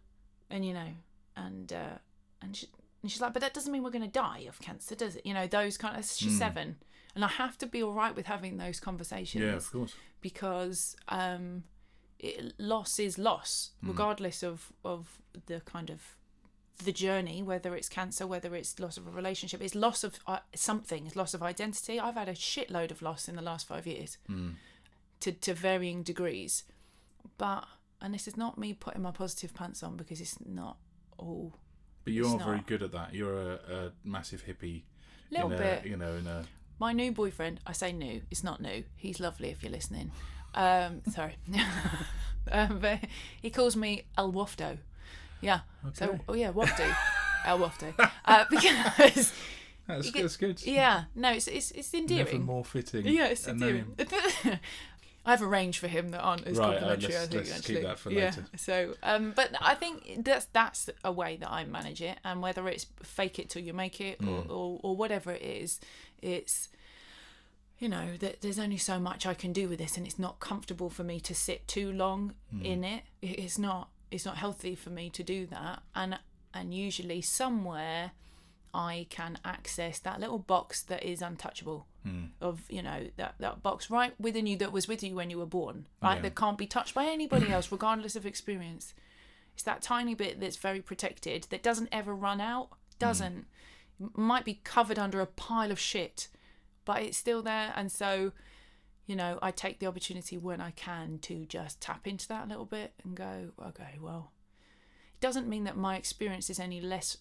And 0.50 0.66
you 0.66 0.74
know, 0.74 0.90
and 1.38 1.72
uh, 1.72 1.98
and 2.42 2.56
she 2.58 2.68
and 3.04 3.12
she's 3.12 3.22
like, 3.22 3.34
but 3.34 3.42
that 3.44 3.54
doesn't 3.54 3.72
mean 3.72 3.84
we're 3.84 3.92
going 3.92 4.04
to 4.12 4.20
die 4.28 4.46
of 4.48 4.60
cancer, 4.60 4.96
does 4.96 5.16
it? 5.18 5.26
You 5.26 5.34
know, 5.36 5.46
those 5.46 5.78
kind 5.78 5.96
of. 5.98 6.06
She's 6.06 6.34
Mm. 6.36 6.40
seven, 6.40 6.76
and 7.14 7.24
I 7.24 7.28
have 7.28 7.58
to 7.60 7.68
be 7.68 7.84
all 7.84 7.94
right 7.94 8.16
with 8.16 8.26
having 8.26 8.58
those 8.58 8.80
conversations 8.80 9.44
Yeah, 9.44 9.56
of 9.56 9.72
course. 9.72 9.94
because 10.22 10.96
um, 11.10 11.66
it, 12.20 12.54
loss 12.58 12.98
is 13.00 13.18
loss, 13.20 13.72
Mm. 13.84 13.90
regardless 13.90 14.42
of 14.44 14.72
of 14.84 15.22
the 15.48 15.60
kind 15.62 15.90
of 15.90 16.02
the 16.84 16.92
journey, 16.92 17.42
whether 17.44 17.76
it's 17.76 17.88
cancer, 17.90 18.26
whether 18.28 18.56
it's 18.56 18.80
loss 18.80 18.98
of 18.98 19.08
a 19.08 19.12
relationship, 19.12 19.62
it's 19.62 19.76
loss 19.76 20.04
of 20.04 20.20
uh, 20.28 20.40
something, 20.56 21.06
it's 21.06 21.16
loss 21.16 21.34
of 21.34 21.44
identity. 21.44 22.00
I've 22.00 22.16
had 22.16 22.30
a 22.30 22.34
shitload 22.34 22.92
of 22.92 23.02
loss 23.02 23.28
in 23.30 23.36
the 23.36 23.42
last 23.42 23.68
five 23.68 23.86
years, 23.88 24.18
Mm. 24.30 24.56
to 25.22 25.32
to 25.32 25.54
varying 25.54 26.04
degrees, 26.04 26.64
but 27.38 27.66
and 28.02 28.14
this 28.14 28.28
is 28.28 28.36
not 28.36 28.58
me 28.58 28.74
putting 28.74 29.02
my 29.02 29.12
positive 29.12 29.54
pants 29.54 29.82
on 29.84 29.96
because 29.98 30.20
it's 30.20 30.38
not 30.46 30.78
all 31.18 31.54
But 32.04 32.14
you 32.14 32.28
are 32.28 32.38
very 32.40 32.62
good 32.66 32.82
at 32.84 32.92
that. 32.92 33.14
You're 33.14 33.40
a, 33.54 33.54
a 33.54 33.92
massive 34.04 34.44
hippie. 34.46 34.84
little 35.32 35.54
a, 35.54 35.58
bit. 35.58 35.86
You 35.86 35.96
know, 35.98 36.16
in 36.16 36.28
a 36.28 36.44
My 36.80 36.92
new 36.92 37.12
boyfriend, 37.14 37.60
I 37.66 37.72
say 37.72 37.94
new, 37.94 38.22
it's 38.30 38.44
not 38.44 38.60
new. 38.60 38.84
He's 38.98 39.20
lovely 39.22 39.50
if 39.52 39.64
you're 39.64 39.72
listening. 39.72 40.12
Um, 40.54 41.02
sorry. 41.12 41.38
um, 42.52 42.80
but 42.80 43.00
he 43.42 43.50
calls 43.50 43.76
me 43.76 44.04
El 44.18 44.34
Wafdo. 44.34 44.80
Yeah. 45.44 45.60
So, 45.94 46.18
oh 46.28 46.34
yeah, 46.34 46.52
Wafdo. 46.52 46.96
El 47.46 47.60
Wafdo. 47.64 47.94
Uh, 48.26 48.46
because, 48.50 49.32
that's, 49.88 50.12
get- 50.12 50.22
that's 50.22 50.38
good. 50.38 50.66
yeah, 50.66 51.04
no, 51.16 51.32
it's, 51.32 51.48
it's, 51.48 51.72
it's 51.72 51.92
Never 51.94 52.04
endearing. 52.14 52.44
more 52.46 52.64
fitting. 52.64 53.06
Yeah, 53.06 53.28
it's 53.28 53.48
endearing. 53.48 53.96
I 55.26 55.32
have 55.32 55.42
a 55.42 55.48
range 55.48 55.80
for 55.80 55.88
him 55.88 56.10
that 56.12 56.20
aren't 56.20 56.46
as 56.48 56.58
Right, 56.58 56.76
uh, 56.78 56.80
complimentary. 56.80 57.14
let's- 57.14 57.24
I 57.24 57.28
think 57.28 57.50
actually. 57.58 57.76
keep 57.76 57.84
that 57.84 58.00
for 58.00 58.12
yeah. 58.12 58.26
later. 58.26 58.46
So, 58.58 58.94
um, 59.04 59.32
but 59.36 59.52
I 59.62 59.74
think 59.76 60.26
that's 60.26 60.46
that's 60.52 60.90
a 61.04 61.12
way 61.14 61.38
that 61.38 61.50
I 61.50 61.64
manage 61.66 62.02
it, 62.02 62.18
and 62.26 62.42
whether 62.42 62.68
it's 62.68 62.88
fake 63.04 63.40
it 63.40 63.50
till 63.50 63.62
you 63.62 63.74
make 63.74 64.02
it, 64.02 64.20
or, 64.22 64.26
Mm. 64.44 64.50
or 64.50 64.80
or 64.84 64.96
whatever 64.98 65.32
it 65.32 65.42
is, 65.42 65.80
it's 66.22 66.68
you 67.80 67.88
know 67.90 68.18
that 68.20 68.42
there's 68.42 68.60
only 68.60 68.78
so 68.78 69.00
much 69.00 69.26
I 69.26 69.34
can 69.34 69.54
do 69.54 69.68
with 69.70 69.80
this, 69.80 69.96
and 69.98 70.06
it's 70.06 70.20
not 70.20 70.40
comfortable 70.42 70.90
for 70.90 71.04
me 71.06 71.20
to 71.22 71.34
sit 71.34 71.68
too 71.70 71.92
long 71.94 72.34
Mm. 72.54 72.66
in 72.66 72.84
it. 72.84 73.04
It- 73.22 73.40
It's 73.40 73.58
not 73.58 73.90
it's 74.14 74.26
not 74.26 74.38
healthy 74.38 74.76
for 74.76 74.90
me 74.90 75.10
to 75.10 75.24
do 75.24 75.46
that, 75.48 75.82
and 75.96 76.20
and 76.54 76.74
usually 76.74 77.22
somewhere 77.22 78.12
I 78.74 79.08
can 79.10 79.38
access 79.44 80.00
that 80.00 80.20
little 80.20 80.40
box 80.40 80.82
that 80.84 81.04
is 81.04 81.22
untouchable 81.22 81.88
Mm. 82.06 82.32
of 82.42 82.64
you 82.70 82.82
know 82.82 83.08
that 83.16 83.36
that 83.40 83.64
box 83.64 83.90
right 83.90 84.14
within 84.20 84.46
you 84.46 84.58
that 84.58 84.74
was 84.74 84.90
with 84.90 85.02
you 85.04 85.16
when 85.16 85.30
you 85.30 85.38
were 85.38 85.46
born 85.46 85.88
right? 86.02 86.16
Yeah. 86.16 86.22
that 86.24 86.36
can't 86.36 86.58
be 86.58 86.68
touched 86.68 86.94
by 86.94 87.06
anybody 87.06 87.50
else 87.50 87.72
regardless 87.72 88.18
of 88.18 88.26
experience. 88.26 88.94
It's 89.54 89.64
that 89.64 89.82
tiny 89.82 90.14
bit 90.14 90.40
that's 90.42 90.58
very 90.58 90.82
protected 90.82 91.48
that 91.50 91.64
doesn't 91.64 91.88
ever 91.94 92.14
run 92.14 92.42
out 92.42 92.70
doesn't 93.00 93.46
M- 94.02 94.12
might 94.16 94.44
be 94.44 94.56
covered 94.66 95.00
under 95.00 95.22
a 95.22 95.26
pile 95.26 95.72
of 95.72 95.80
shit 95.80 96.28
but 96.84 97.02
it's 97.04 97.18
still 97.18 97.42
there. 97.42 97.72
And 97.74 97.90
so 97.90 98.34
you 99.06 99.16
know 99.16 99.38
i 99.42 99.52
take 99.52 99.80
the 99.80 99.86
opportunity 99.86 100.38
when 100.38 100.62
i 100.62 100.72
can 100.72 101.18
to 101.20 101.46
just 101.46 101.82
tap 101.82 102.08
into 102.08 102.28
that 102.28 102.46
a 102.46 102.48
little 102.48 102.66
bit 102.66 102.94
and 103.04 103.16
go 103.16 103.50
okay 103.66 103.98
well 104.00 104.32
it 105.16 105.20
doesn't 105.22 105.48
mean 105.48 105.64
that 105.66 105.76
my 105.78 105.96
experience 105.98 106.50
is 106.50 106.60
any 106.60 106.80
less 106.80 107.18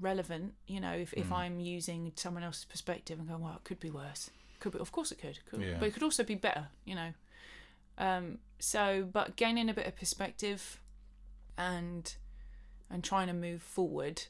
relevant 0.00 0.54
you 0.66 0.80
know 0.80 0.92
if, 0.92 1.12
if 1.12 1.28
Mm. 1.28 1.32
i'm 1.36 1.60
using 1.60 2.12
someone 2.16 2.42
else's 2.42 2.64
perspective 2.64 3.18
and 3.20 3.28
going 3.28 3.40
well 3.40 3.54
it 3.56 3.64
could 3.64 3.78
be 3.78 3.90
worse 3.90 4.30
could 4.58 4.72
be 4.72 4.78
of 4.80 4.90
course 4.90 5.12
it 5.12 5.18
could, 5.18 5.38
could 5.46 5.60
Yeah. 5.60 5.76
but 5.78 5.86
it 5.88 5.94
could 5.94 6.02
also 6.02 6.24
be 6.24 6.34
better 6.34 6.68
you 6.84 6.94
know 6.96 7.12
um 7.98 8.38
so 8.58 9.08
but 9.12 9.36
gaining 9.36 9.68
a 9.68 9.74
bit 9.74 9.86
of 9.86 9.94
perspective 9.96 10.80
and 11.56 12.16
and 12.90 13.04
trying 13.04 13.28
to 13.28 13.32
move 13.32 13.62
forward 13.62 14.24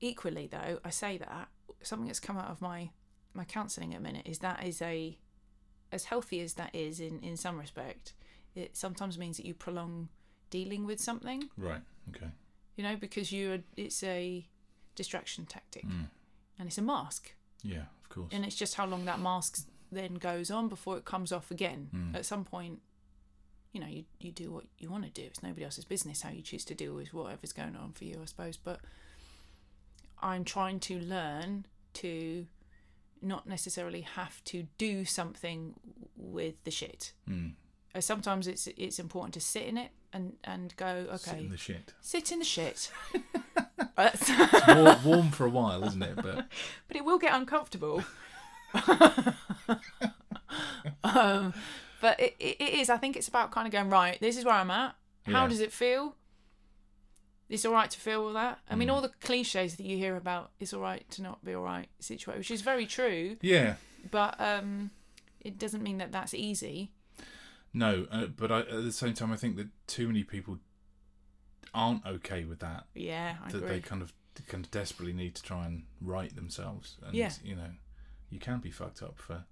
equally 0.00 0.46
though 0.46 0.78
i 0.84 0.90
say 0.90 1.16
that 1.16 1.48
something 1.82 2.06
that's 2.06 2.20
come 2.20 2.36
out 2.36 2.48
of 2.50 2.60
my 2.60 2.90
my 3.36 3.44
counselling 3.44 3.94
at 3.94 4.00
the 4.02 4.04
minute 4.08 4.26
is 4.26 4.38
that 4.40 4.64
is 4.64 4.80
a 4.82 5.16
as 5.92 6.04
healthy 6.04 6.40
as 6.40 6.54
that 6.54 6.74
is 6.74 6.98
in 7.00 7.20
in 7.20 7.36
some 7.36 7.58
respect 7.58 8.12
it 8.54 8.76
sometimes 8.76 9.18
means 9.18 9.36
that 9.36 9.46
you 9.46 9.54
prolong 9.54 10.08
dealing 10.50 10.86
with 10.86 11.00
something 11.00 11.48
Right. 11.56 11.82
Okay. 12.10 12.30
you 12.76 12.82
know 12.84 12.96
because 12.96 13.30
you're 13.32 13.58
it's 13.76 14.02
a 14.02 14.46
distraction 14.94 15.46
tactic 15.46 15.84
Mm. 15.86 16.08
and 16.58 16.66
it's 16.68 16.78
a 16.78 16.82
mask 16.82 17.34
Yeah, 17.62 17.84
of 18.02 18.08
course. 18.08 18.28
and 18.32 18.44
it's 18.44 18.56
just 18.56 18.74
how 18.76 18.86
long 18.86 19.04
that 19.04 19.20
mask 19.20 19.66
then 19.92 20.14
goes 20.14 20.50
on 20.50 20.68
before 20.68 20.96
it 20.96 21.04
comes 21.04 21.30
off 21.32 21.50
again 21.50 21.90
Mm. 21.94 22.14
at 22.16 22.24
some 22.26 22.44
point 22.44 22.80
you 23.72 23.80
know 23.80 23.86
you, 23.86 24.04
you 24.18 24.32
do 24.32 24.50
what 24.50 24.64
you 24.78 24.88
want 24.90 25.04
to 25.04 25.10
do 25.10 25.22
it's 25.22 25.42
nobody 25.42 25.64
else's 25.64 25.84
business 25.84 26.22
how 26.22 26.30
you 26.30 26.42
choose 26.42 26.64
to 26.64 26.74
deal 26.74 26.94
with 26.94 27.12
whatever's 27.12 27.52
going 27.52 27.76
on 27.76 27.92
for 27.92 28.04
you 28.04 28.18
i 28.22 28.24
suppose 28.24 28.56
but 28.56 28.80
i'm 30.22 30.44
trying 30.44 30.80
to 30.80 30.98
learn 30.98 31.66
to 31.92 32.46
not 33.22 33.46
necessarily 33.46 34.02
have 34.02 34.42
to 34.44 34.66
do 34.78 35.04
something 35.04 35.74
with 36.16 36.54
the 36.64 36.70
shit 36.70 37.12
Mm. 37.28 37.52
Sometimes 37.98 38.46
it's 38.46 38.66
it's 38.76 38.98
important 38.98 39.32
to 39.34 39.40
sit 39.40 39.62
in 39.64 39.78
it 39.78 39.90
and 40.12 40.36
and 40.44 40.76
go 40.76 41.06
okay, 41.08 41.16
Sit 41.16 41.38
in 41.38 41.48
the 41.50 41.56
shit. 41.56 41.94
sit 42.02 42.30
in 42.32 42.38
the 42.40 42.44
shit. 42.44 42.90
It's 43.98 44.28
warm, 44.68 45.04
warm 45.04 45.30
for 45.30 45.46
a 45.46 45.48
while, 45.50 45.82
isn't 45.84 46.02
it? 46.02 46.16
But 46.16 46.46
but 46.88 46.96
it 46.96 47.04
will 47.06 47.18
get 47.18 47.32
uncomfortable. 47.34 48.02
um, 51.04 51.54
but 52.00 52.18
it, 52.20 52.36
it, 52.38 52.56
it 52.60 52.74
is. 52.74 52.90
I 52.90 52.96
think 52.98 53.16
it's 53.16 53.28
about 53.28 53.50
kind 53.52 53.66
of 53.66 53.72
going 53.72 53.88
right. 53.90 54.18
This 54.20 54.36
is 54.36 54.44
where 54.44 54.54
I'm 54.54 54.70
at. 54.70 54.94
How 55.26 55.42
Yeah. 55.44 55.48
does 55.48 55.60
it 55.60 55.72
feel? 55.72 56.14
It's 57.48 57.64
all 57.64 57.72
right 57.72 57.90
to 57.90 58.00
feel 58.00 58.22
all 58.22 58.32
that. 58.32 58.58
I 58.68 58.74
Mm. 58.74 58.78
mean, 58.78 58.90
all 58.90 59.00
the 59.00 59.10
cliches 59.20 59.76
that 59.76 59.84
you 59.86 59.96
hear 59.96 60.16
about 60.16 60.50
it's 60.58 60.72
all 60.74 60.80
right 60.80 61.08
to 61.12 61.22
not 61.22 61.44
be 61.44 61.54
all 61.54 61.62
right 61.64 61.88
situation, 62.00 62.38
which 62.40 62.50
is 62.50 62.62
very 62.62 62.86
true. 62.86 63.36
yeah, 63.40 63.76
But 64.10 64.40
um, 64.40 64.90
it 65.40 65.56
doesn't 65.58 65.82
mean 65.82 65.98
that 65.98 66.10
that's 66.12 66.34
easy. 66.34 66.90
no. 67.72 68.06
Uh, 68.10 68.26
but 68.26 68.50
I, 68.50 68.60
at 68.60 68.82
the 68.84 68.92
same 68.92 69.14
time, 69.14 69.32
I 69.32 69.36
think 69.36 69.56
that 69.56 69.68
too 69.86 70.06
many 70.08 70.24
people 70.24 70.58
aren't 71.74 72.04
okay 72.06 72.44
with 72.44 72.60
that. 72.60 72.86
Yeah, 72.94 73.36
I 73.44 73.50
that 73.50 73.58
agree. 73.58 73.68
they 73.68 73.80
kind 73.80 74.02
of 74.02 74.12
kind 74.48 74.64
of 74.64 74.70
desperately 74.70 75.12
need 75.14 75.34
to 75.34 75.42
try 75.42 75.64
and 75.66 75.84
right 76.00 76.34
themselves. 76.34 76.98
And 77.04 77.14
Yeah. 77.14 77.32
you 77.42 77.54
know, 77.56 77.70
you 78.28 78.38
can 78.38 78.58
be 78.60 78.70
fucked 78.70 79.02
up 79.02 79.18
for 79.18 79.44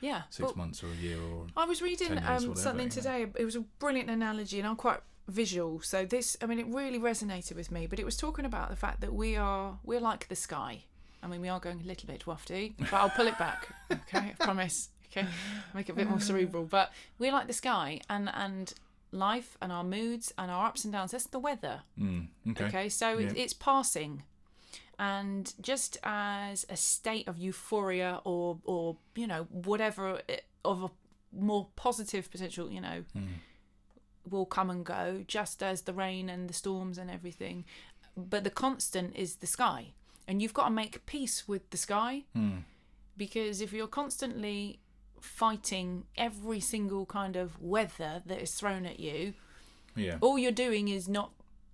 yeah. 0.00 0.22
six 0.30 0.46
Well, 0.48 0.56
months 0.56 0.82
or 0.82 0.88
a 0.88 0.94
year 0.94 1.20
or 1.20 1.46
I 1.56 1.64
was 1.66 1.82
reading 1.82 2.12
years, 2.12 2.20
um, 2.20 2.34
whatever, 2.48 2.54
something 2.56 2.86
know. 2.88 2.90
today. 2.94 3.26
It 3.36 3.44
was 3.44 3.56
a 3.56 3.60
brilliant 3.60 4.08
analogy, 4.08 4.58
and 4.58 4.66
I'm 4.68 4.76
quite 4.76 5.00
visual. 5.30 5.80
So 5.80 6.04
this, 6.04 6.36
I 6.42 6.46
mean, 6.46 6.58
it 6.58 6.66
really 6.66 6.98
resonated 6.98 7.56
with 7.56 7.70
me. 7.70 7.86
But 7.86 7.98
it 7.98 8.04
was 8.04 8.16
talking 8.16 8.44
about 8.44 8.68
the 8.70 8.76
fact 8.76 9.00
that 9.00 9.12
we 9.14 9.36
are 9.36 9.78
we're 9.84 10.00
like 10.00 10.28
the 10.28 10.36
sky. 10.36 10.84
I 11.22 11.26
mean, 11.26 11.40
we 11.40 11.48
are 11.48 11.60
going 11.60 11.80
a 11.80 11.86
little 11.86 12.06
bit 12.06 12.24
wafty, 12.26 12.74
but 12.78 12.92
I'll 12.94 13.10
pull 13.10 13.26
it 13.26 13.38
back. 13.38 13.68
Okay, 13.92 14.18
I 14.38 14.44
promise. 14.44 14.88
Okay, 15.10 15.26
make 15.74 15.88
it 15.88 15.92
a 15.92 15.94
bit 15.96 16.08
more 16.08 16.20
cerebral. 16.20 16.64
But 16.64 16.92
we're 17.18 17.32
like 17.32 17.46
the 17.46 17.52
sky, 17.52 18.00
and 18.08 18.30
and 18.34 18.72
life 19.12 19.56
and 19.60 19.72
our 19.72 19.82
moods 19.84 20.32
and 20.38 20.50
our 20.50 20.66
ups 20.66 20.84
and 20.84 20.92
downs. 20.92 21.10
That's 21.10 21.26
the 21.26 21.38
weather. 21.40 21.82
Mm, 21.98 22.28
okay. 22.52 22.64
Okay, 22.66 22.88
so 22.88 23.18
it, 23.18 23.24
Yeah. 23.36 23.42
it's 23.42 23.52
passing, 23.52 24.22
and 24.98 25.52
just 25.60 25.96
as 26.04 26.64
a 26.68 26.76
state 26.76 27.26
of 27.28 27.38
euphoria 27.38 28.20
or 28.24 28.58
or 28.64 28.96
you 29.16 29.26
know 29.26 29.44
whatever 29.50 30.20
it- 30.28 30.44
of 30.64 30.82
a 30.84 30.90
more 31.32 31.68
positive 31.76 32.30
potential, 32.30 32.70
you 32.70 32.80
know, 32.80 33.04
Mm. 33.16 33.28
Will 34.30 34.46
come 34.46 34.70
and 34.70 34.84
go, 34.84 35.24
just 35.26 35.62
as 35.62 35.82
the 35.82 35.92
rain 35.92 36.28
and 36.28 36.48
the 36.48 36.54
storms 36.54 36.98
and 36.98 37.10
everything. 37.10 37.64
But 38.16 38.44
the 38.44 38.50
constant 38.50 39.14
is 39.16 39.36
the 39.36 39.46
sky, 39.46 39.92
and 40.26 40.40
you've 40.40 40.54
got 40.54 40.64
to 40.66 40.70
make 40.70 41.04
peace 41.06 41.46
with 41.48 41.68
the 41.70 41.76
sky 41.76 42.24
Mm. 42.36 42.62
because 43.16 43.60
if 43.60 43.72
you're 43.72 43.86
constantly 43.86 44.80
fighting 45.20 46.04
every 46.16 46.60
single 46.60 47.06
kind 47.06 47.36
of 47.36 47.60
weather 47.60 48.22
that 48.26 48.40
is 48.40 48.54
thrown 48.54 48.86
at 48.86 48.98
you, 49.00 49.34
Yeah. 49.94 50.18
all 50.20 50.38
you're 50.38 50.52
doing 50.52 50.88
is 50.88 51.08
not 51.08 51.32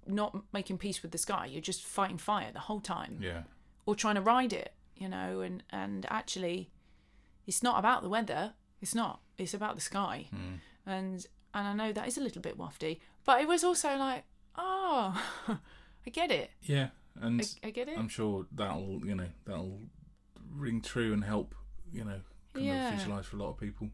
not 0.09 0.53
making 0.53 0.79
peace 0.79 1.03
with 1.03 1.11
the 1.11 1.19
sky 1.19 1.47
you're 1.47 1.61
just 1.61 1.83
fighting 1.85 2.16
fire 2.16 2.53
the 2.53 2.61
whole 2.61 2.81
time 2.81 3.19
Yeah. 3.21 3.42
or 3.87 3.97
trying 3.97 4.14
to 4.14 4.21
ride 4.21 4.53
it 4.53 4.73
you 4.97 5.09
know 5.09 5.40
and 5.40 5.64
and 5.71 6.07
actually 6.09 6.71
it's 7.45 7.61
not 7.61 7.77
about 7.77 8.03
the 8.05 8.09
weather 8.09 8.55
it's 8.81 8.95
not 8.95 9.21
it's 9.37 9.53
about 9.53 9.75
the 9.75 9.81
sky 9.81 10.29
Mm. 10.33 10.61
and 10.87 11.27
and 11.57 11.66
i 11.66 11.73
know 11.81 11.90
that 11.92 12.07
is 12.07 12.16
a 12.19 12.21
little 12.27 12.42
bit 12.42 12.57
wafty 12.57 13.01
but 13.25 13.40
it 13.42 13.49
was 13.49 13.62
also 13.64 13.90
like 13.97 14.23
oh 14.57 15.09
i 16.07 16.11
get 16.11 16.31
it 16.31 16.51
Yeah. 16.62 16.88
And 17.21 17.40
i, 17.64 17.69
I 17.69 17.71
get 17.71 17.88
it 17.88 17.97
I'm 17.99 18.09
sure 18.19 18.47
that'll 18.61 19.01
you 19.05 19.14
know 19.21 19.31
that'll 19.47 19.81
ring 20.64 20.81
true 20.81 21.12
and 21.12 21.25
help 21.25 21.55
you 21.92 22.05
know 22.05 22.21
kind 22.55 22.66
Yeah. 22.66 22.88
of 22.88 22.95
visualize 22.99 23.27
for 23.27 23.37
a 23.37 23.40
lot 23.45 23.51
of 23.55 23.59
people. 23.59 23.88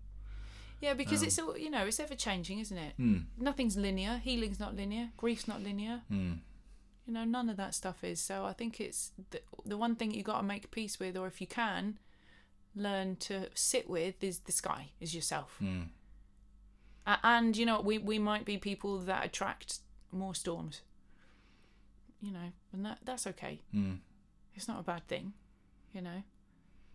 yeah 0.80 0.94
because 0.94 1.20
um, 1.22 1.26
it's 1.28 1.38
all 1.38 1.56
you 1.64 1.70
know 1.70 1.84
it's 1.86 2.00
ever 2.00 2.14
changing 2.28 2.58
isn't 2.64 2.78
it 2.88 2.94
Mm. 2.98 3.24
nothing's 3.48 3.76
linear 3.76 4.14
healing's 4.28 4.60
not 4.64 4.74
linear 4.76 5.06
grief's 5.16 5.48
not 5.52 5.60
linear 5.62 6.02
Mm. 6.10 6.38
you 7.06 7.12
know 7.16 7.24
none 7.36 7.48
of 7.52 7.56
that 7.62 7.74
stuff 7.74 7.98
is 8.12 8.20
so 8.20 8.44
i 8.44 8.52
think 8.52 8.80
it's 8.80 9.00
the, 9.32 9.40
the 9.72 9.78
one 9.84 9.94
thing 9.96 10.10
you 10.12 10.22
got 10.32 10.38
to 10.42 10.46
make 10.54 10.70
peace 10.78 10.98
with 11.02 11.16
or 11.16 11.26
if 11.32 11.40
you 11.40 11.46
can 11.62 11.98
learn 12.74 13.16
to 13.16 13.48
sit 13.54 13.88
with 13.96 14.22
is 14.30 14.40
the 14.40 14.52
sky 14.62 14.82
is 15.00 15.14
yourself 15.14 15.50
Mm. 15.62 15.88
And 17.06 17.56
you 17.56 17.66
know 17.66 17.80
we 17.80 17.98
we 17.98 18.18
might 18.18 18.44
be 18.44 18.58
people 18.58 18.98
that 19.00 19.24
attract 19.24 19.78
more 20.12 20.34
storms 20.34 20.82
you 22.20 22.30
know 22.30 22.52
and 22.72 22.84
that 22.86 22.98
that's 23.04 23.26
okay 23.26 23.60
Mm. 23.74 23.98
it's 24.54 24.68
not 24.68 24.78
a 24.78 24.82
bad 24.82 25.06
thing 25.08 25.32
you 25.92 26.00
know 26.02 26.22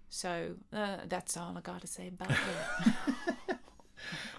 so 0.10 0.56
uh, 0.72 0.98
that's 1.08 1.36
all 1.36 1.58
i 1.58 1.62
gotta 1.62 1.88
say 1.88 2.08
about 2.08 2.32
it. 2.32 3.58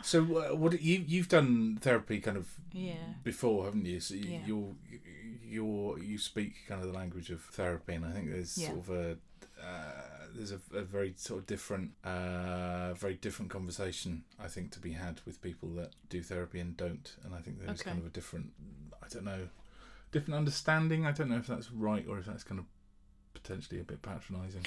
So 0.03 0.19
uh, 0.39 0.55
what 0.57 0.81
you 0.81 1.05
you've 1.07 1.29
done 1.29 1.79
therapy 1.81 2.21
kind 2.21 2.37
of 2.37 2.47
yeah 2.73 3.15
before, 3.25 3.65
haven't 3.65 3.85
you? 3.87 4.01
So 4.01 4.15
you, 4.15 4.31
Yeah. 4.31 4.47
you're 4.47 4.75
you're 5.45 5.99
you 5.99 6.17
speak 6.19 6.53
kind 6.69 6.81
of 6.81 6.87
the 6.93 6.97
language 6.99 7.31
of 7.31 7.43
therapy, 7.43 7.95
and 7.95 8.05
I 8.07 8.13
think 8.13 8.31
there's 8.31 8.57
Yeah. 8.57 8.69
sort 8.69 8.79
of 8.79 8.91
a 8.91 9.17
uh, 9.63 10.18
there's 10.39 10.53
a, 10.53 10.61
a 10.77 10.83
very 10.83 11.13
sort 11.17 11.41
of 11.41 11.47
different 11.47 11.91
uh, 12.05 12.95
very 12.95 13.15
different 13.15 13.51
conversation 13.51 14.25
I 14.41 14.49
think 14.49 14.71
to 14.73 14.81
be 14.81 14.93
had 14.93 15.21
with 15.27 15.43
people 15.43 15.69
that 15.71 15.91
do 16.09 16.23
therapy 16.23 16.61
and 16.61 16.77
don't, 16.77 17.15
and 17.25 17.35
I 17.35 17.41
think 17.41 17.59
there's 17.59 17.81
Okay. 17.81 17.91
kind 17.91 18.01
of 18.01 18.07
a 18.07 18.11
different 18.11 18.53
I 19.03 19.09
don't 19.09 19.25
know 19.25 19.49
different 20.13 20.37
understanding. 20.37 21.05
I 21.07 21.13
don't 21.13 21.29
know 21.29 21.37
if 21.37 21.47
that's 21.47 21.71
right 21.73 22.07
or 22.09 22.19
if 22.19 22.27
that's 22.27 22.45
kind 22.45 22.59
of 22.61 22.67
potentially 23.35 23.81
a 23.81 23.85
bit 23.85 24.01
patronising. 24.03 24.65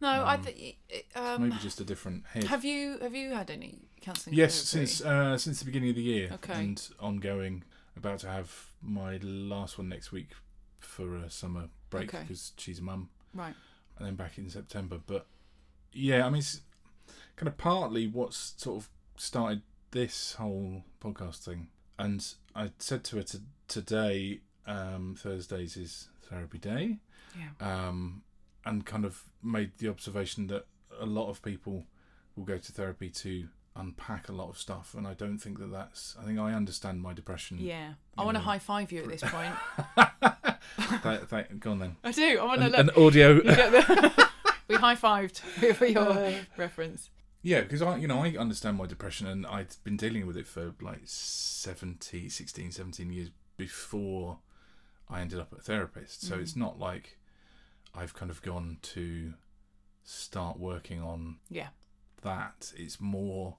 no 0.00 0.24
i 0.26 0.34
Um, 0.36 0.42
think 0.42 0.76
It's 0.88 1.16
um 1.16 1.42
maybe 1.42 1.56
just 1.62 1.80
a 1.80 1.84
different 1.84 2.26
head. 2.26 2.44
have 2.44 2.64
you 2.64 2.98
have 3.00 3.14
you 3.14 3.32
had 3.34 3.50
any 3.50 3.78
counselling 4.00 4.36
Yes, 4.36 4.52
therapy? 4.54 4.86
since 4.86 5.00
uh, 5.00 5.38
since 5.38 5.58
the 5.60 5.64
beginning 5.66 5.90
of 5.90 5.96
the 5.96 6.02
year, 6.02 6.28
Okay. 6.32 6.54
and 6.54 6.88
ongoing. 6.98 7.62
About 7.96 8.18
to 8.20 8.28
have 8.28 8.50
my 8.82 9.18
last 9.22 9.78
one 9.78 9.88
next 9.88 10.10
week 10.10 10.30
for 10.80 11.14
a 11.16 11.30
summer 11.30 11.68
break 11.90 12.08
Okay. 12.08 12.22
because 12.22 12.50
she's 12.58 12.80
a 12.80 12.82
mum, 12.82 13.08
right 13.32 13.54
and 13.98 14.06
then 14.06 14.14
back 14.14 14.38
in 14.38 14.48
September. 14.50 14.98
But 15.04 15.26
yeah, 15.92 16.26
I 16.26 16.30
mean, 16.30 16.40
it's 16.40 16.60
kind 17.36 17.48
of 17.48 17.56
partly 17.56 18.06
what's 18.06 18.54
sort 18.56 18.78
of 18.78 18.88
started 19.16 19.62
this 19.90 20.34
whole 20.34 20.84
podcast 21.00 21.44
thing. 21.44 21.68
And 21.98 22.26
I 22.54 22.70
said 22.78 23.04
to 23.04 23.16
her 23.16 23.22
to, 23.22 23.40
today, 23.68 24.40
um, 24.66 25.14
Thursdays 25.18 25.76
is 25.76 26.08
therapy 26.28 26.58
day, 26.58 26.98
yeah 27.38 27.88
um, 27.88 28.22
and 28.64 28.84
kind 28.84 29.04
of 29.04 29.22
made 29.42 29.72
the 29.78 29.88
observation 29.88 30.46
that 30.48 30.66
a 31.00 31.06
lot 31.06 31.28
of 31.28 31.42
people 31.42 31.84
will 32.36 32.44
go 32.44 32.58
to 32.58 32.72
therapy 32.72 33.10
to 33.10 33.48
unpack 33.76 34.28
a 34.28 34.32
lot 34.32 34.48
of 34.50 34.58
stuff, 34.58 34.94
and 34.96 35.06
I 35.06 35.14
don't 35.14 35.38
think 35.38 35.58
that 35.58 35.70
that's. 35.72 36.16
I 36.20 36.24
think 36.24 36.38
I 36.38 36.52
understand 36.52 37.02
my 37.02 37.12
depression. 37.12 37.58
Yeah, 37.58 37.94
I 38.16 38.24
want 38.24 38.36
to 38.36 38.42
high 38.42 38.58
five 38.60 38.92
you 38.92 39.02
at 39.02 39.08
this 39.08 39.22
point. 39.22 39.54
That- 41.02 41.28
that- 41.30 41.60
go 41.60 41.72
on 41.72 41.78
then. 41.78 41.96
I 42.02 42.12
do. 42.12 42.38
I 42.40 42.44
want 42.44 42.60
to 42.60 42.66
An, 42.66 42.72
look. 42.72 42.80
an 42.96 43.04
audio. 43.04 43.34
You 43.34 43.42
the- 43.42 44.28
we 44.68 44.74
high 44.76 44.96
fived 44.96 45.38
for 45.74 45.86
your 45.86 46.32
reference. 46.56 47.10
Yeah, 47.42 47.60
because 47.60 47.82
I, 47.82 47.96
you 47.98 48.08
know, 48.08 48.22
I 48.24 48.30
understand 48.36 48.78
my 48.78 48.86
depression 48.86 49.26
and 49.26 49.46
I'd 49.46 49.76
been 49.84 49.96
dealing 49.98 50.26
with 50.26 50.36
it 50.38 50.46
for 50.46 50.74
like 50.80 51.00
70, 51.04 52.28
16, 52.30 52.70
17 52.72 53.12
years 53.12 53.30
before 53.58 54.38
I 55.10 55.20
ended 55.20 55.38
up 55.38 55.52
at 55.52 55.58
a 55.58 55.62
therapist. 55.62 56.22
So 56.22 56.36
Mhm. 56.36 56.40
it's 56.42 56.56
not 56.56 56.78
like 56.78 57.18
I've 57.94 58.14
kind 58.14 58.30
of 58.30 58.40
gone 58.42 58.78
to 58.82 59.34
start 60.02 60.58
working 60.58 61.02
on 61.02 61.36
Yeah. 61.50 61.68
that. 62.22 62.72
It's 62.76 62.98
more, 63.00 63.58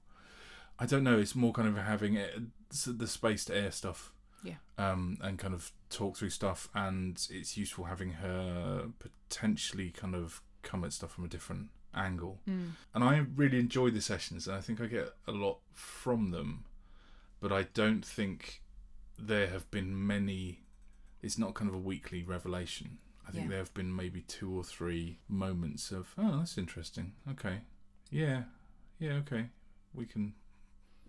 I 0.80 0.86
don't 0.86 1.04
know, 1.04 1.18
it's 1.18 1.36
more 1.36 1.54
kind 1.54 1.68
of 1.68 1.78
having 1.78 2.16
it, 2.16 2.36
the 2.86 3.08
space 3.08 3.46
to 3.46 3.56
air 3.56 3.72
stuff. 3.72 4.12
Yeah. 4.44 4.56
Um, 4.78 5.18
and 5.22 5.40
kind 5.40 5.54
of 5.56 5.72
talk 5.90 6.18
through 6.18 6.30
stuff. 6.30 6.70
And 6.76 7.26
it's 7.32 7.58
useful 7.58 7.86
having 7.86 8.12
her 8.14 8.90
potentially 9.00 9.90
kind 9.90 10.14
of 10.14 10.42
come 10.62 10.84
at 10.84 10.94
stuff 10.94 11.12
from 11.14 11.26
a 11.26 11.28
different 11.28 11.70
angle 11.96 12.42
Mm. 12.48 12.72
and 12.94 13.04
I 13.06 13.20
really 13.36 13.58
enjoy 13.58 13.90
the 13.90 14.02
sessions, 14.02 14.48
and 14.48 14.58
I 14.58 14.60
think 14.62 14.82
I 14.82 14.88
get 14.88 15.14
a 15.28 15.32
lot 15.32 15.60
from 15.74 16.32
them. 16.32 16.66
But 17.40 17.54
I 17.54 17.64
don't 17.64 18.06
think 18.06 18.62
there 19.18 19.48
have 19.48 19.72
been 19.72 20.06
many. 20.06 20.66
It's 21.22 21.38
not 21.38 21.54
kind 21.54 21.70
of 21.70 21.76
a 21.76 21.80
weekly 21.80 22.22
revelation. 22.24 22.98
I 23.28 23.32
think 23.32 23.46
Yeah. 23.46 23.50
there 23.52 23.60
have 23.60 23.74
been 23.74 23.96
maybe 23.96 24.22
two 24.22 24.52
or 24.54 24.64
three 24.64 25.20
moments 25.30 25.92
of, 25.92 26.14
oh, 26.18 26.40
that's 26.40 26.58
interesting. 26.58 27.14
Okay, 27.32 27.62
yeah, 28.12 28.44
yeah, 29.00 29.14
okay, 29.14 29.50
we 29.94 30.06
can 30.06 30.34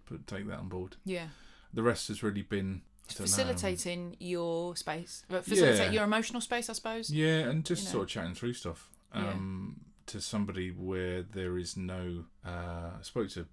put 0.07 0.27
take 0.27 0.47
that 0.49 0.59
on 0.59 0.69
board. 0.69 0.97
Yeah. 1.05 1.29
The 1.75 1.83
rest 1.83 2.09
has 2.09 2.23
really 2.23 2.42
been 2.42 2.83
don't 3.09 3.21
know. 3.21 3.27
Facilitating 3.27 4.16
your 4.19 4.75
space, 4.77 5.25
but 5.29 5.45
facilitate 5.45 5.87
Yeah. 5.87 5.90
your 5.92 6.05
emotional 6.05 6.40
space, 6.40 6.69
I 6.71 6.73
suppose. 6.73 7.11
Yeah, 7.11 7.49
and 7.49 7.64
just 7.64 7.83
you 7.83 7.88
know. 7.88 7.92
sort 7.92 8.03
of 8.05 8.09
chatting 8.11 8.35
through 8.35 8.55
stuff. 8.55 8.90
Yeah. 9.14 9.31
Um, 9.31 9.81
to 10.07 10.21
somebody 10.21 10.71
where 10.71 11.23
there 11.23 11.59
is 11.59 11.77
no. 11.77 12.25
Uh, 12.45 12.90
I 12.99 13.03
spoke 13.03 13.29
to 13.31 13.47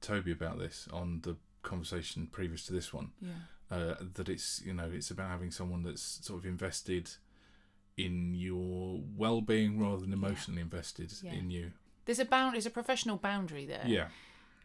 Toby 0.00 0.32
about 0.32 0.58
this 0.58 0.88
on 0.92 1.20
the 1.22 1.36
conversation 1.62 2.26
previous 2.26 2.64
to 2.66 2.72
this 2.72 2.92
one. 2.92 3.10
Yeah. 3.20 3.30
Uh, 3.70 3.94
that 4.14 4.28
it's 4.28 4.62
you 4.64 4.72
know 4.74 4.90
it's 4.92 5.10
about 5.10 5.28
having 5.30 5.50
someone 5.50 5.82
that's 5.82 6.02
sort 6.02 6.40
of 6.40 6.46
invested 6.46 7.10
in 7.96 8.34
your 8.34 9.00
well-being 9.16 9.78
rather 9.78 10.00
than 10.00 10.12
emotionally 10.12 10.60
invested 10.62 11.12
Yeah. 11.22 11.32
in 11.34 11.50
you. 11.50 11.72
There's 12.06 12.18
a 12.18 12.24
bound. 12.24 12.54
There's 12.54 12.66
a 12.66 12.70
professional 12.70 13.16
boundary 13.18 13.66
there. 13.66 13.84
Yeah, 13.86 14.08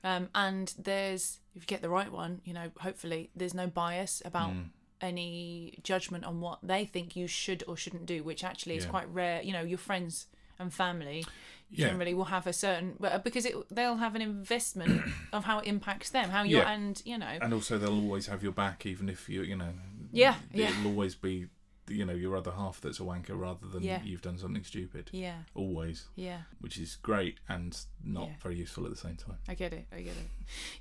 Um, 0.05 0.29
and 0.35 0.73
there's 0.77 1.39
if 1.55 1.63
you 1.63 1.67
get 1.67 1.81
the 1.81 1.89
right 1.89 2.11
one, 2.11 2.39
you 2.45 2.53
know, 2.53 2.67
hopefully 2.79 3.29
there's 3.35 3.53
no 3.53 3.67
bias 3.67 4.21
about 4.23 4.51
Mm. 4.51 4.69
any 5.01 5.77
judgment 5.83 6.23
on 6.25 6.41
what 6.41 6.59
they 6.63 6.85
think 6.85 7.15
you 7.15 7.27
should 7.27 7.63
or 7.67 7.75
shouldn't 7.75 8.05
do, 8.05 8.23
which 8.23 8.43
actually 8.43 8.75
is 8.77 8.85
quite 8.85 9.07
rare. 9.09 9.41
You 9.41 9.53
know, 9.53 9.61
your 9.63 9.77
friends 9.77 10.27
and 10.59 10.73
family 10.73 11.25
Yeah. 11.69 11.87
generally 11.87 12.13
will 12.13 12.25
have 12.25 12.47
a 12.47 12.53
certain 12.53 12.95
but 12.99 13.23
because 13.23 13.45
it 13.45 13.55
they'll 13.69 13.97
have 13.97 14.15
an 14.15 14.21
investment 14.21 15.03
of 15.33 15.43
how 15.45 15.59
it 15.59 15.67
impacts 15.67 16.09
them, 16.11 16.29
how 16.29 16.43
you 16.43 16.57
Yeah. 16.57 16.69
and 16.71 17.01
you 17.05 17.17
know, 17.17 17.37
And 17.41 17.53
also, 17.53 17.77
they'll 17.77 17.99
always 17.99 18.27
have 18.27 18.41
your 18.43 18.53
back, 18.53 18.85
even 18.85 19.09
if 19.09 19.27
you, 19.27 19.41
you 19.41 19.55
know. 19.57 19.73
Yeah, 20.11 20.35
It'll 20.53 20.61
yeah. 20.61 20.85
always 20.85 21.15
be, 21.15 21.47
you 21.87 22.03
know, 22.05 22.13
your 22.13 22.35
other 22.35 22.51
half 22.51 22.81
that's 22.81 22.99
a 22.99 23.03
wanker 23.03 23.37
rather 23.39 23.67
than 23.67 23.83
Yeah. 23.83 24.01
you've 24.03 24.21
done 24.21 24.37
something 24.37 24.63
stupid. 24.63 25.09
yeah, 25.13 25.43
Always, 25.53 26.07
yeah. 26.15 26.41
which 26.59 26.77
is 26.77 26.95
great 26.95 27.39
and 27.47 27.77
not 28.03 28.27
Yeah. 28.29 28.35
very 28.41 28.57
useful 28.57 28.85
at 28.85 28.91
the 28.91 28.97
same 28.97 29.17
time. 29.17 29.37
I 29.47 29.53
get 29.55 29.71
it. 29.73 29.85
I 29.91 29.97
get 30.01 30.15
it. 30.17 30.29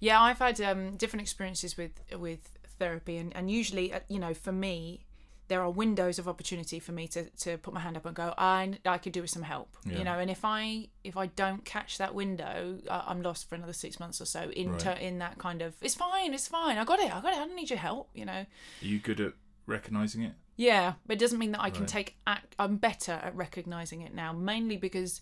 Yeah, 0.00 0.20
I've 0.22 0.38
had 0.38 0.60
um, 0.60 0.96
different 0.96 1.22
experiences 1.22 1.76
with 1.76 1.92
with 2.18 2.58
therapy, 2.78 3.16
and 3.18 3.34
and 3.36 3.50
usually, 3.50 3.92
uh, 3.92 4.00
you 4.08 4.18
know, 4.18 4.34
for 4.34 4.52
me, 4.52 5.04
there 5.48 5.60
are 5.60 5.70
windows 5.70 6.18
of 6.18 6.26
opportunity 6.26 6.78
for 6.80 6.92
me 6.92 7.06
to, 7.06 7.28
to 7.28 7.58
put 7.58 7.74
my 7.74 7.80
hand 7.80 7.98
up 7.98 8.06
and 8.06 8.16
go, 8.16 8.32
I 8.38 8.78
I 8.86 8.96
could 8.96 9.12
do 9.12 9.20
with 9.20 9.28
some 9.30 9.42
help, 9.42 9.76
Yeah. 9.84 9.98
you 9.98 10.04
know. 10.04 10.18
And 10.18 10.30
if 10.30 10.42
I 10.42 10.88
if 11.04 11.18
I 11.18 11.26
don't 11.26 11.64
catch 11.66 11.98
that 11.98 12.14
window, 12.14 12.78
I- 12.90 13.04
I'm 13.08 13.20
lost 13.20 13.46
for 13.48 13.54
another 13.54 13.74
six 13.74 14.00
months 14.00 14.22
or 14.22 14.24
so 14.26 14.48
in 14.50 14.70
Right. 14.72 14.80
ter- 14.80 14.92
in 15.08 15.18
that 15.18 15.36
kind 15.38 15.60
of 15.60 15.74
it's 15.82 15.94
fine, 15.94 16.32
it's 16.32 16.48
fine, 16.48 16.78
I 16.78 16.84
got 16.84 16.98
it, 16.98 17.14
I 17.14 17.20
got 17.20 17.34
it, 17.34 17.38
I 17.38 17.44
don't 17.46 17.56
need 17.56 17.68
your 17.68 17.78
help, 17.78 18.08
you 18.14 18.24
know. 18.24 18.46
Are 18.82 18.86
you 18.86 18.98
good 18.98 19.20
at 19.20 19.34
recognizing 19.66 20.22
it? 20.22 20.32
Yeah, 20.56 20.94
but 21.06 21.16
it 21.16 21.20
doesn't 21.20 21.38
mean 21.38 21.52
that 21.52 21.60
I 21.60 21.70
can 21.70 21.80
Right. 21.82 21.88
take 21.88 22.16
act. 22.26 22.54
I'm 22.58 22.76
better 22.76 23.12
at 23.12 23.34
recognizing 23.34 24.02
it 24.02 24.14
now, 24.14 24.32
mainly 24.32 24.76
because 24.76 25.20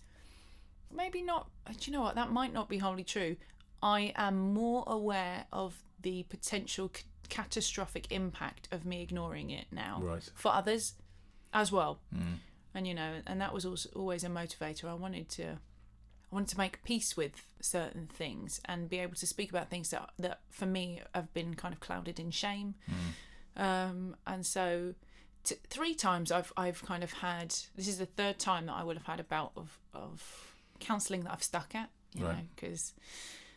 maybe 0.91 1.23
not. 1.23 1.49
Do 1.67 1.91
you 1.91 1.93
know 1.93 2.03
what? 2.03 2.15
That 2.17 2.31
might 2.31 2.53
not 2.53 2.69
be 2.69 2.79
wholly 2.79 3.05
true. 3.05 3.37
I 3.83 4.13
am 4.17 4.53
more 4.53 4.85
aware 4.87 5.47
of 5.53 5.83
the 6.01 6.25
potential 6.25 6.91
c- 6.95 7.05
catastrophic 7.29 8.13
impact 8.13 8.69
of 8.71 8.85
me 8.85 9.03
ignoring 9.03 9.51
it 9.51 9.67
now 9.71 10.01
Right. 10.03 10.29
for 10.35 10.53
others 10.53 10.95
as 11.55 11.73
well. 11.73 12.01
Mm. 12.15 12.39
And 12.75 12.87
you 12.87 12.95
know, 12.95 13.23
and 13.27 13.41
that 13.41 13.53
was 13.55 13.65
also 13.65 13.89
always 13.97 14.25
a 14.25 14.29
motivator. 14.29 14.85
I 14.85 14.95
wanted 14.95 15.29
to, 15.31 15.53
I 15.53 16.35
wanted 16.35 16.49
to 16.51 16.59
make 16.59 16.83
peace 16.85 17.17
with 17.17 17.47
certain 17.61 18.07
things 18.07 18.61
and 18.67 18.89
be 18.89 18.99
able 18.99 19.15
to 19.17 19.27
speak 19.27 19.51
about 19.51 19.71
things 19.71 19.91
that 19.91 20.11
that 20.19 20.41
for 20.51 20.67
me 20.67 21.01
have 21.15 21.33
been 21.33 21.55
kind 21.55 21.73
of 21.75 21.81
clouded 21.81 22.19
in 22.21 22.31
shame. 22.31 22.75
Um, 23.57 24.17
and 24.27 24.47
so, 24.47 24.95
t- 25.45 25.57
three 25.69 25.95
times 25.95 26.31
I've 26.33 26.53
I've 26.57 26.83
kind 26.85 27.03
of 27.05 27.13
had. 27.15 27.55
This 27.77 27.89
is 27.89 27.99
the 27.99 28.07
third 28.07 28.39
time 28.39 28.67
that 28.67 28.75
I 28.75 28.83
would 28.85 28.97
have 28.97 29.07
had 29.07 29.21
a 29.21 29.25
bout 29.25 29.53
of 29.57 29.79
of 29.95 30.55
counselling 30.81 31.23
that 31.25 31.33
I've 31.33 31.43
stuck 31.43 31.75
at. 31.75 31.91
You 32.15 32.27
Right. 32.27 32.37
know, 32.39 32.43
because 32.55 32.93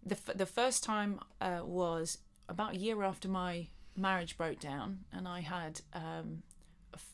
the 0.06 0.16
f- 0.16 0.38
the 0.38 0.46
first 0.46 0.84
time 0.84 1.20
uh, 1.42 1.62
was 1.64 2.20
about 2.48 2.74
a 2.76 2.78
year 2.78 3.04
after 3.04 3.28
my 3.28 3.68
marriage 3.98 4.38
broke 4.38 4.60
down, 4.60 5.00
and 5.12 5.28
I 5.28 5.42
had 5.42 5.82
um, 5.94 6.44
f- 6.94 7.10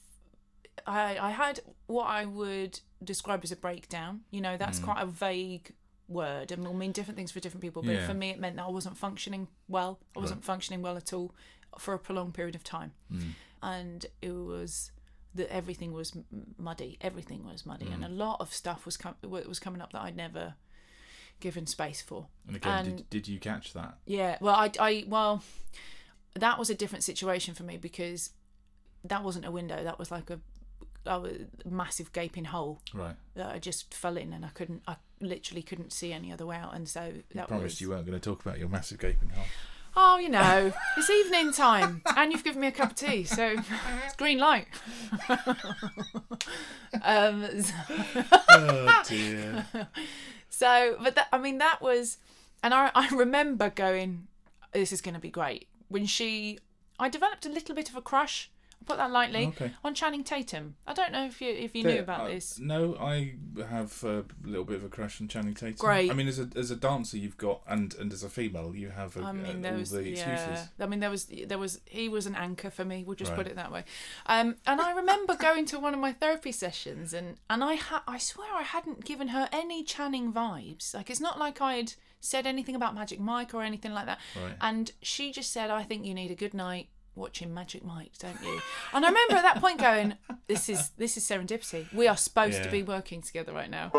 I 0.86 1.18
I 1.18 1.32
had 1.32 1.60
what 1.88 2.06
I 2.06 2.26
would 2.26 2.80
describe 3.04 3.42
as 3.44 3.52
a 3.52 3.56
breakdown. 3.56 4.22
You 4.32 4.42
know, 4.42 4.58
that's 4.58 4.80
quite 4.80 5.02
a 5.02 5.06
vague 5.08 5.74
word 6.08 6.52
and 6.52 6.64
will 6.66 6.74
mean 6.74 6.92
different 6.92 7.16
things 7.18 7.32
for 7.32 7.40
different 7.40 7.62
people. 7.62 7.82
But 7.82 7.96
Yeah. 7.96 8.06
for 8.06 8.14
me, 8.14 8.30
it 8.32 8.40
meant 8.40 8.58
that 8.58 8.66
I 8.66 8.70
wasn't 8.70 8.98
functioning 8.98 9.48
well. 9.70 9.98
I 10.16 10.20
wasn't 10.20 10.44
functioning 10.44 10.82
well 10.82 10.98
at 10.98 11.14
all 11.14 11.34
for 11.80 11.94
a 11.94 12.00
prolonged 12.00 12.34
period 12.34 12.54
of 12.54 12.64
time, 12.66 12.92
Mm. 13.12 13.32
And 13.62 14.06
it 14.22 14.32
was 14.32 14.92
that 15.34 15.52
everything 15.54 15.94
was 15.94 16.16
muddy. 16.58 16.98
Everything 17.02 17.46
was 17.46 17.66
muddy, 17.66 17.88
and 17.88 18.04
a 18.04 18.08
Mm. 18.10 18.18
lot 18.18 18.42
of 18.42 18.54
stuff 18.54 18.86
was 18.86 18.98
com- 18.98 19.16
was 19.24 19.60
coming 19.60 19.82
up 19.82 19.94
that 19.94 20.02
I'd 20.02 20.18
never 20.18 20.56
given 21.40 21.66
space 21.66 22.02
for. 22.02 22.28
And 22.48 22.56
again, 22.58 22.86
And- 22.86 22.98
did, 22.98 23.10
did 23.10 23.28
you 23.28 23.40
catch 23.40 23.74
that? 23.74 23.98
Yeah, 24.06 24.38
well, 24.42 24.56
I, 24.56 24.70
I, 24.80 25.06
well, 25.08 25.42
that 26.36 26.60
was 26.60 26.70
a 26.70 26.76
different 26.76 27.04
situation 27.04 27.56
for 27.56 27.64
me 27.64 27.78
because 27.78 28.32
that 29.04 29.24
wasn't 29.24 29.46
a 29.46 29.52
window. 29.52 29.84
That 29.84 29.98
was 29.98 30.12
like 30.12 30.30
a, 30.30 30.40
a 31.06 31.24
massive 31.66 32.14
gaping 32.14 32.46
hole 32.46 32.82
Right. 32.94 33.16
that 33.34 33.48
I 33.56 33.58
just 33.60 33.94
fell 33.94 34.18
in, 34.18 34.34
and 34.34 34.46
I 34.46 34.50
couldn't, 34.50 34.84
I 34.88 34.98
literally 35.20 35.64
couldn't 35.64 35.92
see 35.94 36.14
any 36.14 36.32
other 36.32 36.46
way 36.46 36.58
out. 36.58 36.76
And 36.76 36.88
so 36.88 37.06
You 37.06 37.24
that 37.34 37.48
promised 37.48 37.76
was. 37.76 37.82
you 37.82 37.90
weren't 37.90 38.06
going 38.06 38.20
to 38.20 38.24
talk 38.30 38.42
about 38.46 38.60
your 38.60 38.70
massive 38.70 39.00
gaping 39.00 39.30
hole. 39.30 39.46
Oh, 39.96 40.18
you 40.18 40.30
know, 40.30 40.72
it's 40.98 41.10
evening 41.10 41.52
time, 41.52 42.02
and 42.16 42.32
you've 42.32 42.44
given 42.44 42.62
me 42.62 42.68
a 42.68 42.72
cup 42.72 42.92
of 42.92 42.96
tea, 42.96 43.26
so 43.26 43.56
it's 44.06 44.16
green 44.16 44.38
light. 44.38 44.68
um, 47.04 47.46
oh 48.50 49.04
dear. 49.06 49.66
So, 50.54 50.98
but 51.02 51.16
that, 51.16 51.28
I 51.34 51.40
mean, 51.40 51.58
that 51.58 51.82
was, 51.82 52.18
and 52.62 52.72
I, 52.72 52.92
I 52.94 53.08
remember 53.16 53.72
going, 53.72 54.28
this 54.74 54.92
is 54.92 55.02
going 55.02 55.16
to 55.16 55.20
be 55.20 55.32
great. 55.32 55.68
When 55.88 56.06
she, 56.06 56.60
I 57.00 57.10
developed 57.10 57.48
a 57.48 57.50
little 57.50 57.74
bit 57.74 57.90
of 57.90 57.96
a 57.96 58.02
crush, 58.02 58.51
I'll 58.82 58.86
put 58.86 58.98
that 58.98 59.12
lightly, 59.12 59.48
Okay. 59.48 59.72
on 59.84 59.94
Channing 59.94 60.24
Tatum. 60.24 60.76
I 60.88 60.94
don't 60.94 61.12
know 61.12 61.26
if 61.26 61.40
you 61.42 61.50
if 61.54 61.76
you 61.76 61.84
There- 61.84 61.94
knew 61.94 62.00
about 62.02 62.22
uh, 62.22 62.28
this. 62.30 62.58
No, 62.60 62.96
I 63.00 63.36
have 63.70 64.04
a 64.04 64.26
little 64.44 64.64
bit 64.66 64.78
of 64.78 64.84
a 64.84 64.90
crush 64.90 65.22
on 65.22 65.28
Channing 65.28 65.54
Tatum. 65.54 65.76
Great. 65.78 66.10
I 66.10 66.14
mean, 66.16 66.28
as 66.28 66.40
a 66.40 66.50
as 66.56 66.72
a 66.72 66.76
dancer, 66.76 67.18
you've 67.18 67.38
got, 67.38 67.62
and 67.68 67.94
and 67.96 68.12
as 68.12 68.24
a 68.24 68.30
female, 68.30 68.76
you 68.76 68.90
have 68.90 69.16
a, 69.18 69.22
I 69.22 69.32
mean, 69.32 69.46
uh, 69.46 69.62
there 69.62 69.74
all 69.74 69.80
was 69.80 69.92
the 69.92 70.00
excuses. 70.00 70.26
yeah. 70.28 70.66
I 70.80 70.86
mean, 70.88 71.00
there 71.00 71.12
was 71.12 71.26
there 71.46 71.58
was 71.60 71.80
he 71.86 72.10
was 72.10 72.26
an 72.26 72.36
anchor 72.36 72.72
for 72.72 72.84
me. 72.84 73.04
We'll 73.06 73.16
just 73.16 73.36
put 73.36 73.46
it 73.48 73.56
that 73.56 73.72
way. 73.72 73.84
Um, 74.26 74.56
and 74.66 74.82
I 74.82 74.92
remember 74.94 75.36
going 75.36 75.66
to 75.68 75.80
one 75.80 75.94
of 75.94 76.00
my 76.00 76.12
therapy 76.12 76.52
sessions, 76.52 77.14
and 77.14 77.38
and 77.50 77.64
I 77.64 77.76
ha- 77.76 78.04
I 78.08 78.18
swear 78.18 78.52
I 78.54 78.64
hadn't 78.64 79.06
given 79.06 79.30
her 79.30 79.48
any 79.52 79.84
Channing 79.84 80.34
vibes. 80.34 80.94
Like 80.94 81.10
it's 81.10 81.22
not 81.22 81.38
like 81.38 81.62
I'd 81.62 81.94
said 82.20 82.46
anything 82.48 82.76
about 82.76 82.94
Magic 82.96 83.20
Mike 83.20 83.54
or 83.54 83.64
anything 83.64 83.94
like 83.94 84.06
that. 84.06 84.20
Right. 84.36 84.54
And 84.62 84.92
she 85.02 85.32
just 85.32 85.52
said, 85.52 85.70
"I 85.70 85.84
think 85.84 86.06
you 86.06 86.14
need 86.14 86.32
a 86.32 86.36
good 86.36 86.54
night." 86.54 86.90
Watching 87.16 87.54
Magic 87.54 87.84
Mike, 87.84 88.14
don't 88.20 88.42
you? 88.42 88.60
And 88.94 89.06
I 89.06 89.10
remember 89.10 89.36
at 89.36 89.42
that 89.42 89.60
point 89.60 89.80
going, 89.80 90.16
"This 90.48 90.70
is 90.70 90.90
this 90.98 91.18
is 91.18 91.26
serendipity. 91.28 91.92
We 91.94 92.08
are 92.08 92.18
supposed 92.18 92.64
to 92.64 92.70
be 92.72 92.84
working 92.84 93.22
together 93.22 93.52
right 93.52 93.70
now." 93.70 93.92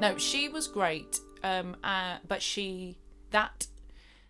No, 0.00 0.18
she 0.18 0.48
was 0.50 0.66
great, 0.66 1.18
um, 1.42 1.76
uh, 1.82 2.18
but 2.28 2.42
she 2.42 2.98
that 3.30 3.66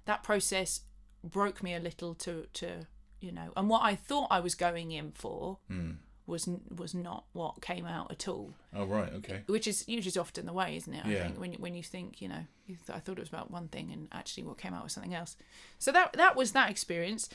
that 0.04 0.22
process 0.22 0.83
broke 1.24 1.62
me 1.62 1.74
a 1.74 1.80
little 1.80 2.14
to 2.14 2.46
to 2.52 2.87
you 3.20 3.33
know, 3.33 3.52
and 3.57 3.68
what 3.68 3.83
I 3.83 3.96
thought 3.96 4.28
I 4.30 4.38
was 4.40 4.54
going 4.54 4.92
in 4.92 5.11
for 5.12 5.59
Mm. 5.70 5.96
Was 6.26 6.48
was 6.74 6.94
not 6.94 7.24
what 7.32 7.60
came 7.60 7.84
out 7.87 8.10
at 8.10 8.26
all, 8.28 8.54
Oh 8.74 8.87
right. 8.87 9.12
Okay. 9.14 9.42
which 9.46 9.66
is 9.66 9.87
usually 9.87 10.18
often 10.18 10.46
the 10.46 10.52
way, 10.52 10.76
isn't 10.76 10.92
it? 10.94 11.04
I 11.04 11.08
Yeah. 11.10 11.22
think 11.24 11.38
when 11.38 11.52
you, 11.52 11.58
when 11.58 11.74
you 11.74 11.82
think 11.82 12.22
you 12.22 12.28
know, 12.28 12.46
you 12.66 12.76
th- 12.76 12.96
I 12.96 13.00
thought 13.00 13.18
it 13.18 13.20
was 13.20 13.28
about 13.28 13.50
one 13.50 13.68
thing, 13.68 13.92
and 13.92 14.08
actually 14.12 14.44
what 14.44 14.56
came 14.58 14.72
out 14.74 14.82
was 14.84 14.92
something 14.92 15.14
else. 15.14 15.37
So 15.78 15.92
that 15.92 16.14
that 16.14 16.34
was 16.37 16.52
that 16.52 16.70
experience. 16.70 17.28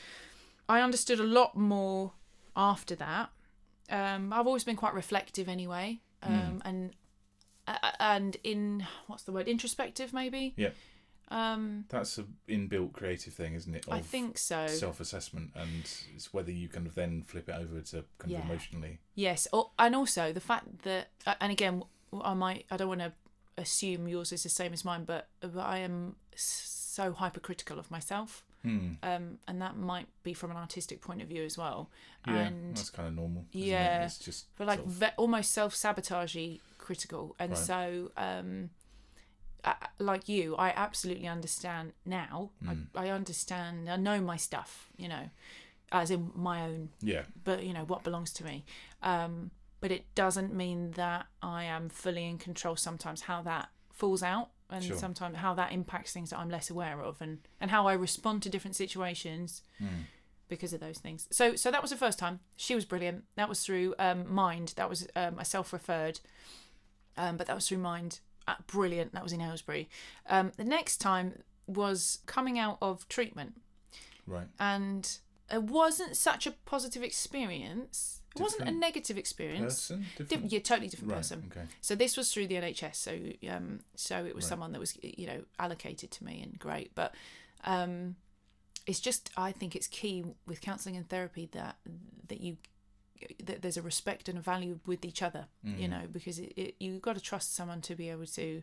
I 0.68 0.80
understood 0.80 1.20
a 1.20 1.24
lot 1.24 1.56
more 1.56 2.12
after 2.56 2.94
that. 2.96 3.30
Um, 3.90 4.32
I've 4.32 4.46
always 4.46 4.64
been 4.64 4.76
quite 4.76 4.94
reflective 4.94 5.48
anyway, 5.48 6.00
um, 6.22 6.60
and 6.64 6.92
uh, 7.68 7.90
and 8.00 8.36
in 8.44 8.86
what's 9.06 9.22
the 9.24 9.32
word 9.32 9.46
introspective 9.48 10.12
maybe. 10.12 10.54
Yeah. 10.56 10.70
Um, 11.30 11.84
That's 11.88 12.18
a 12.18 12.24
inbuilt 12.48 12.92
creative 12.92 13.32
thing, 13.32 13.54
isn't 13.54 13.74
it? 13.74 13.86
I 13.90 14.00
think 14.00 14.36
so. 14.36 14.66
Self-assessment, 14.66 15.52
and 15.54 15.88
it's 16.14 16.32
whether 16.34 16.50
you 16.50 16.68
kind 16.68 16.86
of 16.86 16.94
then 16.94 17.22
flip 17.22 17.48
it 17.48 17.54
over 17.54 17.80
to 17.80 18.04
kind 18.18 18.32
Yeah. 18.32 18.38
of 18.38 18.44
emotionally. 18.46 18.98
Yes, 19.14 19.46
or, 19.52 19.70
and 19.78 19.94
also 19.94 20.32
the 20.32 20.40
fact 20.40 20.82
that, 20.82 21.08
uh, 21.26 21.34
and 21.40 21.52
again, 21.52 21.82
I 22.20 22.34
might, 22.34 22.66
I 22.70 22.76
don't 22.76 22.88
want 22.88 23.00
to 23.00 23.12
assume 23.56 24.08
yours 24.08 24.32
is 24.32 24.42
the 24.42 24.48
same 24.48 24.72
as 24.72 24.84
mine, 24.84 25.04
but, 25.04 25.28
but 25.40 25.56
I 25.60 25.78
am 25.78 26.16
so 26.34 27.12
hypercritical 27.12 27.78
of 27.78 27.90
myself, 27.90 28.44
Hmm. 28.62 28.94
um, 29.02 29.38
and 29.48 29.62
that 29.62 29.76
might 29.76 30.08
be 30.22 30.34
from 30.34 30.50
an 30.50 30.56
artistic 30.56 31.00
point 31.00 31.22
of 31.22 31.28
view 31.28 31.44
as 31.44 31.56
well. 31.56 31.90
Yeah, 32.26 32.34
and 32.34 32.76
that's 32.76 32.90
kind 32.90 33.08
of 33.08 33.14
normal. 33.14 33.46
isn't 33.52 33.62
it? 33.62 33.70
Yeah, 33.70 34.04
It's 34.04 34.18
just 34.18 34.46
but 34.56 34.66
like 34.66 34.80
sort 34.80 34.88
of- 34.88 34.94
ve- 34.94 35.06
almost 35.16 35.52
self 35.52 35.74
sabotagey 35.74 36.60
critical, 36.76 37.36
and 37.38 37.52
Right. 37.52 37.58
so 37.58 38.10
um, 38.16 38.70
I, 39.64 39.74
like 39.98 40.28
you, 40.28 40.56
I 40.56 40.70
absolutely 40.70 41.26
understand 41.28 41.92
now. 42.06 42.50
Mm. 42.64 42.86
I, 42.94 43.06
I 43.06 43.10
understand. 43.10 43.88
I 43.90 43.96
know 43.96 44.20
my 44.20 44.36
stuff, 44.36 44.90
you 44.96 45.08
know, 45.08 45.30
as 45.92 46.10
in 46.10 46.30
my 46.34 46.62
own 46.62 46.88
yeah. 47.00 47.22
but 47.42 47.64
you 47.64 47.72
know 47.72 47.84
what 47.84 48.04
belongs 48.04 48.32
to 48.32 48.44
me 48.44 48.64
um 49.02 49.50
but 49.80 49.90
it 49.90 50.04
doesn't 50.14 50.54
mean 50.54 50.92
that 50.92 51.26
i 51.42 51.64
am 51.64 51.88
fully 51.88 52.26
in 52.28 52.38
control 52.38 52.76
sometimes 52.76 53.22
how 53.22 53.42
that 53.42 53.68
falls 53.92 54.22
out 54.22 54.50
and 54.70 54.84
Sure. 54.84 54.96
sometimes 54.96 55.38
how 55.38 55.52
that 55.54 55.72
impacts 55.72 56.12
things 56.12 56.30
that 56.30 56.38
i'm 56.38 56.48
less 56.48 56.70
aware 56.70 57.02
of 57.02 57.20
and 57.20 57.38
and 57.60 57.72
how 57.72 57.88
i 57.88 57.92
respond 57.92 58.40
to 58.44 58.48
different 58.48 58.76
situations 58.76 59.62
Mm. 59.82 60.04
because 60.48 60.72
of 60.72 60.78
those 60.78 60.98
things 60.98 61.26
so 61.32 61.56
so 61.56 61.72
that 61.72 61.82
was 61.82 61.90
the 61.90 61.96
first 61.96 62.20
time 62.20 62.38
she 62.56 62.76
was 62.76 62.84
brilliant 62.84 63.24
that 63.34 63.48
was 63.48 63.64
through 63.64 63.96
um 63.98 64.32
mind 64.32 64.74
that 64.76 64.88
was 64.88 65.08
um 65.16 65.40
a 65.40 65.44
self-referred 65.44 66.20
um 67.16 67.36
but 67.36 67.48
that 67.48 67.56
was 67.56 67.66
through 67.66 67.78
mind 67.78 68.20
uh, 68.20 68.29
brilliant 68.66 69.12
that 69.12 69.22
was 69.22 69.32
in 69.32 69.40
aylesbury 69.40 69.88
um 70.28 70.52
the 70.56 70.64
next 70.64 70.96
time 70.98 71.42
was 71.66 72.18
coming 72.26 72.58
out 72.58 72.78
of 72.82 73.08
treatment 73.08 73.54
Right. 74.26 74.46
and 74.58 75.18
it 75.52 75.62
wasn't 75.64 76.16
such 76.16 76.46
a 76.46 76.52
positive 76.64 77.02
experience. 77.02 78.20
It 78.36 78.40
wasn't 78.40 78.68
a 78.68 78.70
negative 78.72 79.18
experience. 79.18 79.88
Person? 79.88 80.06
Di- 80.16 80.24
Different? 80.24 80.52
yeah, 80.52 80.58
totally 80.60 80.86
different 80.86 81.10
right. 81.10 81.16
person. 81.18 81.50
Okay. 81.50 81.66
So 81.80 81.96
this 81.96 82.16
was 82.16 82.32
through 82.32 82.46
the 82.46 82.54
NHS. 82.54 82.94
So 82.94 83.18
um, 83.50 83.80
so 83.96 84.24
it 84.24 84.34
was 84.36 84.44
Right. 84.44 84.48
someone 84.50 84.70
that 84.72 84.78
was 84.78 84.96
you 85.02 85.26
know 85.26 85.42
allocated 85.58 86.12
to 86.12 86.24
me 86.24 86.40
and 86.44 86.56
great. 86.60 86.94
But 86.94 87.16
um, 87.64 88.14
it's 88.86 89.00
just 89.00 89.30
I 89.36 89.50
think 89.50 89.74
it's 89.74 89.88
key 89.88 90.24
with 90.46 90.60
counselling 90.60 90.96
and 90.96 91.08
therapy 91.08 91.48
that 91.52 91.78
that 92.28 92.40
you 92.40 92.58
that 93.44 93.62
there's 93.62 93.76
a 93.76 93.82
respect 93.82 94.28
and 94.28 94.38
a 94.38 94.40
value 94.40 94.80
with 94.86 95.04
each 95.04 95.22
other. 95.22 95.46
You 95.64 95.86
Mm. 95.86 95.90
know 95.90 96.02
because 96.12 96.38
it, 96.38 96.52
it 96.56 96.74
you've 96.78 97.02
got 97.02 97.14
to 97.16 97.20
trust 97.20 97.54
someone 97.54 97.80
to 97.82 97.94
be 97.94 98.08
able 98.10 98.26
to 98.26 98.62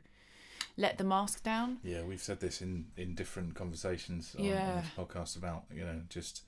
let 0.75 0.97
the 0.97 1.03
mask 1.03 1.43
down. 1.43 1.77
Yeah, 1.83 2.03
we've 2.03 2.21
said 2.21 2.39
this 2.39 2.61
in 2.61 2.91
in 2.97 3.15
different 3.15 3.55
conversations 3.55 4.35
on, 4.35 4.41
on 4.41 4.47
Yeah. 4.47 4.81
this 4.81 4.89
podcast 4.97 5.37
about 5.37 5.63
you 5.73 5.83
know 5.83 6.01
just 6.09 6.43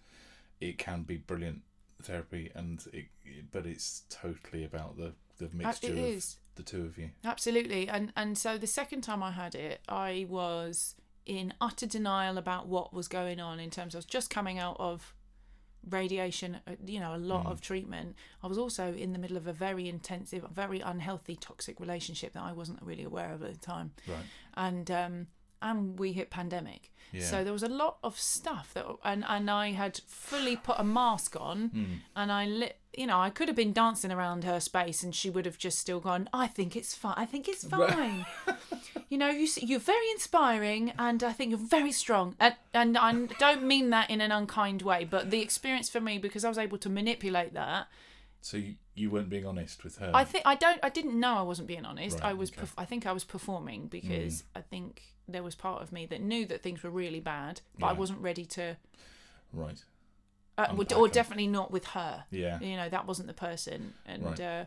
it 0.60 0.78
can 0.78 1.04
be 1.04 1.18
brilliant 1.18 1.62
therapy 2.02 2.52
and 2.56 2.86
it, 2.94 3.06
but 3.52 3.66
it's 3.66 4.04
totally 4.10 4.64
about 4.64 4.98
the 4.98 5.14
the 5.38 5.46
Uh, 5.46 5.50
mixture 5.54 5.94
of 5.94 6.36
the 6.56 6.64
two 6.64 6.84
of 6.86 6.98
you. 6.98 7.12
Absolutely. 7.24 7.88
And 7.88 8.12
and 8.16 8.38
so 8.38 8.58
the 8.58 8.68
second 8.68 9.02
time 9.02 9.24
I 9.24 9.32
had 9.32 9.56
it, 9.56 9.82
I 9.88 10.26
was 10.30 10.96
in 11.26 11.54
utter 11.62 11.86
denial 11.86 12.38
about 12.38 12.68
what 12.68 12.92
was 12.94 13.08
going 13.08 13.40
on 13.40 13.60
in 13.60 13.70
terms 13.70 13.94
of 13.96 14.08
just 14.08 14.30
coming 14.30 14.58
out 14.60 14.76
of 14.80 15.14
radiation, 15.88 16.60
uh, 16.68 16.76
you 16.86 17.00
know, 17.00 17.16
a 17.16 17.18
lot 17.18 17.46
Mm. 17.46 17.52
of 17.52 17.62
treatment. 17.62 18.16
I 18.44 18.48
was 18.48 18.58
also 18.58 18.94
in 18.94 19.14
the 19.14 19.20
middle 19.20 19.38
of 19.38 19.48
a 19.48 19.54
very 19.54 19.88
intensive, 19.90 20.44
very 20.52 20.80
unhealthy, 20.82 21.36
toxic 21.36 21.80
relationship 21.80 22.34
that 22.34 22.44
I 22.44 22.52
wasn't 22.54 22.82
really 22.82 23.04
aware 23.04 23.32
of 23.34 23.42
at 23.44 23.54
the 23.54 23.60
time. 23.60 23.92
Right. 24.08 24.26
And 24.56 24.92
um 24.92 25.28
and 25.62 26.00
we 26.00 26.14
hit 26.14 26.30
pandemic. 26.30 26.92
Yeah. 27.12 27.24
So 27.24 27.44
there 27.44 27.54
was 27.54 27.64
a 27.64 27.70
lot 27.70 27.98
of 28.04 28.20
stuff 28.20 28.74
that 28.76 28.86
and 29.04 29.26
and 29.28 29.50
I 29.50 29.72
had 29.72 30.00
fully 30.08 30.56
put 30.56 30.76
a 30.78 30.84
mask 30.84 31.36
on 31.40 31.70
Hmm. 31.70 31.86
and 32.16 32.32
I 32.32 32.46
lit 32.46 32.76
you 32.98 33.06
know, 33.06 33.20
I 33.20 33.30
could 33.30 33.48
have 33.48 33.56
been 33.56 33.72
dancing 33.72 34.12
around 34.12 34.44
her 34.44 34.60
space 34.60 35.04
and 35.04 35.14
she 35.14 35.30
would 35.30 35.46
have 35.46 35.58
just 35.60 35.78
still 35.78 36.00
gone, 36.00 36.28
I 36.34 36.48
think 36.48 36.76
it's 36.76 36.96
fine. 36.96 37.14
I 37.18 37.26
think 37.26 37.48
it's 37.48 37.64
fine. 37.64 38.26
you 39.10 39.18
know, 39.18 39.30
you, 39.30 39.48
you're 39.62 39.80
very 39.80 40.10
inspiring 40.12 40.92
and 40.98 41.24
I 41.24 41.32
think 41.32 41.52
you're 41.52 41.60
very 41.60 41.92
strong. 41.92 42.36
And, 42.40 42.56
and 42.74 42.98
I 42.98 43.14
don't 43.38 43.64
mean 43.64 43.92
that 43.92 44.10
in 44.10 44.22
an 44.22 44.32
unkind 44.32 44.82
way, 44.82 45.06
but 45.06 45.30
the 45.30 45.40
experience 45.40 45.88
for 45.88 46.02
me, 46.02 46.18
because 46.18 46.44
I 46.44 46.50
was 46.50 46.58
able 46.58 46.80
to 46.80 46.90
manipulate 46.90 47.54
that, 47.54 47.88
So 48.42 48.58
you, 48.58 48.76
you 49.00 49.10
weren't 49.10 49.30
being 49.30 49.46
honest 49.46 49.84
with 49.84 49.98
her. 49.98 50.12
I 50.14 50.24
think 50.24 50.44
I 50.46 50.56
don't. 50.56 50.80
I 50.84 50.90
didn't 50.90 51.20
know 51.20 51.36
I 51.36 51.42
wasn't 51.44 51.68
being 51.68 51.86
honest. 51.86 52.20
Right, 52.20 52.30
I 52.30 52.34
was. 52.34 52.50
okay. 52.52 52.62
Mm. 52.62 52.66
perf- 52.66 52.74
I 52.78 52.86
think 52.86 53.06
I 53.06 53.12
was 53.12 53.24
performing 53.24 53.88
because 53.88 54.44
I 54.56 54.62
think 54.62 55.02
there 55.28 55.44
was 55.44 55.56
part 55.56 55.82
of 55.82 55.92
me 55.92 56.06
that 56.08 56.22
knew 56.22 56.46
that 56.48 56.64
things 56.64 56.84
were 56.84 56.90
really 56.90 57.20
bad, 57.20 57.62
but 57.80 57.88
I 57.88 57.94
wasn't 57.94 58.20
ready 58.22 58.46
to. 58.46 58.78
right. 59.54 59.82
Uh, 60.58 60.66
Unpack 60.72 60.98
or 60.98 61.06
'em. 61.06 61.12
definitely 61.14 61.48
not 61.48 61.72
with 61.72 61.86
her. 61.98 62.26
Yeah. 62.32 62.60
You 62.60 62.76
know 62.76 62.90
that 62.90 63.08
wasn't 63.08 63.28
the 63.28 63.34
person, 63.34 63.94
and 64.06 64.24
Right. 64.26 64.40
uh, 64.42 64.66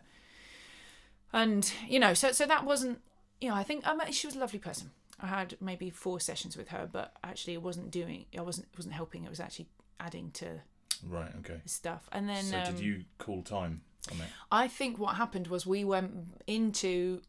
and 1.33 1.73
you 1.89 1.99
know, 1.99 2.15
so 2.15 2.33
so 2.33 2.47
that 2.47 2.65
wasn't. 2.65 3.01
You 3.41 3.49
know, 3.51 3.55
I 3.57 3.63
think 3.65 3.87
I 3.87 3.95
mean, 3.95 4.13
she 4.13 4.27
was 4.27 4.37
a 4.37 4.39
lovely 4.39 4.59
person. 4.59 4.91
I 5.21 5.27
had 5.27 5.57
maybe 5.61 5.91
four 5.91 6.19
sessions 6.21 6.57
with 6.57 6.69
her, 6.69 6.89
but 6.91 7.15
actually, 7.23 7.55
it 7.55 7.63
wasn't 7.63 7.91
doing. 7.91 8.27
I 8.37 8.41
wasn't. 8.43 8.69
It 8.73 8.79
wasn't 8.79 8.95
helping. 8.95 9.25
It 9.25 9.31
was 9.31 9.41
actually 9.41 9.67
adding 10.01 10.31
to 10.33 10.61
Right. 11.07 11.33
Okay. 11.41 11.61
stuff. 11.67 12.09
And 12.13 12.29
then 12.29 12.45
so 12.45 12.59
um, 12.59 12.65
did 12.75 12.81
you 12.81 13.05
call 13.19 13.43
time 13.43 13.83
on 14.11 14.21
it? 14.21 14.27
I 14.51 14.69
think 14.69 14.99
what 14.99 15.17
happened 15.17 15.47
was 15.49 15.67
we 15.67 15.85
went 15.85 16.13
into. 16.47 17.23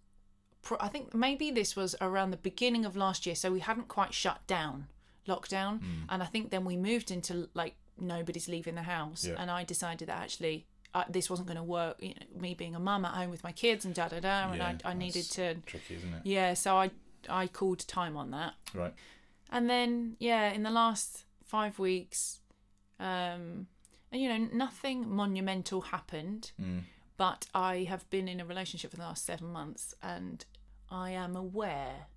I 0.80 0.88
think 0.88 1.14
maybe 1.14 1.52
this 1.52 1.76
was 1.76 1.94
around 2.00 2.32
the 2.32 2.38
beginning 2.38 2.86
of 2.86 2.96
last 2.96 3.26
year, 3.26 3.36
so 3.36 3.52
we 3.52 3.60
hadn't 3.60 3.90
quite 3.90 4.14
shut 4.14 4.46
down 4.48 4.88
lockdown, 5.28 5.80
Hmm. 5.80 6.04
and 6.10 6.24
I 6.24 6.26
think 6.26 6.50
then 6.52 6.66
we 6.66 6.76
moved 6.78 7.10
into 7.12 7.50
like 7.54 7.76
nobody's 7.98 8.48
leaving 8.48 8.76
the 8.76 8.84
house, 8.84 9.26
Yeah. 9.26 9.36
and 9.38 9.50
I 9.52 9.64
decided 9.64 10.08
that 10.10 10.22
actually. 10.22 10.66
Uh, 10.96 11.04
this 11.10 11.28
wasn't 11.28 11.48
going 11.48 11.58
to 11.58 11.64
work. 11.64 11.98
You 12.04 12.10
know, 12.10 12.40
me 12.40 12.54
being 12.54 12.76
a 12.76 12.80
mum 12.80 13.04
at 13.04 13.16
home 13.16 13.32
with 13.32 13.44
my 13.44 13.52
kids 13.52 13.84
and 13.84 13.96
da 13.96 14.10
da 14.10 14.20
da, 14.20 14.50
and 14.50 14.58
Yeah, 14.58 14.78
I, 14.86 14.92
I 14.92 14.94
needed 14.94 15.24
to, 15.32 15.56
Tricky, 15.66 15.96
isn't 15.96 16.14
it? 16.14 16.22
yeah. 16.24 16.54
So 16.54 16.78
I 16.78 16.92
I 17.28 17.48
called 17.48 17.80
time 17.88 18.16
on 18.16 18.30
that, 18.30 18.54
Right. 18.76 18.94
and 19.50 19.68
then 19.68 20.18
yeah, 20.20 20.52
in 20.52 20.62
the 20.62 20.70
last 20.70 21.24
five 21.44 21.80
weeks, 21.80 22.42
um, 23.00 23.66
and 24.13 24.21
you 24.21 24.30
know 24.30 24.47
nothing 24.54 25.10
monumental 25.10 25.82
happened 25.82 26.52
Mm. 26.62 26.84
but 27.17 27.47
I 27.54 27.84
have 27.89 28.10
been 28.10 28.28
in 28.30 28.39
a 28.39 28.45
relationship 28.45 28.91
for 28.91 28.97
the 28.97 29.04
last 29.04 29.26
seven 29.26 29.47
months, 29.52 29.93
and 30.02 30.45
I 30.89 31.10
am 31.12 31.36
aware. 31.36 32.08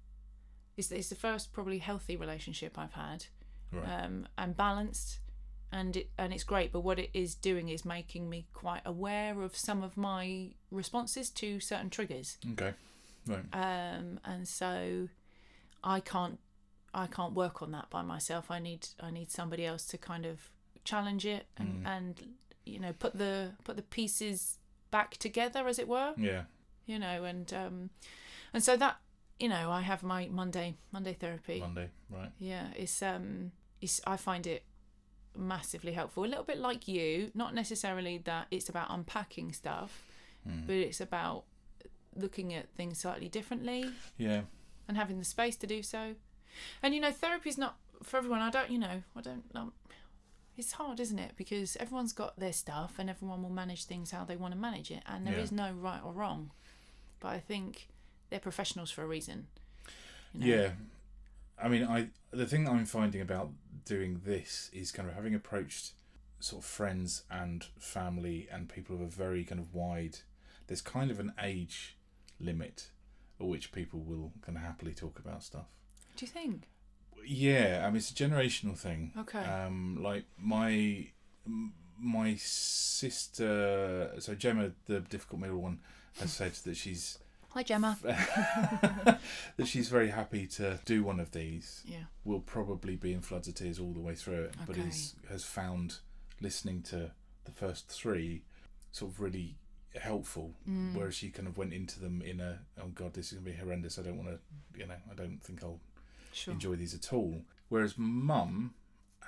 It's, 0.76 0.90
it's 0.92 1.09
the 1.09 1.14
first 1.16 1.52
probably 1.52 1.78
healthy 1.78 2.16
relationship 2.16 2.78
I've 2.78 2.92
had, 2.92 3.26
Right. 3.72 4.04
um, 4.04 4.28
and 4.38 4.56
balanced, 4.56 5.20
and 5.72 5.96
it 5.96 6.11
and 6.18 6.32
it's 6.32 6.44
great. 6.44 6.70
But 6.72 6.80
what 6.82 6.98
it 6.98 7.11
is 7.14 7.35
doing 7.35 7.68
is 7.70 7.85
making 7.85 8.28
me 8.30 8.46
quite 8.52 8.82
aware 8.85 9.42
of 9.42 9.56
some 9.56 9.82
of 9.82 9.96
my 9.96 10.50
responses 10.70 11.30
to 11.30 11.61
certain 11.61 11.90
triggers, 11.90 12.38
okay. 12.52 12.74
Right. 13.26 13.44
um, 13.52 14.20
and 14.24 14.46
so 14.46 15.09
I 15.82 16.00
can't 16.00 16.38
I 16.94 17.06
can't 17.06 17.35
work 17.35 17.61
on 17.62 17.70
that 17.72 17.90
by 17.90 18.02
myself. 18.02 18.50
I 18.50 18.59
need 18.61 18.88
I 19.00 19.11
need 19.11 19.30
somebody 19.30 19.64
else 19.66 19.85
to 19.88 19.98
kind 19.98 20.24
of 20.26 20.50
challenge 20.87 21.25
it 21.27 21.44
and, 21.59 21.68
Mm. 21.85 21.87
and 21.94 22.12
you 22.64 22.79
know 22.81 22.92
put 23.05 23.12
the 23.18 23.53
put 23.64 23.77
the 23.77 23.83
pieces 23.99 24.59
back 24.90 25.16
together 25.18 25.66
as 25.68 25.79
it 25.79 25.88
were 25.88 26.14
Yeah. 26.16 26.44
you 26.87 26.99
know 26.99 27.25
and 27.25 27.53
um 27.53 27.90
and 28.55 28.62
so 28.62 28.77
that 28.77 28.96
you 29.38 29.49
know 29.49 29.70
i 29.70 29.83
have 29.90 30.03
my 30.03 30.29
monday 30.40 30.68
monday 30.92 31.12
therapy 31.12 31.61
Monday. 31.61 31.88
Right. 32.09 32.31
yeah 32.38 32.68
it's 32.77 33.03
um 33.03 33.53
it's 33.81 34.01
i 34.07 34.16
find 34.16 34.46
it 34.46 34.62
massively 35.37 35.92
helpful 35.92 36.25
a 36.25 36.31
little 36.33 36.44
bit 36.44 36.59
like 36.59 36.88
you 36.88 37.31
not 37.35 37.55
necessarily 37.55 38.18
that 38.25 38.46
it's 38.51 38.68
about 38.68 38.88
unpacking 38.90 39.53
stuff 39.53 40.03
Mm. 40.49 40.64
but 40.66 40.77
it's 40.77 41.01
about 41.01 41.42
looking 42.14 42.55
at 42.55 42.68
things 42.77 42.99
slightly 43.01 43.29
differently 43.29 43.90
Yeah. 44.16 44.42
and 44.87 44.96
having 44.96 45.18
the 45.18 45.25
space 45.25 45.57
to 45.57 45.66
do 45.66 45.83
so 45.83 46.14
and 46.83 46.94
you 46.94 47.01
know 47.01 47.11
therapy's 47.11 47.59
not 47.59 47.77
for 48.05 48.16
everyone 48.18 48.40
i 48.40 48.51
don't 48.51 48.70
you 48.70 48.79
know 48.79 49.03
i 49.16 49.20
don't 49.20 49.53
it's 50.57 50.73
hard 50.73 50.99
isn't 51.01 51.19
it 51.19 51.33
because 51.37 51.77
everyone's 51.77 52.12
got 52.12 52.38
their 52.38 52.53
stuff 52.53 52.95
and 52.99 53.09
everyone 53.11 53.42
will 53.42 53.51
manage 53.51 53.85
things 53.85 54.11
how 54.11 54.25
they 54.25 54.37
want 54.37 54.53
to 54.55 54.59
manage 54.59 54.90
it 54.90 55.03
and 55.07 55.27
there 55.27 55.38
is 55.38 55.51
Yeah. 55.53 55.69
no 55.69 55.73
right 55.73 56.01
or 56.05 56.12
wrong 56.12 56.51
but 57.21 57.29
i 57.29 57.38
think 57.38 57.88
they're 58.31 58.40
professionals 58.40 58.90
for 58.90 59.03
a 59.03 59.07
reason 59.07 59.47
you 60.33 60.40
know? 60.40 60.47
Yeah. 60.62 60.71
I 61.59 61.69
mean, 61.69 61.85
I 61.85 62.09
the 62.33 62.45
thing 62.45 62.64
that 62.64 62.73
I'm 62.73 62.85
finding 62.85 63.23
about 63.23 63.51
doing 63.87 64.21
this 64.27 64.69
is 64.75 64.92
kind 64.92 65.09
of 65.09 65.14
having 65.14 65.35
approached 65.35 65.92
sort 66.38 66.62
of 66.62 66.69
friends 66.69 67.23
and 67.31 67.64
family 67.79 68.47
and 68.53 68.69
people 68.69 68.95
of 68.97 69.01
a 69.01 69.07
very 69.07 69.42
kind 69.45 69.59
of 69.59 69.73
wide. 69.73 70.19
There's 70.66 70.83
kind 70.83 71.11
of 71.11 71.19
an 71.19 71.33
age 71.42 71.97
limit 72.38 72.90
at 73.40 73.47
which 73.47 73.73
people 73.73 74.01
will 74.01 74.33
kind 74.42 74.59
of 74.59 74.64
happily 74.64 74.92
talk 74.92 75.19
about 75.19 75.42
stuff. 75.45 75.69
do 76.16 76.27
you 76.27 76.31
think 76.31 76.69
Yeah, 77.27 77.83
I 77.85 77.89
mean 77.89 77.97
it's 77.97 78.11
a 78.11 78.15
generational 78.15 78.77
thing. 78.77 79.12
okay 79.19 79.39
Um, 79.45 79.99
like 80.03 80.25
my 80.39 81.09
my 81.99 82.35
sister, 82.37 84.11
so 84.19 84.35
Gemma, 84.35 84.73
the 84.87 85.01
difficult 85.01 85.41
middle 85.41 85.62
one, 85.62 85.81
has 86.21 86.33
said 86.33 86.53
that 86.53 86.77
she's 86.77 87.19
hi 87.57 87.62
gemma 87.62 87.97
that 89.57 89.67
she's 89.67 89.89
very 89.89 90.09
happy 90.09 90.47
to 90.47 90.79
do 90.85 91.03
one 91.03 91.21
of 91.21 91.31
these. 91.33 91.83
yeah 91.87 92.05
Will 92.25 92.41
probably 92.41 92.97
be 92.97 93.12
in 93.12 93.21
floods 93.23 93.49
of 93.49 93.55
tears 93.55 93.79
all 93.79 93.93
the 93.93 94.01
way 94.01 94.15
through 94.15 94.45
it, 94.45 94.55
but 94.67 94.77
is 94.77 95.15
has 95.31 95.45
found 95.45 95.99
listening 96.41 96.83
to 96.83 97.12
the 97.45 97.53
first 97.53 97.89
three 97.89 98.43
sort 98.93 99.12
of 99.12 99.21
really 99.21 99.57
helpful. 99.99 100.53
Mm. 100.69 100.95
Whereas 100.95 101.15
she 101.15 101.31
kind 101.31 101.49
of 101.49 101.57
went 101.57 101.73
into 101.73 102.01
them 102.01 102.21
in 102.23 102.41
a 102.41 102.59
oh 102.83 102.89
god, 102.95 103.15
this 103.15 103.33
is 103.33 103.39
gonna 103.39 103.51
be 103.51 103.57
horrendous. 103.57 103.99
I 103.99 104.03
don't 104.03 104.17
want 104.19 104.29
to, 104.31 104.39
you 104.79 104.87
know, 104.87 104.97
I 105.11 105.15
don't 105.15 105.43
think 105.43 105.62
I'll 105.62 105.81
sure 106.37 106.55
enjoy 106.55 106.75
these 106.77 106.94
at 106.94 107.12
all. 107.12 107.42
Whereas 107.68 107.94
mum 107.99 108.75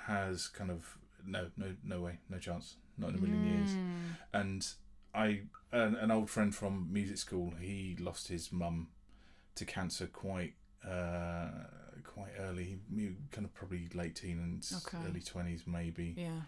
has 0.07 0.47
kind 0.47 0.71
of 0.71 0.97
no, 1.25 1.47
no, 1.57 1.75
no 1.83 2.01
way, 2.01 2.19
no 2.29 2.37
chance, 2.37 2.75
not 2.97 3.09
in 3.09 3.15
a 3.17 3.21
million 3.21 3.45
years. 3.45 3.69
Mm. 3.71 4.03
And 4.33 4.67
I, 5.13 5.41
an, 5.71 5.95
an 5.95 6.11
old 6.11 6.29
friend 6.29 6.53
from 6.55 6.87
music 6.91 7.17
school, 7.17 7.53
he 7.59 7.97
lost 7.99 8.27
his 8.29 8.51
mum 8.51 8.87
to 9.55 9.65
cancer 9.65 10.07
quite, 10.07 10.53
uh, 10.87 11.49
quite 12.05 12.31
early. 12.39 12.63
He 12.95 13.11
kind 13.31 13.45
of 13.45 13.53
probably 13.53 13.89
late 13.93 14.15
teens, 14.15 14.71
Okay. 14.87 14.97
early 15.07 15.19
twenties 15.21 15.63
maybe. 15.67 16.13
yeah 16.17 16.41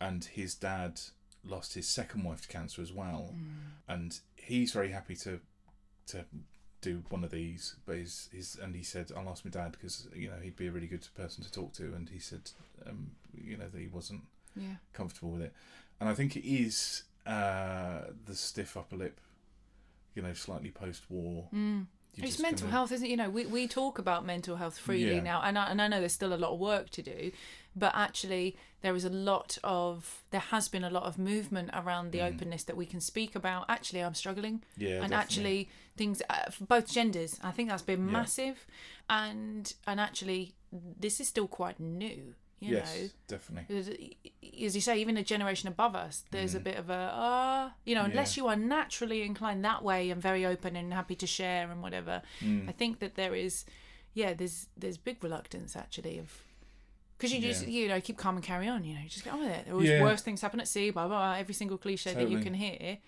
And 0.00 0.22
his 0.24 0.54
dad 0.54 1.00
lost 1.44 1.74
his 1.74 1.88
second 1.88 2.22
wife 2.24 2.42
to 2.42 2.48
cancer 2.48 2.82
as 2.82 2.92
well 2.92 3.34
Mm. 3.34 3.48
and 3.88 4.20
he's 4.36 4.72
very 4.72 4.90
happy 4.92 5.16
to 5.16 5.40
to 6.06 6.24
do 6.82 7.02
one 7.08 7.24
of 7.24 7.30
these 7.30 7.76
but 7.86 7.96
his, 7.96 8.28
his 8.32 8.58
and 8.62 8.74
he 8.74 8.82
said 8.82 9.10
i'll 9.16 9.28
ask 9.30 9.44
my 9.44 9.50
dad 9.50 9.72
because 9.72 10.06
you 10.14 10.28
know 10.28 10.36
he'd 10.42 10.56
be 10.56 10.66
a 10.66 10.70
really 10.70 10.86
good 10.86 11.06
person 11.16 11.42
to 11.42 11.50
talk 11.50 11.72
to 11.72 11.84
and 11.94 12.10
he 12.10 12.18
said 12.18 12.50
um, 12.86 13.12
you 13.34 13.56
know 13.56 13.68
that 13.72 13.80
he 13.80 13.86
wasn't 13.86 14.20
yeah 14.56 14.74
comfortable 14.92 15.30
with 15.30 15.42
it 15.42 15.52
and 16.00 16.08
i 16.10 16.14
think 16.14 16.36
it 16.36 16.46
is 16.46 17.04
uh, 17.26 18.00
the 18.26 18.34
stiff 18.34 18.76
upper 18.76 18.96
lip 18.96 19.20
you 20.14 20.22
know 20.22 20.34
slightly 20.34 20.70
post-war 20.70 21.48
mm. 21.54 21.86
it's 22.16 22.38
mental 22.40 22.66
kinda- 22.66 22.72
health, 22.72 22.92
isn't 22.92 23.06
it? 23.06 23.10
You 23.10 23.16
know, 23.16 23.30
we, 23.30 23.46
we 23.46 23.66
talk 23.66 23.98
about 23.98 24.26
mental 24.26 24.56
health 24.56 24.76
freely 24.76 25.14
Yeah. 25.14 25.22
now, 25.22 25.40
and 25.42 25.56
I, 25.58 25.70
and 25.70 25.80
I 25.80 25.88
know 25.88 26.00
there's 26.00 26.12
still 26.12 26.34
a 26.34 26.36
lot 26.36 26.52
of 26.52 26.58
work 26.58 26.90
to 26.90 27.02
do, 27.02 27.32
but 27.74 27.92
actually 27.94 28.56
there 28.82 28.94
is 28.94 29.04
a 29.04 29.10
lot 29.10 29.58
of 29.62 30.22
there 30.30 30.40
has 30.40 30.68
been 30.68 30.84
a 30.84 30.90
lot 30.90 31.04
of 31.04 31.18
movement 31.18 31.70
around 31.72 32.10
the 32.12 32.20
openness 32.20 32.64
that 32.64 32.76
we 32.76 32.84
can 32.86 33.00
speak 33.00 33.34
about 33.34 33.64
actually 33.68 34.00
i'm 34.02 34.14
struggling 34.14 34.62
Yeah, 34.76 35.02
and 35.02 35.10
definitely. 35.10 35.16
actually 35.16 35.68
things 35.96 36.22
uh, 36.28 36.50
for 36.50 36.64
both 36.64 36.90
genders 36.90 37.38
i 37.42 37.50
think 37.50 37.68
that's 37.68 37.82
been 37.82 38.06
Yeah. 38.06 38.12
massive 38.12 38.66
and 39.08 39.72
and 39.86 40.00
actually 40.00 40.54
this 40.72 41.20
is 41.20 41.28
still 41.28 41.48
quite 41.48 41.78
new 41.80 42.34
you 42.60 42.76
yes, 42.76 42.94
know 42.94 43.08
definitely. 43.26 44.16
As 44.64 44.74
you 44.76 44.80
say, 44.80 45.00
even 45.00 45.16
a 45.16 45.24
generation 45.24 45.66
above 45.68 45.96
us, 45.96 46.22
there's 46.30 46.54
a 46.54 46.60
bit 46.60 46.76
of 46.76 46.90
a, 46.90 46.92
uh, 46.94 47.70
you 47.84 47.96
know, 47.96 48.04
unless 48.04 48.34
Mm. 48.34 48.36
Yeah. 48.36 48.42
you 48.44 48.48
are 48.50 48.56
naturally 48.56 49.22
inclined 49.22 49.64
that 49.64 49.82
way 49.82 50.10
and 50.10 50.22
very 50.22 50.46
open 50.46 50.76
and 50.76 50.92
happy 50.94 51.16
to 51.16 51.26
share 51.26 51.68
and 51.72 51.82
whatever. 51.82 52.22
Mm. 52.40 52.68
I 52.68 52.72
think 52.72 53.00
that 53.00 53.16
there 53.16 53.34
is, 53.34 53.64
yeah, 54.14 54.32
there's 54.32 54.68
there's 54.76 54.96
big 54.96 55.24
reluctance 55.24 55.74
actually 55.74 56.18
of, 56.18 56.30
because 57.22 57.32
you 57.32 57.40
just 57.40 57.68
Yeah. 57.68 57.82
you 57.82 57.88
know 57.88 58.00
keep 58.00 58.16
calm 58.18 58.34
and 58.34 58.44
carry 58.44 58.66
on, 58.66 58.82
you 58.84 58.94
know, 58.94 59.00
just 59.08 59.22
get 59.24 59.32
on 59.32 59.38
with 59.40 59.48
it. 59.50 59.64
There 59.66 59.74
always 59.74 59.88
Yeah. 59.88 60.02
worse 60.02 60.22
things 60.22 60.40
happen 60.40 60.58
at 60.58 60.66
sea, 60.66 60.90
blah 60.90 61.06
blah. 61.06 61.18
blah 61.18 61.34
every 61.38 61.54
single 61.54 61.78
cliche 61.78 62.14
that 62.14 62.28
you 62.28 62.40
can 62.40 62.54
hear. 62.54 62.98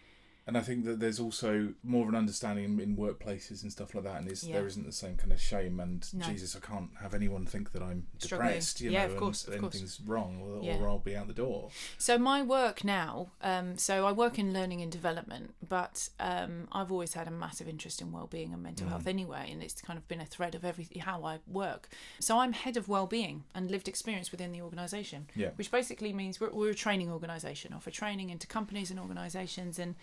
And 0.46 0.58
I 0.58 0.60
think 0.60 0.84
that 0.84 1.00
there's 1.00 1.18
also 1.18 1.72
more 1.82 2.02
of 2.02 2.10
an 2.10 2.14
understanding 2.14 2.64
in, 2.66 2.78
in 2.78 2.96
workplaces 2.98 3.62
and 3.62 3.72
stuff 3.72 3.94
like 3.94 4.04
that, 4.04 4.20
and 4.20 4.42
Yeah. 4.42 4.56
there 4.56 4.66
isn't 4.66 4.84
the 4.84 4.92
same 4.92 5.16
kind 5.16 5.32
of 5.32 5.40
shame 5.40 5.80
and 5.80 6.06
No. 6.12 6.26
Jesus, 6.26 6.54
I 6.54 6.60
can't 6.60 6.90
have 7.00 7.14
anyone 7.14 7.46
think 7.46 7.72
that 7.72 7.82
I'm 7.82 8.06
Struggling. 8.18 8.48
depressed, 8.50 8.80
you 8.82 8.90
Yeah, 8.90 9.06
know, 9.06 9.14
of 9.14 9.18
course, 9.18 9.46
and 9.46 9.54
of 9.54 9.60
course. 9.62 9.74
anything's 9.74 10.00
wrong, 10.02 10.42
or, 10.42 10.62
Yeah. 10.62 10.76
or 10.76 10.88
I'll 10.88 10.98
be 10.98 11.16
out 11.16 11.28
the 11.28 11.32
door. 11.32 11.70
So 11.96 12.18
my 12.18 12.42
work 12.42 12.84
now, 12.84 13.30
um, 13.40 13.78
so 13.78 14.06
I 14.06 14.12
work 14.12 14.38
in 14.38 14.52
learning 14.52 14.82
and 14.82 14.92
development, 14.92 15.54
but 15.66 16.10
um, 16.20 16.68
I've 16.72 16.92
always 16.92 17.14
had 17.14 17.26
a 17.26 17.30
massive 17.30 17.66
interest 17.66 18.02
in 18.02 18.12
well-being 18.12 18.52
and 18.52 18.62
mental 18.62 18.88
health 18.88 19.06
anyway, 19.06 19.48
and 19.50 19.62
it's 19.62 19.80
kind 19.80 19.98
of 19.98 20.06
been 20.08 20.20
a 20.20 20.26
thread 20.26 20.54
of 20.54 20.62
everything 20.62 21.00
how 21.00 21.24
I 21.24 21.38
work. 21.46 21.88
So 22.20 22.38
I'm 22.38 22.52
head 22.52 22.76
of 22.76 22.86
well-being 22.86 23.44
and 23.54 23.70
lived 23.70 23.88
experience 23.88 24.30
within 24.30 24.52
the 24.52 24.60
organisation, 24.60 25.28
Yeah. 25.34 25.50
which 25.56 25.70
basically 25.70 26.12
means 26.12 26.38
we're, 26.38 26.50
we're 26.50 26.72
a 26.72 26.74
training 26.74 27.10
organisation, 27.10 27.72
offer 27.72 27.90
training 27.90 28.28
into 28.28 28.46
companies 28.46 28.90
and 28.90 29.00
organisations, 29.00 29.78
and 29.78 29.94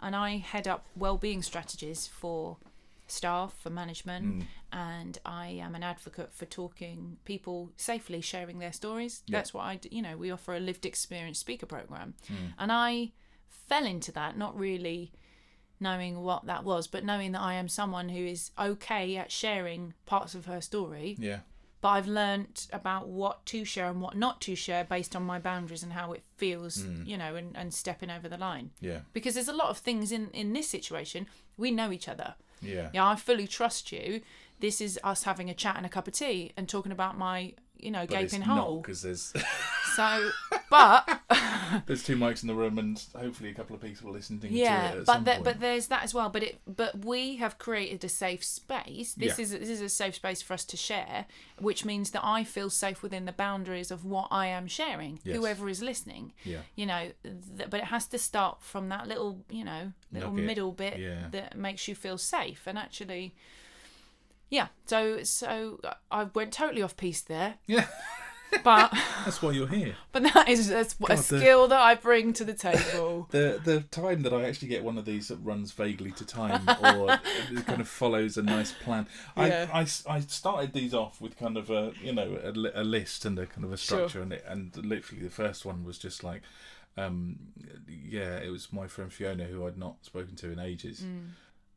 and 0.00 0.14
I 0.16 0.38
head 0.38 0.66
up 0.68 0.86
well-being 0.96 1.42
strategies 1.42 2.06
for 2.06 2.56
staff, 3.06 3.54
for 3.58 3.70
management, 3.70 4.26
Mm. 4.40 4.46
and 4.72 5.18
I 5.26 5.48
am 5.48 5.74
an 5.74 5.82
advocate 5.82 6.32
for 6.32 6.46
talking 6.46 7.18
people 7.24 7.72
safely 7.76 8.20
sharing 8.20 8.58
their 8.60 8.72
stories. 8.72 9.22
Yeah. 9.26 9.38
That's 9.38 9.52
what 9.52 9.62
I, 9.64 9.76
d- 9.76 9.88
you 9.90 10.00
know, 10.02 10.16
we 10.16 10.30
offer 10.30 10.54
a 10.54 10.60
lived 10.60 10.86
experience 10.86 11.38
speaker 11.38 11.66
program, 11.66 12.14
Mm. 12.28 12.54
and 12.58 12.70
I 12.72 13.12
fell 13.48 13.84
into 13.84 14.12
that 14.12 14.36
not 14.38 14.56
really 14.56 15.12
knowing 15.80 16.20
what 16.22 16.44
that 16.46 16.62
was, 16.62 16.86
but 16.86 17.04
knowing 17.04 17.32
that 17.32 17.40
I 17.40 17.54
am 17.54 17.68
someone 17.68 18.10
who 18.10 18.24
is 18.24 18.50
okay 18.58 19.16
at 19.16 19.32
sharing 19.32 19.94
parts 20.06 20.34
of 20.34 20.46
her 20.46 20.60
story. 20.60 21.16
Yeah, 21.18 21.40
But 21.82 21.88
I've 21.90 22.06
learnt 22.08 22.66
about 22.72 23.08
what 23.08 23.46
to 23.46 23.64
share 23.64 23.88
and 23.88 24.02
what 24.02 24.14
not 24.16 24.40
to 24.42 24.54
share 24.54 24.84
based 24.84 25.16
on 25.16 25.22
my 25.22 25.38
boundaries 25.38 25.82
and 25.82 25.92
how 25.94 26.12
it 26.12 26.22
feels, 26.36 26.82
Mm. 26.82 27.06
you 27.06 27.16
know, 27.16 27.36
and, 27.36 27.56
and 27.56 27.72
stepping 27.72 28.10
over 28.10 28.28
the 28.28 28.36
line. 28.36 28.70
yeah, 28.80 29.00
Because 29.14 29.34
there's 29.34 29.48
a 29.48 29.52
lot 29.62 29.70
of 29.70 29.78
things 29.78 30.12
in 30.12 30.28
in 30.32 30.52
this 30.52 30.68
situation 30.68 31.26
we 31.56 31.70
know 31.70 31.90
each 31.92 32.08
other. 32.08 32.34
yeah, 32.62 32.90
Yeah, 32.92 33.06
I 33.08 33.16
fully 33.16 33.46
trust 33.46 33.92
you. 33.92 34.20
This 34.60 34.80
is 34.82 34.98
us 35.02 35.22
having 35.22 35.48
a 35.48 35.54
chat 35.54 35.76
and 35.76 35.86
a 35.86 35.88
cup 35.88 36.06
of 36.06 36.12
tea 36.14 36.52
and 36.56 36.68
talking 36.68 36.92
about 36.92 37.16
my, 37.16 37.54
you 37.78 37.90
know, 37.90 38.00
But 38.06 38.10
gaping 38.10 38.40
not 38.40 38.58
hole. 38.58 38.80
because 38.82 39.00
there's 39.02 39.32
So, 39.96 40.30
but 40.68 41.00
there's 41.86 42.02
two 42.02 42.16
mics 42.16 42.42
in 42.42 42.48
the 42.48 42.54
room 42.54 42.78
and 42.78 43.02
hopefully 43.16 43.50
a 43.50 43.54
couple 43.54 43.74
of 43.76 43.82
people 43.82 44.10
listening 44.12 44.40
to 44.40 44.48
yeah, 44.48 44.92
it 44.92 45.08
at 45.08 45.24
but 45.24 45.44
but 45.44 45.60
there's 45.60 45.88
that 45.88 46.02
as 46.02 46.12
well. 46.14 46.28
But 46.28 46.42
it, 46.42 46.60
but 46.66 47.04
we 47.04 47.36
have 47.36 47.58
created 47.58 48.04
a 48.04 48.08
safe 48.08 48.44
space. 48.44 49.14
This 49.14 49.38
Yeah. 49.38 49.42
is 49.42 49.50
this 49.52 49.68
is 49.68 49.80
a 49.80 49.88
safe 49.88 50.14
space 50.16 50.42
for 50.42 50.54
us 50.54 50.64
to 50.66 50.76
share, 50.76 51.26
which 51.58 51.84
means 51.84 52.10
that 52.12 52.24
I 52.24 52.44
feel 52.44 52.70
safe 52.70 53.02
within 53.02 53.24
the 53.24 53.32
boundaries 53.32 53.90
of 53.90 54.04
what 54.04 54.28
I 54.30 54.46
am 54.46 54.66
sharing. 54.66 55.20
Yes. 55.24 55.36
Whoever 55.36 55.68
is 55.68 55.82
listening, 55.82 56.32
yeah, 56.44 56.60
you 56.74 56.86
know, 56.86 57.10
th- 57.22 57.70
but 57.70 57.80
it 57.80 57.86
has 57.86 58.06
to 58.08 58.18
start 58.18 58.62
from 58.62 58.88
that 58.88 59.06
little, 59.06 59.44
you 59.50 59.64
know, 59.64 59.92
little 60.12 60.30
Nugget, 60.30 60.46
middle 60.46 60.72
bit 60.72 60.98
yeah. 60.98 61.28
that 61.30 61.56
makes 61.56 61.86
you 61.88 61.94
feel 61.94 62.18
safe. 62.18 62.62
And 62.66 62.78
actually, 62.78 63.34
yeah. 64.48 64.68
So 64.86 65.22
so 65.22 65.80
I 66.10 66.24
went 66.24 66.52
totally 66.52 66.82
off 66.82 66.96
piece 66.96 67.20
there, 67.22 67.54
yeah. 67.66 67.86
but 68.64 68.90
That's 69.24 69.40
why 69.42 69.52
you're 69.52 69.68
here. 69.68 69.94
but 70.12 70.22
that 70.22 70.48
is 70.48 70.68
that's 70.68 70.94
a 70.94 71.02
God, 71.04 71.18
the- 71.18 71.22
skill 71.22 71.68
that 71.68 71.80
I 71.80 71.94
bring 71.94 72.32
to 72.34 72.44
the 72.44 72.54
table. 72.54 73.28
The 73.30 73.60
the 73.64 73.80
time 73.90 74.22
that 74.22 74.32
I 74.32 74.44
actually 74.44 74.68
get 74.68 74.82
one 74.84 74.98
of 74.98 75.04
these 75.04 75.28
that 75.28 75.36
runs 75.36 75.72
vaguely 75.72 76.10
to 76.12 76.24
time 76.26 76.68
or 76.82 77.12
it 77.50 77.66
kind 77.66 77.80
of 77.80 77.88
follows 77.88 78.36
a 78.36 78.42
nice 78.42 78.72
plan. 78.72 79.06
Yeah. 79.36 79.68
I, 79.72 79.80
I, 79.80 79.86
I 80.16 80.20
started 80.20 80.72
these 80.72 80.94
off 80.94 81.20
with 81.20 81.38
kind 81.38 81.56
of 81.56 81.70
a 81.70 81.92
you 82.02 82.12
know 82.12 82.38
a, 82.42 82.82
a 82.82 82.84
list 82.84 83.24
and 83.24 83.38
a 83.38 83.46
kind 83.46 83.64
of 83.64 83.72
a 83.72 83.76
Sure. 83.76 83.98
structure 84.08 84.22
and 84.22 84.32
it, 84.32 84.44
and 84.46 84.74
literally 84.76 85.22
the 85.22 85.30
first 85.30 85.64
one 85.64 85.84
was 85.84 85.98
just 85.98 86.24
like 86.24 86.42
um 86.96 87.38
yeah 87.88 88.38
it 88.38 88.50
was 88.50 88.72
my 88.72 88.86
friend 88.88 89.12
Fiona 89.12 89.44
who 89.44 89.66
I'd 89.66 89.78
not 89.78 90.04
spoken 90.04 90.34
to 90.36 90.50
in 90.50 90.58
ages. 90.58 91.00
Mm. 91.00 91.30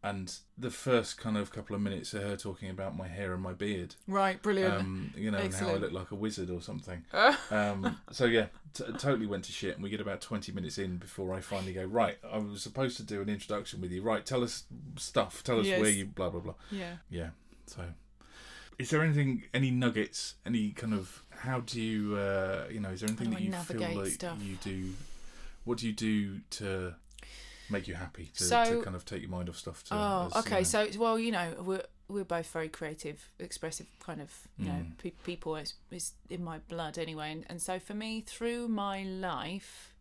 And 0.06 0.36
the 0.58 0.70
first 0.70 1.18
kind 1.18 1.38
of 1.38 1.50
couple 1.54 1.78
of 1.78 1.82
minutes 1.82 2.14
of 2.14 2.24
her 2.24 2.36
talking 2.36 2.70
about 2.70 2.98
my 2.98 3.08
hair 3.08 3.34
and 3.34 3.42
my 3.42 3.54
beard, 3.54 3.96
Right, 4.06 4.42
brilliant. 4.42 4.74
um, 4.74 5.14
you 5.16 5.32
know, 5.32 5.38
and 5.38 5.54
how 5.54 5.70
I 5.70 5.76
look 5.76 5.94
like 5.94 6.12
a 6.12 6.16
wizard 6.16 6.50
or 6.50 6.62
something. 6.62 7.06
Um, 7.50 7.98
so 8.12 8.26
yeah, 8.26 8.48
t- 8.74 8.84
totally 8.98 9.28
went 9.28 9.46
to 9.46 9.52
shit, 9.54 9.76
and 9.76 9.84
we 9.84 9.90
get 9.90 10.02
about 10.02 10.20
twenty 10.20 10.52
minutes 10.52 10.78
in 10.78 10.98
before 10.98 11.34
I 11.34 11.40
finally 11.40 11.72
go. 11.74 11.86
Right, 11.86 12.18
I 12.30 12.38
was 12.40 12.62
supposed 12.62 12.98
to 12.98 13.04
do 13.04 13.22
an 13.22 13.30
introduction 13.30 13.80
with 13.80 13.92
you. 13.92 14.02
Right, 14.02 14.26
tell 14.26 14.44
us 14.44 14.64
stuff. 14.98 15.42
Tell 15.44 15.60
us 15.60 15.68
Yes. 15.68 15.80
where 15.80 15.90
you 15.90 16.06
blah 16.06 16.30
blah 16.30 16.42
blah. 16.42 16.56
yeah. 16.70 16.98
Yeah. 17.10 17.30
So, 17.68 17.84
is 18.78 18.90
there 18.90 19.02
anything, 19.04 19.44
any 19.54 19.72
nuggets, 19.72 20.36
any 20.46 20.72
kind 20.72 20.94
of 20.94 21.24
how 21.30 21.62
do 21.62 21.80
you, 21.80 22.18
uh, 22.18 22.66
you 22.70 22.80
know, 22.82 22.90
is 22.90 23.00
there 23.02 23.10
anything 23.10 23.30
that 23.32 23.42
you 23.42 23.54
feel 23.54 23.80
like 24.02 24.12
stuff? 24.12 24.38
you 24.44 24.58
do? 24.64 24.94
What 25.64 25.78
do 25.78 25.88
you 25.88 25.94
do 25.94 26.40
to 26.60 26.96
make 27.70 27.88
you 27.88 27.96
happy 27.96 28.32
to, 28.38 28.44
to 28.50 28.82
kind 28.84 28.96
of 28.96 29.06
take 29.06 29.22
your 29.22 29.30
mind 29.32 29.50
off 29.50 29.58
stuff? 29.58 29.84
To, 29.86 29.96
Oh, 29.96 30.28
as, 30.28 30.34
you 30.36 30.40
okay. 30.42 30.58
know- 30.58 30.64
So, 30.64 30.88
well, 30.98 31.18
you 31.20 31.32
know, 31.32 31.54
we're 31.64 31.84
we're 32.10 32.26
both 32.26 32.48
very 32.52 32.68
creative, 32.70 33.32
expressive 33.40 33.88
kind 34.00 34.22
of, 34.22 34.32
you 34.60 34.66
know, 34.66 34.72
Mm. 34.74 34.98
pe- 34.98 35.12
people 35.24 35.56
It's, 35.56 35.74
is 35.90 36.12
in 36.30 36.44
my 36.44 36.60
blood 36.60 36.98
anyway. 37.00 37.32
And, 37.32 37.46
and 37.50 37.62
so 37.62 37.80
for 37.80 37.94
me, 37.94 38.22
through 38.22 38.68
my 38.68 39.04
life, 39.04 39.94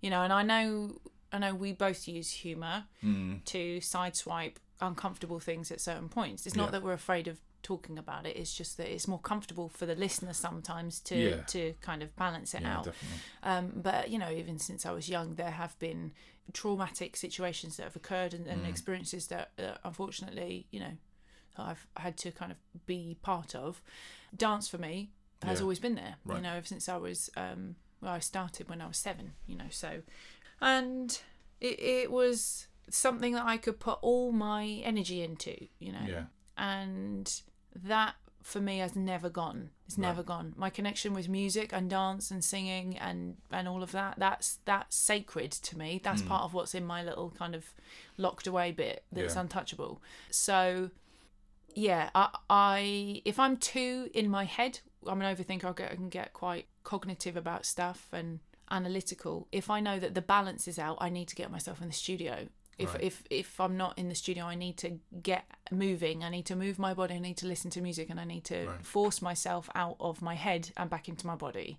you 0.00 0.08
know, 0.08 0.22
and 0.22 0.32
I 0.32 0.42
know, 0.44 1.00
I 1.32 1.38
know 1.38 1.54
we 1.54 1.72
both 1.72 2.06
use 2.08 2.30
humour 2.30 2.84
Mm, 3.04 3.44
to 3.46 3.78
sideswipe 3.80 4.54
uncomfortable 4.80 5.40
things 5.40 5.70
at 5.72 5.80
certain 5.80 6.08
points. 6.08 6.46
It's 6.46 6.54
Yeah. 6.56 6.62
not 6.62 6.72
that 6.72 6.82
we're 6.82 6.92
afraid 6.92 7.26
of 7.28 7.38
talking 7.62 7.98
about 7.98 8.26
it. 8.26 8.36
It's 8.36 8.54
just 8.54 8.76
that 8.76 8.92
it's 8.92 9.06
more 9.08 9.18
comfortable 9.18 9.68
for 9.68 9.86
the 9.86 9.94
listener 9.94 10.32
sometimes 10.32 11.00
to 11.00 11.16
Yeah. 11.16 11.42
to 11.42 11.74
kind 11.80 12.02
of 12.02 12.14
balance 12.16 12.54
it 12.54 12.62
yeah, 12.62 12.76
out. 12.78 12.88
Um, 13.42 13.72
but 13.76 14.10
you 14.10 14.18
know, 14.18 14.30
even 14.30 14.58
since 14.58 14.86
I 14.86 14.92
was 14.92 15.08
young, 15.08 15.34
there 15.34 15.50
have 15.50 15.78
been 15.78 16.12
traumatic 16.52 17.16
situations 17.16 17.76
that 17.76 17.82
have 17.84 17.96
occurred 17.96 18.32
and, 18.34 18.46
and 18.46 18.64
Mm. 18.64 18.68
experiences 18.68 19.26
that, 19.26 19.50
uh, 19.58 19.76
unfortunately, 19.84 20.66
you 20.70 20.80
know, 20.80 20.96
I've 21.58 21.86
had 21.96 22.16
to 22.18 22.30
kind 22.30 22.52
of 22.52 22.58
be 22.86 23.16
part 23.22 23.54
of. 23.54 23.82
Dance 24.36 24.68
for 24.68 24.78
me 24.78 25.10
has 25.42 25.58
Yeah. 25.58 25.62
always 25.64 25.78
been 25.80 25.94
there. 25.96 26.16
Right. 26.24 26.36
You 26.36 26.42
know, 26.42 26.54
ever 26.54 26.66
since 26.66 26.88
I 26.88 26.96
was, 26.96 27.28
um, 27.36 27.76
well, 28.00 28.12
I 28.12 28.20
started 28.20 28.68
when 28.68 28.80
I 28.80 28.86
was 28.86 28.96
seven. 28.96 29.34
You 29.46 29.56
know, 29.56 29.68
so, 29.70 30.02
and 30.60 31.20
it, 31.60 31.80
it 31.80 32.10
was 32.12 32.68
something 32.90 33.34
that 33.34 33.44
I 33.44 33.58
could 33.58 33.78
put 33.80 33.98
all 34.02 34.32
my 34.32 34.64
energy 34.84 35.22
into. 35.22 35.66
You 35.80 35.92
know, 35.92 36.06
Yeah. 36.06 36.24
and 36.56 37.42
that 37.84 38.14
for 38.42 38.60
me 38.60 38.78
has 38.78 38.96
never 38.96 39.28
gone 39.28 39.70
it's 39.86 39.98
Right. 39.98 40.08
never 40.08 40.22
gone 40.22 40.54
my 40.56 40.70
connection 40.70 41.12
with 41.12 41.28
music 41.28 41.70
and 41.72 41.90
dance 41.90 42.30
and 42.30 42.42
singing 42.42 42.96
and 42.96 43.36
and 43.50 43.68
all 43.68 43.82
of 43.82 43.92
that 43.92 44.14
that's 44.18 44.58
that's 44.64 44.96
sacred 44.96 45.50
to 45.52 45.76
me 45.76 46.00
that's 46.02 46.22
Mm. 46.22 46.26
part 46.28 46.44
of 46.44 46.54
what's 46.54 46.74
in 46.74 46.84
my 46.86 47.02
little 47.02 47.30
kind 47.30 47.54
of 47.54 47.74
locked 48.16 48.46
away 48.46 48.72
bit 48.72 49.04
that's 49.12 49.34
Yeah. 49.34 49.40
untouchable 49.42 50.00
so 50.30 50.90
yeah 51.74 52.10
I, 52.14 52.28
I 52.48 53.22
if 53.24 53.38
i'm 53.38 53.56
too 53.56 54.08
in 54.14 54.30
my 54.30 54.44
head 54.44 54.80
i'm 55.06 55.20
an 55.20 55.36
overthinker 55.36 55.64
I'll 55.64 55.74
get, 55.74 55.92
i 55.92 55.96
can 55.96 56.08
get 56.08 56.32
quite 56.32 56.66
cognitive 56.84 57.36
about 57.36 57.66
stuff 57.66 58.08
and 58.12 58.40
analytical 58.70 59.46
if 59.52 59.68
i 59.70 59.80
know 59.80 59.98
that 59.98 60.14
the 60.14 60.22
balance 60.22 60.66
is 60.68 60.78
out 60.78 60.96
i 61.00 61.08
need 61.10 61.28
to 61.28 61.36
get 61.36 61.50
myself 61.50 61.80
in 61.82 61.88
the 61.88 61.94
studio 61.94 62.48
if 62.78 62.94
Right. 62.94 63.02
if 63.04 63.22
if 63.30 63.60
i'm 63.60 63.76
not 63.76 63.98
in 63.98 64.08
the 64.08 64.14
studio 64.14 64.44
i 64.44 64.54
need 64.54 64.76
to 64.78 64.98
get 65.22 65.44
moving 65.70 66.22
i 66.24 66.28
need 66.30 66.46
to 66.46 66.56
move 66.56 66.78
my 66.78 66.94
body 66.94 67.14
i 67.14 67.18
need 67.18 67.36
to 67.38 67.46
listen 67.46 67.70
to 67.72 67.80
music 67.80 68.08
and 68.10 68.20
i 68.20 68.24
need 68.24 68.44
to 68.44 68.66
Right. 68.68 68.86
force 68.86 69.20
myself 69.20 69.68
out 69.74 69.96
of 70.00 70.22
my 70.22 70.34
head 70.34 70.70
and 70.76 70.88
back 70.88 71.08
into 71.08 71.26
my 71.26 71.34
body 71.34 71.78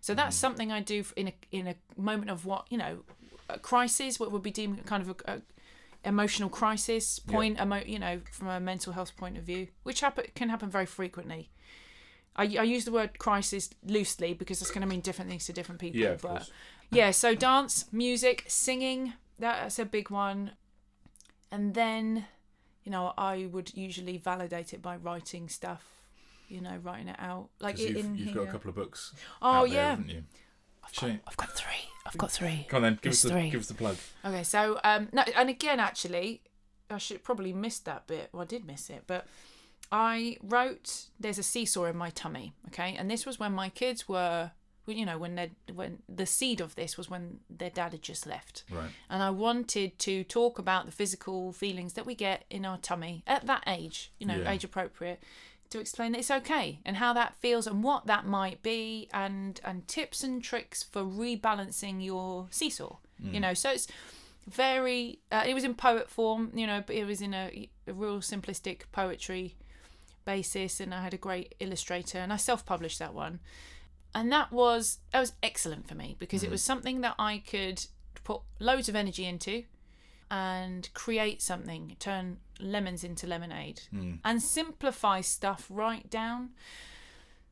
so 0.00 0.14
that's 0.14 0.36
Mm. 0.36 0.40
something 0.40 0.72
i 0.72 0.80
do 0.80 1.04
in 1.16 1.28
a 1.28 1.34
in 1.52 1.66
a 1.68 1.76
moment 1.96 2.30
of 2.30 2.44
what 2.44 2.66
you 2.70 2.78
know 2.78 3.04
a 3.48 3.58
crisis 3.58 4.18
what 4.20 4.30
would 4.32 4.42
be 4.42 4.50
deemed 4.50 4.84
kind 4.86 5.02
of 5.02 5.08
a, 5.10 5.32
a 5.34 5.42
emotional 6.04 6.48
crisis 6.48 7.20
Yeah. 7.26 7.32
point 7.34 7.60
emo- 7.60 7.84
you 7.86 7.98
know 7.98 8.20
from 8.32 8.48
a 8.48 8.58
mental 8.58 8.92
health 8.92 9.16
point 9.16 9.38
of 9.38 9.44
view 9.44 9.68
which 9.84 10.00
happen, 10.00 10.24
can 10.34 10.48
happen 10.48 10.68
very 10.70 10.86
frequently 10.86 11.50
I, 12.34 12.44
I 12.44 12.62
use 12.62 12.84
the 12.86 12.92
word 12.92 13.18
crisis 13.18 13.68
loosely 13.86 14.32
because 14.32 14.62
it's 14.62 14.70
going 14.70 14.80
to 14.80 14.88
mean 14.88 15.00
different 15.02 15.30
things 15.30 15.44
to 15.46 15.52
different 15.52 15.80
people 15.80 16.00
Yeah, 16.00 16.16
but 16.20 16.50
yeah 16.90 17.10
so 17.12 17.34
dance 17.34 17.84
music 17.92 18.44
singing 18.48 19.12
that's 19.50 19.78
a 19.78 19.84
big 19.84 20.10
one 20.10 20.52
and 21.50 21.74
then 21.74 22.24
you 22.84 22.90
know 22.90 23.12
i 23.18 23.48
would 23.52 23.76
usually 23.76 24.16
validate 24.16 24.72
it 24.72 24.80
by 24.80 24.96
writing 24.96 25.48
stuff 25.48 26.02
you 26.52 26.60
know, 26.60 26.78
writing 26.82 27.08
it 27.08 27.16
out. 27.18 27.48
Like 27.60 27.78
you've, 27.78 27.96
you've 28.18 28.34
got 28.34 28.42
a 28.42 28.50
couple 28.50 28.68
of 28.68 28.76
books. 28.76 29.14
Oh 29.40 29.48
out 29.48 29.68
there, 29.68 29.74
yeah, 29.74 29.90
haven't 29.90 30.10
you? 30.10 30.24
I've 30.84 30.94
got, 30.94 31.10
I've 31.26 31.36
got 31.36 31.56
three. 31.56 31.88
I've 32.06 32.18
got 32.18 32.30
three. 32.30 32.66
Come 32.68 32.78
on 32.78 32.82
then, 32.82 32.92
give 32.94 33.02
There's 33.02 33.16
us 33.16 33.22
the 33.22 33.30
three. 33.30 33.50
give 33.50 33.60
us 33.60 33.68
the 33.68 33.74
plug. 33.74 33.96
Okay, 34.24 34.42
so 34.42 34.78
um, 34.84 35.08
no, 35.12 35.24
and 35.34 35.48
again, 35.48 35.80
actually, 35.80 36.42
I 36.90 36.98
should 36.98 37.24
probably 37.24 37.52
missed 37.52 37.86
that 37.86 38.06
bit. 38.06 38.28
Well, 38.32 38.42
I 38.42 38.44
did 38.44 38.66
miss 38.66 38.90
it, 38.90 39.04
but 39.06 39.26
I 39.90 40.36
wrote 40.42 41.06
"There's 41.18 41.38
a 41.38 41.42
seesaw 41.42 41.86
in 41.86 41.96
my 41.96 42.10
tummy." 42.10 42.52
Okay, 42.68 42.94
and 42.98 43.10
this 43.10 43.24
was 43.24 43.38
when 43.38 43.52
my 43.52 43.70
kids 43.70 44.06
were, 44.06 44.50
you 44.86 45.06
know, 45.06 45.16
when 45.18 45.34
they 45.36 45.50
when 45.72 45.98
the 46.08 46.26
seed 46.26 46.60
of 46.60 46.74
this 46.74 46.96
was 46.98 47.08
when 47.08 47.40
their 47.48 47.70
dad 47.70 47.92
had 47.92 48.02
just 48.02 48.26
left, 48.26 48.64
Right. 48.70 48.90
and 49.08 49.22
I 49.22 49.30
wanted 49.30 49.98
to 50.00 50.24
talk 50.24 50.58
about 50.58 50.86
the 50.86 50.92
physical 50.92 51.52
feelings 51.52 51.92
that 51.94 52.04
we 52.06 52.14
get 52.14 52.44
in 52.50 52.64
our 52.64 52.78
tummy 52.78 53.22
at 53.26 53.46
that 53.46 53.62
age, 53.66 54.12
you 54.18 54.26
know, 54.26 54.38
Yeah. 54.40 54.50
age 54.50 54.64
appropriate. 54.64 55.22
To 55.70 55.80
explain 55.80 56.12
that 56.12 56.18
it's 56.18 56.30
okay 56.30 56.80
and 56.84 56.98
how 56.98 57.14
that 57.14 57.34
feels 57.36 57.66
and 57.66 57.82
what 57.82 58.06
that 58.06 58.26
might 58.26 58.62
be, 58.62 59.08
and 59.14 59.58
and 59.64 59.88
tips 59.88 60.22
and 60.22 60.42
tricks 60.44 60.82
for 60.82 61.02
rebalancing 61.02 62.04
your 62.04 62.48
seesaw. 62.50 62.96
You 63.22 63.40
know, 63.40 63.54
so 63.54 63.70
it's 63.70 63.86
very 64.48 65.20
uh, 65.30 65.44
it 65.46 65.54
was 65.54 65.62
in 65.64 65.74
poet 65.74 66.10
form 66.10 66.50
you 66.54 66.66
know 66.66 66.82
but 66.84 66.96
it 66.96 67.04
was 67.04 67.20
in 67.20 67.32
a, 67.32 67.68
a 67.86 67.92
real 67.92 68.18
simplistic 68.18 68.80
poetry 68.90 69.54
basis 70.24 70.80
and 70.80 70.94
i 70.94 71.00
had 71.02 71.14
a 71.14 71.16
great 71.16 71.54
illustrator 71.60 72.18
and 72.18 72.32
i 72.32 72.36
self-published 72.36 72.98
that 72.98 73.14
one 73.14 73.40
and 74.14 74.30
that 74.32 74.52
was 74.52 74.98
that 75.12 75.20
was 75.20 75.32
excellent 75.42 75.88
for 75.88 75.94
me 75.94 76.16
because 76.18 76.42
it 76.42 76.48
mm. 76.48 76.52
was 76.52 76.62
something 76.62 77.00
that 77.00 77.14
i 77.18 77.38
could 77.38 77.86
put 78.24 78.40
loads 78.60 78.88
of 78.88 78.96
energy 78.96 79.24
into 79.24 79.64
and 80.30 80.88
create 80.94 81.42
something 81.42 81.96
turn 81.98 82.38
lemons 82.60 83.04
into 83.04 83.26
lemonade 83.26 83.82
mm. 83.92 84.18
and 84.24 84.42
simplify 84.42 85.20
stuff 85.20 85.66
right 85.68 86.08
down 86.10 86.50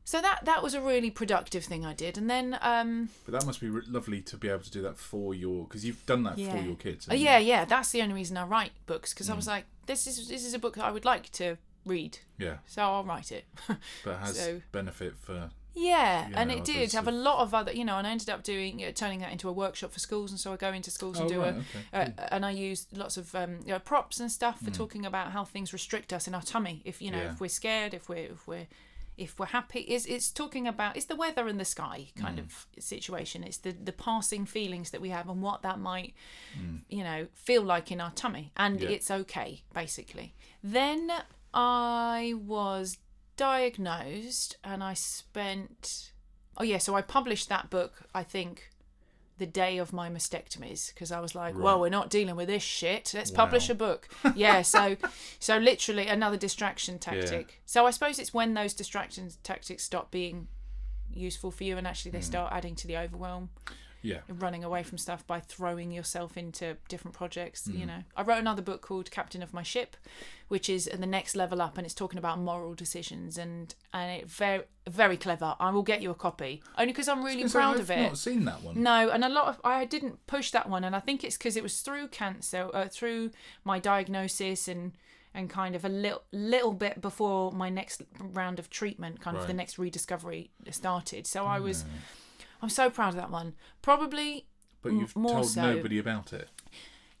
so 0.03 0.19
that 0.19 0.43
that 0.45 0.63
was 0.63 0.73
a 0.73 0.81
really 0.81 1.11
productive 1.11 1.63
thing 1.63 1.85
i 1.85 1.93
did 1.93 2.17
and 2.17 2.29
then 2.29 2.57
um 2.61 3.09
But 3.25 3.33
that 3.33 3.45
must 3.45 3.61
be 3.61 3.69
re- 3.69 3.83
lovely 3.87 4.21
to 4.21 4.37
be 4.37 4.49
able 4.49 4.63
to 4.63 4.71
do 4.71 4.81
that 4.81 4.97
for 4.97 5.35
your 5.35 5.65
because 5.65 5.85
you've 5.85 6.05
done 6.05 6.23
that 6.23 6.35
for 6.35 6.57
your 6.57 6.75
kids. 6.75 7.07
Oh, 7.07 7.11
haven't 7.11 7.19
you? 7.19 7.25
yeah, 7.25 7.37
yeah. 7.37 7.65
That's 7.65 7.91
the 7.91 8.01
only 8.01 8.15
reason 8.15 8.35
I 8.35 8.45
write 8.45 8.71
books 8.87 9.13
because 9.13 9.29
I 9.29 9.35
was 9.35 9.45
mm. 9.45 9.49
like, 9.49 9.65
this 9.85 10.07
is 10.07 10.27
this 10.27 10.43
is 10.43 10.53
a 10.53 10.59
book 10.59 10.75
that 10.75 10.85
I 10.85 10.91
would 10.91 11.05
like 11.05 11.31
to 11.33 11.57
read, 11.85 12.19
Yeah, 12.37 12.57
so 12.65 12.81
I'll 12.81 13.03
write 13.03 13.31
it. 13.31 13.45
but 13.67 13.77
it 14.05 14.17
has 14.21 14.39
So- 14.39 14.61
benefit 14.71 15.17
for 15.17 15.51
yeah, 15.73 16.27
You 16.29 16.35
and 16.35 16.49
know, 16.49 16.57
it 16.57 16.63
did 16.65 16.91
have 16.93 17.07
a 17.07 17.11
lot 17.11 17.39
of 17.39 17.53
other, 17.53 17.71
you 17.71 17.85
know, 17.85 17.97
and 17.97 18.05
I 18.05 18.11
ended 18.11 18.29
up 18.29 18.43
doing 18.43 18.79
you 18.79 18.87
know, 18.87 18.91
turning 18.91 19.19
that 19.19 19.31
into 19.31 19.47
a 19.49 19.53
workshop 19.53 19.91
for 19.91 19.99
schools, 19.99 20.31
and 20.31 20.39
so 20.39 20.51
I 20.53 20.57
go 20.57 20.71
into 20.73 20.91
schools 20.91 21.17
and 21.19 21.27
Oh, 21.27 21.33
do 21.33 21.41
right, 21.41 21.55
a, 21.55 21.97
okay, 21.97 22.13
uh, 22.17 22.27
and 22.31 22.45
I 22.45 22.51
use 22.51 22.87
lots 22.93 23.17
of 23.17 23.33
um, 23.35 23.59
you 23.65 23.71
know, 23.73 23.79
props 23.79 24.19
and 24.19 24.31
stuff 24.31 24.59
for 24.61 24.71
talking 24.71 25.05
about 25.05 25.31
how 25.31 25.45
things 25.45 25.71
restrict 25.73 26.11
us 26.13 26.27
in 26.27 26.35
our 26.35 26.41
tummy. 26.41 26.81
If 26.85 27.01
you 27.01 27.11
know, 27.11 27.17
Yeah. 27.21 27.31
if 27.31 27.39
we're 27.41 27.47
scared, 27.49 27.93
if 27.93 28.09
we're 28.09 28.31
if 28.31 28.47
we're 28.47 28.67
if 29.17 29.37
we're 29.37 29.45
happy, 29.47 29.81
is 29.81 30.05
it's 30.05 30.31
talking 30.31 30.67
about 30.67 30.95
it's 30.97 31.05
the 31.05 31.15
weather 31.15 31.47
and 31.47 31.59
the 31.59 31.65
sky 31.65 32.07
kind 32.15 32.39
of 32.39 32.65
situation. 32.79 33.43
It's 33.43 33.57
the 33.57 33.71
the 33.71 33.91
passing 33.91 34.45
feelings 34.45 34.91
that 34.91 35.01
we 35.01 35.09
have 35.09 35.29
and 35.29 35.41
what 35.41 35.61
that 35.61 35.79
might 35.79 36.13
you 36.89 37.03
know 37.03 37.27
feel 37.33 37.61
like 37.61 37.91
in 37.91 38.01
our 38.01 38.11
tummy, 38.11 38.51
and 38.57 38.81
Yeah. 38.81 38.89
it's 38.89 39.11
okay 39.11 39.63
basically. 39.73 40.33
Then 40.63 41.11
I 41.53 42.33
was 42.37 42.97
diagnosed, 43.37 44.57
and 44.63 44.83
I 44.83 44.93
spent 44.93 46.11
oh 46.57 46.63
yeah, 46.63 46.77
so 46.77 46.95
I 46.95 47.01
published 47.01 47.49
that 47.49 47.69
book. 47.69 48.03
I 48.13 48.23
think 48.23 48.69
the 49.37 49.45
day 49.47 49.79
of 49.79 49.91
my 49.91 50.07
mastectomies 50.09 50.93
because 50.93 51.11
I 51.11 51.19
was 51.19 51.33
like, 51.33 51.55
Right. 51.55 51.63
well, 51.63 51.79
we're 51.79 51.89
not 51.89 52.09
dealing 52.11 52.35
with 52.35 52.47
this 52.47 52.61
shit. 52.61 53.11
Let's 53.15 53.31
publish 53.31 53.69
a 53.69 53.75
book. 53.75 54.07
Yeah, 54.35 54.61
so 54.75 54.97
so 55.39 55.57
literally 55.57 56.07
another 56.07 56.37
distraction 56.37 56.99
tactic. 56.99 57.61
So 57.65 57.85
I 57.87 57.91
suppose 57.91 58.19
it's 58.19 58.33
when 58.33 58.53
those 58.53 58.73
distraction 58.73 59.29
tactics 59.43 59.83
stop 59.83 60.11
being 60.11 60.47
useful 61.13 61.51
for 61.51 61.63
you 61.63 61.77
and 61.77 61.87
actually 61.87 62.11
they 62.11 62.19
Hmm. 62.19 62.23
start 62.23 62.53
adding 62.53 62.75
to 62.75 62.87
the 62.87 62.97
overwhelm 62.97 63.49
yeah. 64.01 64.19
running 64.27 64.63
away 64.63 64.83
from 64.83 64.97
stuff 64.97 65.25
by 65.27 65.39
throwing 65.39 65.91
yourself 65.91 66.37
into 66.37 66.77
different 66.89 67.15
projects 67.15 67.65
Hmm. 67.65 67.77
you 67.77 67.85
know 67.85 68.03
i 68.15 68.21
wrote 68.21 68.39
another 68.39 68.61
book 68.61 68.81
called 68.81 69.11
captain 69.11 69.41
of 69.43 69.53
my 69.53 69.63
ship 69.63 69.95
which 70.47 70.69
is 70.69 70.85
the 70.85 71.05
next 71.05 71.35
level 71.35 71.61
up 71.61 71.77
and 71.77 71.85
it's 71.85 71.93
talking 71.95 72.17
about 72.19 72.39
moral 72.39 72.73
decisions 72.73 73.37
and 73.37 73.75
and 73.93 74.21
it 74.21 74.29
very 74.29 74.63
very 74.89 75.17
clever 75.17 75.55
i 75.59 75.69
will 75.69 75.83
get 75.83 76.01
you 76.01 76.09
a 76.11 76.15
copy 76.15 76.61
only 76.77 76.91
because 76.93 77.07
i'm 77.07 77.23
really 77.23 77.47
proud 77.47 77.75
I've 77.75 77.81
of 77.81 77.91
it 77.91 78.01
not 78.01 78.17
seen 78.17 78.45
that 78.45 78.61
one. 78.63 78.81
no, 78.81 79.09
and 79.09 79.23
a 79.23 79.29
lot 79.29 79.47
of 79.47 79.61
I 79.63 79.85
didn't 79.85 80.25
push 80.27 80.51
that 80.51 80.67
one, 80.69 80.83
and 80.83 80.95
I 80.95 80.99
think 80.99 81.23
it's 81.23 81.37
because 81.37 81.55
it 81.55 81.63
was 81.63 81.81
through 81.81 82.07
cancer, 82.09 82.69
uh, 82.73 82.87
through 82.87 83.31
my 83.63 83.77
diagnosis, 83.79 84.67
and 84.67 84.93
and 85.33 85.49
kind 85.49 85.75
of 85.75 85.85
a 85.85 85.89
little 85.89 86.23
little 86.31 86.73
bit 86.73 86.99
before 87.01 87.51
my 87.51 87.69
next 87.69 88.01
round 88.19 88.59
of 88.59 88.69
treatment, 88.69 89.21
kind 89.21 89.37
of 89.37 89.47
the 89.47 89.53
next 89.53 89.77
rediscovery 89.77 90.49
started. 90.71 91.25
So 91.27 91.45
I 91.45 91.59
was, 91.59 91.85
I'm 92.61 92.69
so 92.69 92.89
proud 92.89 93.09
of 93.09 93.15
that 93.15 93.31
one. 93.31 93.53
Probably 93.81 94.45
But 94.81 94.93
you've 94.93 95.15
more 95.15 95.31
told 95.33 95.47
so. 95.49 95.61
nobody 95.73 95.97
about 95.99 96.31
it. 96.33 96.49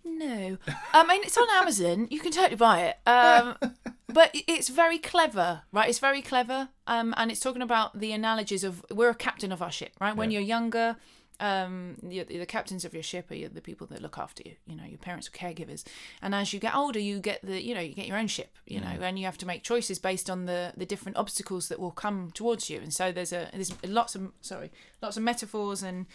no. 0.03 0.57
I 0.93 1.05
mean, 1.05 1.21
it's 1.23 1.37
on 1.37 1.47
Amazon. 1.61 2.07
You 2.09 2.19
can 2.19 2.31
totally 2.31 2.55
buy 2.55 2.81
it. 2.83 2.97
Um, 3.07 3.55
but 4.07 4.31
it's 4.33 4.69
very 4.69 4.97
clever, 4.97 5.61
right? 5.71 5.89
It's 5.89 5.99
very 5.99 6.21
clever. 6.21 6.69
Um, 6.87 7.13
and 7.17 7.31
it's 7.31 7.39
talking 7.39 7.61
about 7.61 7.99
the 7.99 8.11
analogies 8.11 8.63
of 8.63 8.83
we're 8.91 9.09
a 9.09 9.15
captain 9.15 9.51
of 9.51 9.61
our 9.61 9.71
ship, 9.71 9.93
right? 9.99 10.15
When 10.15 10.31
Yeah. 10.31 10.39
you're 10.39 10.47
younger, 10.47 10.97
um, 11.41 11.95
the, 12.03 12.23
the 12.23 12.45
captains 12.45 12.85
of 12.85 12.93
your 12.93 13.03
ship 13.03 13.31
are 13.31 13.49
the 13.49 13.61
people 13.61 13.87
that 13.87 14.01
look 14.01 14.17
after 14.17 14.43
you. 14.45 14.55
You 14.65 14.75
know, 14.75 14.85
your 14.85 14.99
parents 14.99 15.27
are 15.27 15.31
caregivers. 15.31 15.83
And 16.21 16.33
as 16.33 16.53
you 16.53 16.59
get 16.59 16.75
older, 16.75 16.99
you 16.99 17.19
get 17.19 17.41
the, 17.43 17.61
you 17.61 17.73
know, 17.75 17.81
you 17.81 17.93
get 17.93 18.07
your 18.07 18.17
own 18.17 18.27
ship. 18.27 18.55
You 18.65 18.79
know, 18.79 18.95
and 19.01 19.17
you 19.19 19.25
have 19.25 19.37
to 19.39 19.45
make 19.45 19.63
choices 19.63 19.99
based 19.99 20.29
on 20.29 20.45
the 20.45 20.73
the 20.77 20.85
different 20.85 21.17
obstacles 21.17 21.67
that 21.67 21.79
will 21.79 21.91
come 21.91 22.31
towards 22.31 22.69
you. 22.69 22.79
And 22.79 22.93
so 22.93 23.11
there's 23.11 23.33
a 23.33 23.49
there's 23.53 23.73
lots 23.83 24.15
of 24.15 24.31
sorry, 24.41 24.71
lots 25.01 25.17
of 25.17 25.23
metaphors 25.23 25.83
and 25.83 26.05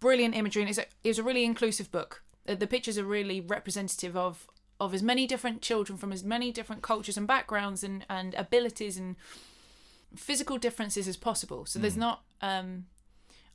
brilliant 0.00 0.36
imagery, 0.36 0.62
and 0.62 0.70
it's 0.70 0.78
a, 0.78 0.86
it 1.02 1.08
was 1.08 1.18
a 1.18 1.24
really 1.24 1.44
inclusive 1.44 1.90
book. 1.90 2.22
Uh, 2.48 2.54
The 2.54 2.66
pictures 2.66 2.98
are 2.98 3.04
really 3.04 3.40
representative 3.40 4.16
of 4.16 4.46
of 4.78 4.94
as 4.94 5.02
many 5.02 5.26
different 5.26 5.62
children 5.62 5.98
from 5.98 6.12
as 6.12 6.24
many 6.24 6.52
different 6.52 6.82
cultures 6.82 7.16
and 7.16 7.26
backgrounds 7.26 7.84
and 7.84 8.04
and 8.08 8.34
abilities 8.34 8.98
and 8.98 9.16
physical 10.16 10.58
differences 10.58 11.08
as 11.08 11.16
possible. 11.16 11.64
So 11.66 11.78
there's 11.78 11.96
not 11.96 12.22
um 12.40 12.86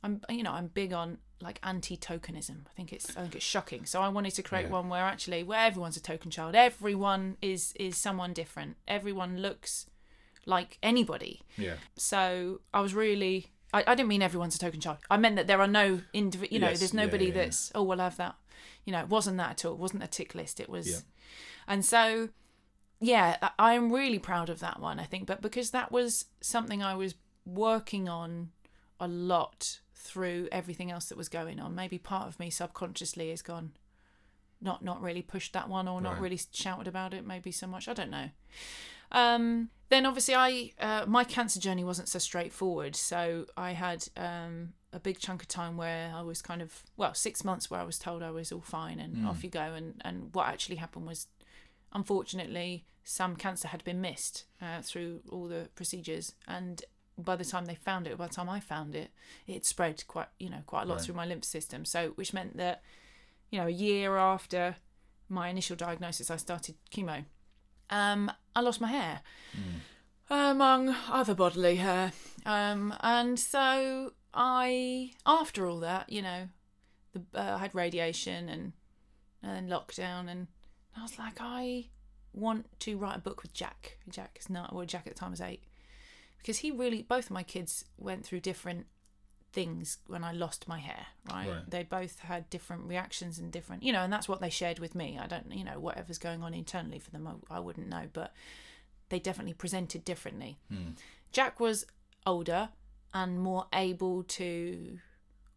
I'm 0.02 0.20
you 0.28 0.42
know 0.42 0.52
I'm 0.52 0.68
big 0.68 0.92
on 0.92 1.18
like 1.40 1.60
anti-tokenism. 1.62 2.66
I 2.66 2.72
think 2.76 2.92
it's 2.92 3.16
I 3.16 3.22
think 3.22 3.36
it's 3.36 3.44
shocking. 3.44 3.86
So 3.86 4.00
I 4.02 4.08
wanted 4.08 4.34
to 4.34 4.42
create 4.42 4.66
Yeah. 4.66 4.72
one 4.72 4.88
where 4.88 5.04
actually 5.04 5.42
where 5.42 5.60
everyone's 5.60 5.96
a 5.96 6.02
token 6.02 6.30
child. 6.30 6.54
Everyone 6.54 7.36
is 7.42 7.72
is 7.78 7.96
someone 7.96 8.32
different. 8.32 8.76
Everyone 8.86 9.38
looks 9.38 9.86
like 10.46 10.78
anybody. 10.82 11.42
Yeah. 11.56 11.74
So 11.96 12.60
I 12.72 12.80
was 12.80 12.94
really. 12.94 13.52
I, 13.72 13.84
I 13.86 13.94
didn't 13.94 14.08
mean 14.08 14.22
everyone's 14.22 14.56
a 14.56 14.58
token 14.58 14.80
child. 14.80 14.96
I 15.10 15.18
meant 15.18 15.36
that 15.36 15.46
there 15.46 15.60
are 15.60 15.66
no 15.68 16.00
indiv- 16.14 16.50
You 16.50 16.58
know, 16.58 16.70
Yes, 16.70 16.78
there's 16.78 16.94
nobody 16.94 17.26
yeah, 17.26 17.34
yeah. 17.34 17.42
that's. 17.44 17.70
Oh, 17.74 17.82
we'll 17.82 17.98
have 17.98 18.16
that. 18.16 18.34
You 18.86 18.92
know, 18.94 19.00
it 19.00 19.08
wasn't 19.10 19.36
that 19.36 19.50
at 19.50 19.64
all. 19.66 19.72
It 19.74 19.78
wasn't 19.78 20.02
a 20.02 20.06
tick 20.06 20.34
list. 20.34 20.58
It 20.58 20.70
was. 20.70 20.88
Yeah. 20.88 21.00
And 21.66 21.84
so, 21.84 22.30
yeah, 22.98 23.36
I'm 23.58 23.92
really 23.92 24.18
proud 24.18 24.48
of 24.48 24.60
that 24.60 24.80
one. 24.80 24.98
I 24.98 25.04
think, 25.04 25.26
but 25.26 25.42
because 25.42 25.70
that 25.72 25.92
was 25.92 26.24
something 26.40 26.82
I 26.82 26.94
was 26.94 27.14
working 27.44 28.08
on 28.08 28.50
a 28.98 29.06
lot 29.06 29.80
through 30.00 30.48
everything 30.52 30.90
else 30.90 31.06
that 31.08 31.18
was 31.18 31.28
going 31.28 31.58
on. 31.60 31.74
Maybe 31.74 31.98
part 31.98 32.28
of 32.28 32.38
me 32.38 32.50
subconsciously 32.50 33.30
has 33.30 33.42
gone, 33.42 33.72
not 34.60 34.82
not 34.82 35.02
really 35.02 35.22
pushed 35.22 35.52
that 35.52 35.68
one 35.68 35.88
or 35.88 36.00
not 36.00 36.14
Right. 36.14 36.22
really 36.22 36.40
shouted 36.52 36.86
about 36.88 37.12
it. 37.14 37.26
Maybe 37.26 37.50
so 37.52 37.66
much. 37.66 37.88
I 37.88 37.94
don't 37.94 38.10
know. 38.10 38.30
Um, 39.10 39.70
then 39.88 40.04
obviously 40.06 40.34
I 40.34 40.72
uh, 40.78 41.04
my 41.06 41.24
cancer 41.24 41.58
journey 41.60 41.82
wasn't 41.84 42.08
so 42.08 42.18
straightforward. 42.18 42.94
So 42.94 43.46
I 43.56 43.72
had 43.72 44.06
um, 44.16 44.74
a 44.92 45.00
big 45.00 45.18
chunk 45.18 45.42
of 45.42 45.48
time 45.48 45.76
where 45.76 46.12
I 46.14 46.22
was 46.22 46.42
kind 46.42 46.62
of 46.62 46.82
well 46.96 47.14
six 47.14 47.42
months 47.44 47.70
where 47.70 47.80
I 47.80 47.84
was 47.84 47.98
told 47.98 48.22
I 48.22 48.30
was 48.30 48.52
all 48.52 48.60
fine 48.60 49.00
and 49.00 49.26
off 49.26 49.42
you 49.42 49.50
go. 49.50 49.60
And 49.74 50.00
and 50.04 50.32
what 50.34 50.46
actually 50.46 50.76
happened 50.76 51.06
was, 51.06 51.26
unfortunately, 51.92 52.84
some 53.02 53.34
cancer 53.36 53.68
had 53.68 53.82
been 53.84 54.00
missed 54.00 54.44
uh, 54.62 54.80
through 54.82 55.20
all 55.30 55.48
the 55.48 55.68
procedures 55.74 56.34
and. 56.46 56.82
By 57.18 57.34
the 57.36 57.44
time 57.44 57.64
they 57.66 57.74
found 57.74 58.06
it, 58.06 58.16
by 58.16 58.28
the 58.28 58.34
time 58.34 58.48
I 58.48 58.60
found 58.60 58.94
it, 58.94 59.10
it 59.46 59.66
spread 59.66 60.06
quite, 60.06 60.28
you 60.38 60.48
know, 60.48 60.62
quite 60.66 60.82
a 60.82 60.84
lot 60.86 60.96
Right. 60.96 61.04
through 61.04 61.16
my 61.16 61.26
lymph 61.26 61.44
system. 61.44 61.84
So, 61.84 62.10
which 62.10 62.32
meant 62.32 62.56
that, 62.56 62.82
you 63.50 63.58
know, 63.58 63.66
a 63.66 63.70
year 63.70 64.16
after 64.16 64.76
my 65.28 65.48
initial 65.48 65.74
diagnosis, 65.76 66.30
I 66.30 66.36
started 66.36 66.76
chemo. 66.92 67.24
Um, 67.90 68.30
I 68.54 68.60
lost 68.60 68.80
my 68.80 68.88
hair, 68.88 69.22
among 70.30 70.90
other 71.10 71.34
bodily 71.34 71.76
hair. 71.76 72.12
Um, 72.44 72.94
and 73.00 73.38
so 73.38 74.12
I, 74.34 75.12
after 75.26 75.66
all 75.66 75.80
that, 75.80 76.10
you 76.10 76.22
know, 76.22 76.48
the, 77.12 77.22
uh, 77.34 77.56
I 77.56 77.58
had 77.58 77.74
radiation 77.74 78.48
and 78.48 78.72
and 79.40 79.52
then 79.52 79.68
lockdown, 79.68 80.28
and 80.28 80.48
I 80.96 81.02
was 81.02 81.16
like, 81.16 81.36
I 81.40 81.86
want 82.32 82.66
to 82.80 82.98
write 82.98 83.16
a 83.16 83.20
book 83.20 83.42
with 83.42 83.52
Jack. 83.54 83.98
Jack 84.08 84.36
is 84.40 84.50
not, 84.50 84.74
well, 84.74 84.84
Jack 84.84 85.06
at 85.06 85.14
the 85.14 85.18
time 85.18 85.30
was 85.30 85.40
eight, 85.40 85.62
because 86.38 86.58
he 86.58 86.70
really, 86.70 87.02
both 87.02 87.26
of 87.26 87.30
my 87.32 87.42
kids 87.42 87.84
went 87.98 88.24
through 88.24 88.40
different 88.40 88.86
things 89.52 89.98
when 90.06 90.22
I 90.24 90.32
lost 90.32 90.68
my 90.68 90.78
hair, 90.78 91.06
right? 91.30 91.48
Right. 91.48 91.70
They 91.70 91.82
both 91.82 92.20
had 92.20 92.48
different 92.50 92.84
reactions 92.84 93.38
and 93.38 93.50
different, 93.50 93.82
you 93.82 93.92
know, 93.92 94.02
and 94.02 94.12
that's 94.12 94.28
what 94.28 94.40
they 94.40 94.50
shared 94.50 94.78
with 94.78 94.94
me. 94.94 95.18
I 95.20 95.26
don't, 95.26 95.50
you 95.52 95.64
know, 95.64 95.78
whatever's 95.80 96.18
going 96.18 96.42
on 96.42 96.52
internally 96.54 96.98
for 96.98 97.10
them, 97.10 97.26
I, 97.50 97.56
I 97.56 97.58
wouldn't 97.60 97.88
know, 97.88 98.08
but 98.12 98.34
they 99.08 99.18
definitely 99.18 99.54
presented 99.54 100.04
differently. 100.04 100.58
Hmm. 100.70 100.90
Jack 101.32 101.60
was 101.60 101.86
older 102.26 102.68
and 103.14 103.40
more 103.40 103.66
able 103.72 104.22
to 104.24 104.98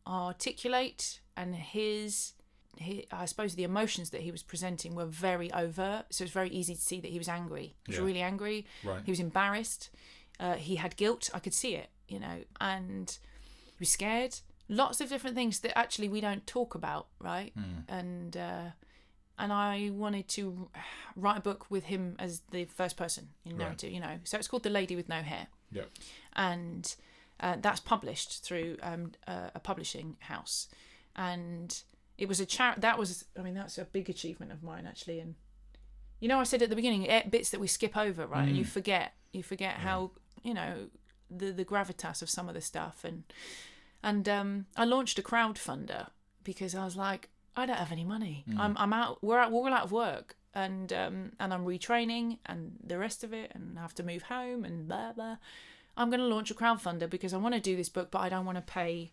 articulate, 0.08 1.20
and 1.36 1.56
his, 1.56 2.34
hi 2.80 3.04
I 3.12 3.26
suppose, 3.26 3.56
the 3.56 3.64
emotions 3.64 4.10
that 4.12 4.22
he 4.22 4.32
was 4.32 4.44
presenting 4.44 4.96
were 4.96 5.06
very 5.06 5.52
overt. 5.54 6.06
So 6.12 6.24
it's 6.24 6.34
very 6.34 6.50
easy 6.50 6.76
to 6.76 6.82
see 6.82 7.00
that 7.02 7.12
he 7.12 7.18
was 7.18 7.28
angry. 7.28 7.76
He 7.86 7.92
was 7.92 7.98
Yeah. 7.98 8.06
really 8.06 8.22
angry. 8.22 8.66
Right. 8.84 9.02
He 9.06 9.12
was 9.12 9.20
embarrassed. 9.20 9.90
Uh, 10.42 10.56
he 10.56 10.76
had 10.76 10.96
guilt. 10.98 11.30
I 11.34 11.40
could 11.40 11.54
see 11.54 11.76
it, 11.76 11.90
you 12.10 12.20
know, 12.20 12.38
and 12.60 13.08
he 13.68 13.76
was 13.80 13.90
scared. 13.90 14.34
Lots 14.68 15.00
of 15.02 15.08
different 15.10 15.36
things 15.36 15.60
that 15.62 15.78
actually 15.78 16.10
we 16.10 16.20
don't 16.22 16.46
talk 16.48 16.76
about, 16.76 17.08
right? 17.20 17.54
And 17.88 18.36
uh, 18.36 18.70
and 19.38 19.52
I 19.54 19.90
wanted 19.94 20.28
to 20.30 20.70
write 21.16 21.38
a 21.38 21.42
book 21.42 21.66
with 21.70 21.86
him 21.86 22.16
as 22.20 22.42
the 22.52 22.66
first 22.66 22.96
person 22.98 23.30
in 23.46 23.52
Right. 23.54 23.60
narrative, 23.66 23.92
you 23.92 24.00
know. 24.00 24.18
So 24.24 24.38
it's 24.38 24.48
called 24.48 24.64
The 24.64 24.70
Lady 24.80 24.96
with 24.96 25.10
No 25.10 25.22
Hair 25.22 25.48
Yep. 25.72 25.90
and 26.36 26.96
uh, 27.40 27.56
that's 27.62 27.80
published 27.80 28.44
through 28.44 28.78
um, 28.84 29.12
uh, 29.28 29.50
a 29.56 29.60
publishing 29.60 30.16
house. 30.20 30.68
And 31.16 31.82
it 32.18 32.28
was 32.28 32.40
a 32.40 32.46
char- 32.46 32.76
that 32.78 32.98
was 33.00 33.26
I 33.38 33.42
mean 33.42 33.56
that's 33.56 33.78
a 33.78 33.86
big 33.86 34.10
achievement 34.10 34.52
of 34.52 34.64
mine 34.64 34.86
actually. 34.88 35.20
And 35.20 35.36
you 36.20 36.28
know 36.30 36.40
I 36.40 36.44
said 36.44 36.62
at 36.62 36.70
the 36.70 36.76
beginning 36.76 37.10
eh, 37.10 37.24
bits 37.28 37.50
that 37.52 37.60
we 37.60 37.68
skip 37.68 37.98
over 37.98 38.26
right, 38.28 38.48
and 38.48 38.58
you 38.58 38.66
forget 38.66 39.14
you 39.34 39.44
forget 39.44 39.76
how 39.76 40.12
you 40.44 40.54
know 40.54 40.88
the 41.30 41.52
the 41.52 41.66
gravitas 41.66 42.22
of 42.22 42.30
some 42.30 42.48
of 42.50 42.56
the 42.56 42.62
stuff 42.62 43.04
and 43.04 43.24
and 44.04 44.28
um, 44.28 44.66
I 44.76 44.86
launched 44.86 45.20
a 45.20 45.22
crowdfunder 45.22 46.08
because 46.44 46.74
I 46.76 46.84
was 46.86 46.96
like 46.96 47.30
I 47.56 47.66
don't 47.66 47.78
have 47.78 47.92
any 47.92 48.06
money. 48.06 48.46
I'm 48.58 48.76
I'm 48.78 48.94
out. 48.94 49.22
We're 49.22 49.38
out. 49.40 49.52
We're 49.52 49.60
all 49.60 49.74
out 49.74 49.84
of 49.84 49.92
work. 49.92 50.36
And 50.54 50.92
um, 50.94 51.32
and 51.40 51.54
I'm 51.54 51.66
retraining 51.66 52.40
and 52.46 52.74
the 52.84 52.98
rest 52.98 53.24
of 53.24 53.34
it, 53.34 53.52
and 53.54 53.78
I 53.78 53.82
have 53.82 53.94
to 53.96 54.04
move 54.04 54.24
home 54.24 54.64
and 54.66 54.88
blah 54.88 55.14
blah. 55.14 55.38
I'm 55.98 56.10
going 56.10 56.20
to 56.22 56.26
launch 56.26 56.50
a 56.50 56.54
crowdfunder 56.56 57.10
because 57.10 57.34
I 57.34 57.38
want 57.38 57.54
to 57.56 57.62
do 57.62 57.76
this 57.76 57.90
book, 57.90 58.10
but 58.12 58.20
I 58.20 58.30
don't 58.30 58.46
want 58.46 58.58
to 58.58 58.62
pay 58.62 59.12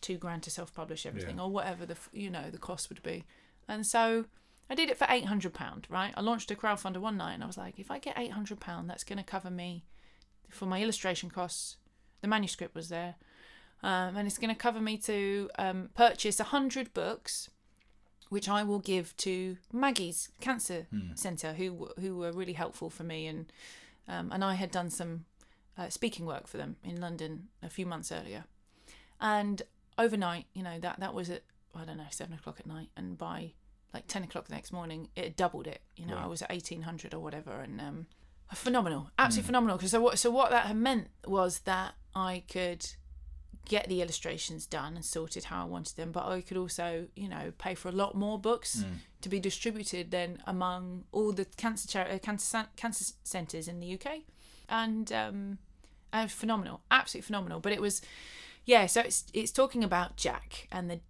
two 0.00 0.16
grand 0.16 0.42
to 0.44 0.50
self-publish 0.50 1.04
everything 1.04 1.36
Yeah. 1.36 1.42
or 1.42 1.50
whatever 1.50 1.84
the 1.84 1.96
you 2.12 2.30
know 2.30 2.48
the 2.50 2.58
cost 2.58 2.88
would 2.88 3.02
be. 3.02 3.24
And 3.68 3.84
so 3.86 4.24
I 4.70 4.74
did 4.76 4.88
it 4.90 4.96
for 4.96 5.06
eight 5.10 5.26
hundred 5.26 5.52
pound. 5.52 5.86
Right, 5.90 6.14
I 6.16 6.20
launched 6.22 6.50
a 6.52 6.54
crowdfunder 6.54 6.98
one 6.98 7.16
night, 7.16 7.34
and 7.34 7.42
I 7.44 7.46
was 7.46 7.58
like, 7.58 7.78
if 7.78 7.90
I 7.90 7.98
get 7.98 8.18
eight 8.18 8.32
hundred 8.32 8.60
pound, 8.60 8.88
that's 8.88 9.04
going 9.04 9.18
to 9.18 9.24
cover 9.24 9.50
me 9.50 9.84
for 10.50 10.66
my 10.66 10.82
illustration 10.82 11.30
costs. 11.30 11.76
The 12.20 12.28
manuscript 12.28 12.74
was 12.74 12.90
there, 12.90 13.14
um, 13.82 14.16
and 14.16 14.26
it's 14.26 14.36
going 14.36 14.54
to 14.54 14.60
cover 14.60 14.80
me 14.80 14.98
to 14.98 15.48
um, 15.58 15.88
purchase 15.94 16.38
a 16.38 16.44
hundred 16.44 16.92
books, 16.92 17.48
which 18.28 18.48
I 18.48 18.62
will 18.62 18.78
give 18.78 19.16
to 19.18 19.56
Maggie's 19.72 20.28
Cancer 20.40 20.86
Centre, 21.14 21.54
who 21.54 21.88
who 21.98 22.16
were 22.18 22.32
really 22.32 22.52
helpful 22.52 22.90
for 22.90 23.04
me, 23.04 23.26
and 23.26 23.50
um, 24.06 24.30
and 24.32 24.44
I 24.44 24.54
had 24.54 24.70
done 24.70 24.90
some 24.90 25.24
uh, 25.78 25.88
speaking 25.88 26.26
work 26.26 26.46
for 26.46 26.58
them 26.58 26.76
in 26.84 27.00
London 27.00 27.48
a 27.62 27.70
few 27.70 27.86
months 27.86 28.12
earlier, 28.12 28.44
and 29.20 29.62
overnight, 29.96 30.46
you 30.52 30.62
know 30.62 30.78
that 30.78 31.00
that 31.00 31.14
was 31.14 31.30
at 31.30 31.42
I 31.74 31.84
don't 31.84 31.96
know 31.96 32.04
seven 32.10 32.34
o'clock 32.34 32.60
at 32.60 32.66
night, 32.66 32.90
and 32.96 33.16
by 33.16 33.52
like 33.94 34.06
ten 34.08 34.22
o'clock 34.24 34.46
the 34.46 34.54
next 34.54 34.72
morning, 34.72 35.08
it 35.16 35.36
doubled 35.36 35.66
it. 35.66 35.80
You 35.96 36.06
know, 36.06 36.16
I 36.16 36.26
was 36.26 36.42
at 36.42 36.50
eighteen 36.52 36.82
hundred 36.82 37.14
or 37.14 37.20
whatever, 37.20 37.52
and 37.60 37.80
um, 37.80 38.06
phenomenal, 38.54 39.10
absolutely 39.18 39.46
phenomenal. 39.46 39.76
Because 39.76 39.90
so 39.90 40.00
what 40.00 40.18
so 40.18 40.30
what 40.30 40.50
that 40.50 40.66
had 40.66 40.76
meant 40.76 41.08
was 41.26 41.60
that 41.60 41.94
I 42.14 42.42
could 42.50 42.86
get 43.68 43.88
the 43.88 44.02
illustrations 44.02 44.66
done 44.66 44.96
and 44.96 45.04
sorted 45.04 45.44
how 45.44 45.62
I 45.62 45.64
wanted 45.64 45.96
them, 45.96 46.10
but 46.10 46.26
I 46.26 46.40
could 46.40 46.56
also, 46.56 47.06
you 47.14 47.28
know, 47.28 47.52
pay 47.58 47.74
for 47.76 47.88
a 47.88 47.92
lot 47.92 48.14
more 48.16 48.38
books 48.38 48.84
to 49.20 49.28
be 49.28 49.38
distributed 49.38 50.10
then 50.10 50.42
among 50.46 51.04
all 51.12 51.30
the 51.32 51.44
cancer 51.56 51.86
chari- 51.86 52.14
uh, 52.14 52.18
cancer 52.18 52.66
cancer 52.76 53.12
centres 53.22 53.68
in 53.68 53.78
the 53.80 53.94
UK, 53.94 54.22
and 54.68 55.12
um, 55.12 55.58
and 56.12 56.30
phenomenal, 56.30 56.80
absolutely 56.90 57.26
phenomenal. 57.26 57.60
But 57.60 57.72
it 57.72 57.80
was, 57.80 58.02
yeah. 58.64 58.86
So 58.86 59.02
it's 59.02 59.24
it's 59.32 59.52
talking 59.52 59.84
about 59.84 60.16
Jack 60.16 60.66
and 60.72 60.90
the, 60.90 61.00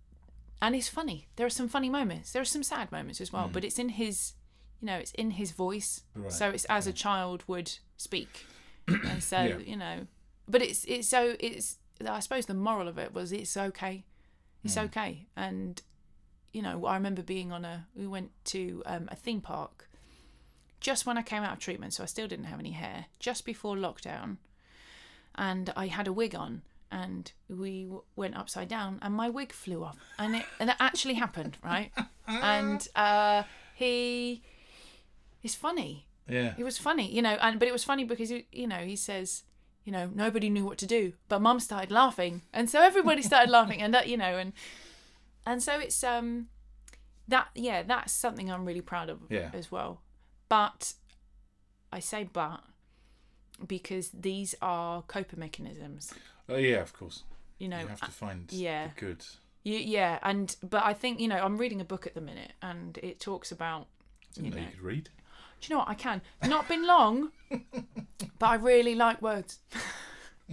and 0.60 0.74
it's 0.74 0.88
funny. 0.88 1.28
There 1.36 1.46
are 1.46 1.50
some 1.50 1.68
funny 1.68 1.88
moments. 1.88 2.32
There 2.32 2.42
are 2.42 2.44
some 2.46 2.62
sad 2.62 2.92
moments 2.92 3.20
as 3.20 3.32
well, 3.32 3.48
but 3.52 3.64
it's 3.64 3.78
in 3.78 3.90
his, 3.90 4.34
you 4.80 4.86
know, 4.86 4.96
it's 4.96 5.12
in 5.12 5.32
his 5.32 5.50
voice. 5.52 6.02
Right, 6.14 6.32
So 6.32 6.50
it's 6.50 6.64
as 6.66 6.86
a 6.86 6.92
child 6.92 7.44
would 7.46 7.70
speak, 7.96 8.46
and 8.88 9.22
so 9.22 9.42
Yeah. 9.42 9.58
you 9.58 9.76
know, 9.76 10.06
but 10.48 10.62
it's 10.62 10.84
it's 10.84 11.08
so 11.08 11.36
it's 11.40 11.78
I 12.06 12.20
suppose 12.20 12.46
the 12.46 12.54
moral 12.54 12.88
of 12.88 12.98
it 12.98 13.12
was 13.12 13.30
it's 13.32 13.56
okay, 13.56 14.04
it's 14.64 14.76
okay, 14.76 15.26
and 15.36 15.80
you 16.52 16.62
know 16.62 16.84
I 16.86 16.94
remember 16.94 17.22
being 17.22 17.52
on 17.52 17.64
a 17.64 17.86
we 17.94 18.06
went 18.06 18.30
to 18.46 18.82
um, 18.86 19.08
a 19.12 19.16
theme 19.16 19.40
park 19.40 19.88
just 20.80 21.04
when 21.04 21.18
I 21.18 21.22
came 21.22 21.42
out 21.42 21.52
of 21.52 21.58
treatment, 21.58 21.92
so 21.92 22.02
I 22.02 22.06
still 22.06 22.26
didn't 22.26 22.46
have 22.46 22.58
any 22.58 22.70
hair, 22.72 23.04
just 23.18 23.44
before 23.44 23.76
lockdown, 23.76 24.38
and 25.34 25.70
I 25.76 25.86
had 25.88 26.06
a 26.08 26.12
wig 26.12 26.34
on. 26.34 26.62
And 26.92 27.30
we 27.48 27.84
w- 27.84 28.02
went 28.16 28.36
upside 28.36 28.66
down, 28.68 28.98
and 29.00 29.14
my 29.14 29.28
wig 29.28 29.52
flew 29.52 29.84
off, 29.84 29.96
and 30.18 30.34
it 30.34 30.44
and 30.58 30.70
it 30.70 30.76
actually 30.80 31.14
happened, 31.14 31.56
right? 31.62 31.92
And 32.26 32.86
uh, 32.96 33.42
he, 33.74 34.42
it's 35.42 35.54
funny 35.54 36.06
Yeah. 36.28 36.54
it 36.58 36.64
was 36.64 36.78
funny, 36.78 37.10
you 37.12 37.22
know, 37.22 37.36
and 37.40 37.58
but 37.58 37.66
it 37.68 37.72
was 37.72 37.84
funny 37.84 38.04
because 38.04 38.30
you 38.30 38.66
know 38.66 38.78
he 38.78 38.96
says, 38.96 39.44
you 39.84 39.92
know, 39.92 40.10
nobody 40.14 40.48
knew 40.50 40.64
what 40.64 40.78
to 40.78 40.86
do, 40.86 41.12
but 41.28 41.40
Mum 41.40 41.58
started 41.60 41.90
laughing, 41.90 42.42
and 42.52 42.68
so 42.70 42.80
everybody 42.82 43.22
started 43.22 43.50
laughing, 43.58 43.80
and 43.82 43.92
that 43.94 44.08
you 44.08 44.16
know, 44.16 44.36
and 44.38 44.52
and 45.46 45.62
so 45.62 45.78
it's 45.80 46.04
um 46.04 46.48
that 47.28 47.48
yeah, 47.54 47.82
that's 47.82 48.12
something 48.12 48.50
I'm 48.50 48.64
really 48.66 48.80
proud 48.82 49.08
of 49.08 49.20
Yeah. 49.28 49.50
as 49.52 49.70
well. 49.72 50.02
But 50.48 50.94
I 51.92 52.00
say 52.00 52.24
but 52.24 52.60
because 53.66 54.10
these 54.10 54.54
are 54.62 55.02
coping 55.02 55.38
mechanisms, 55.40 56.12
Oh 56.48 56.56
yeah, 56.56 56.80
of 56.80 56.92
course. 56.92 57.24
you 57.58 57.68
know. 57.68 57.80
you 57.80 57.86
have 57.88 58.00
to 58.00 58.10
find 58.10 58.52
yeah. 58.52 58.88
the 58.88 59.00
good. 59.00 59.24
Yeah, 59.62 60.18
and 60.22 60.56
but 60.62 60.82
I 60.84 60.94
think 60.94 61.20
you 61.20 61.28
know 61.28 61.36
I'm 61.36 61.58
reading 61.58 61.80
a 61.80 61.84
book 61.84 62.06
at 62.06 62.14
the 62.14 62.20
minute, 62.20 62.52
and 62.62 62.98
it 63.02 63.20
talks 63.20 63.52
about 63.52 63.86
Didn't 64.34 64.46
You 64.46 64.54
know 64.56 64.62
you 64.66 64.70
could 64.72 64.80
read. 64.82 65.08
Do 65.60 65.66
you 65.68 65.74
know 65.74 65.80
what? 65.80 65.88
I 65.88 65.94
can. 65.94 66.22
Not 66.46 66.68
been 66.68 66.86
long, 66.86 67.32
but 68.38 68.46
I 68.46 68.54
really 68.54 68.94
like 68.94 69.20
words. 69.20 69.58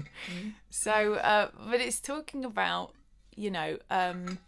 so, 0.70 1.16
uh, 1.16 1.49
but 1.70 1.80
it's 1.80 1.99
talking 1.99 2.43
about, 2.43 2.93
you 3.36 3.49
know, 3.49 3.78
um, 3.89 4.39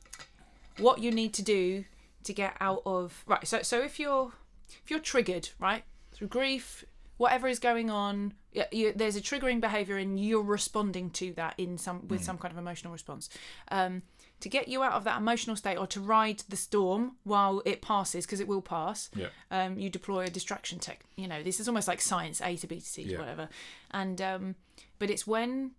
what 0.78 1.00
you 1.00 1.12
need 1.12 1.34
to 1.34 1.42
do 1.42 1.86
to 2.24 2.34
get 2.34 2.56
out 2.60 2.82
of 2.86 3.24
right. 3.26 3.48
So, 3.48 3.62
so 3.62 3.82
if 3.82 4.00
you're 4.00 4.34
if 4.84 4.92
you're 4.92 5.00
triggered, 5.00 5.50
right, 5.60 5.84
through 6.12 6.28
grief, 6.28 6.84
whatever 7.18 7.48
is 7.48 7.60
going 7.60 7.90
on, 7.90 8.34
yeah, 8.52 8.66
you, 8.72 8.94
there's 8.94 9.16
a 9.16 9.22
triggering 9.22 9.62
behavior, 9.62 9.98
and 9.98 10.20
you're 10.20 10.44
responding 10.44 11.10
to 11.12 11.34
that 11.34 11.54
in 11.58 11.78
some 11.78 12.08
with 12.08 12.24
some 12.24 12.38
kind 12.38 12.52
of 12.52 12.58
emotional 12.58 12.92
response. 12.92 13.30
Um, 13.72 14.04
to 14.42 14.50
get 14.50 14.68
you 14.68 14.82
out 14.84 14.94
of 14.94 15.04
that 15.04 15.18
emotional 15.18 15.56
state 15.56 15.78
or 15.78 15.86
to 15.88 16.00
ride 16.00 16.44
the 16.50 16.56
storm 16.56 17.18
while 17.24 17.62
it 17.66 17.82
passes 17.82 18.26
because 18.26 18.40
it 18.40 18.48
will 18.48 18.62
pass 18.62 19.10
Yeah. 19.16 19.28
um, 19.52 19.78
you 19.78 19.90
deploy 19.90 20.26
a 20.26 20.30
distraction 20.30 20.80
tech. 20.80 21.04
You 21.16 21.28
know, 21.28 21.44
this 21.44 21.60
is 21.60 21.68
almost 21.68 21.88
like 21.88 22.02
science 22.02 22.42
A 22.42 22.56
to 22.58 22.68
B 22.68 22.80
to 22.80 22.86
C 22.86 23.04
to 23.04 23.10
Yeah. 23.12 23.20
whatever. 23.20 23.50
And 23.92 24.22
um, 24.22 24.56
but 24.98 25.10
it's 25.10 25.26
when, 25.28 25.72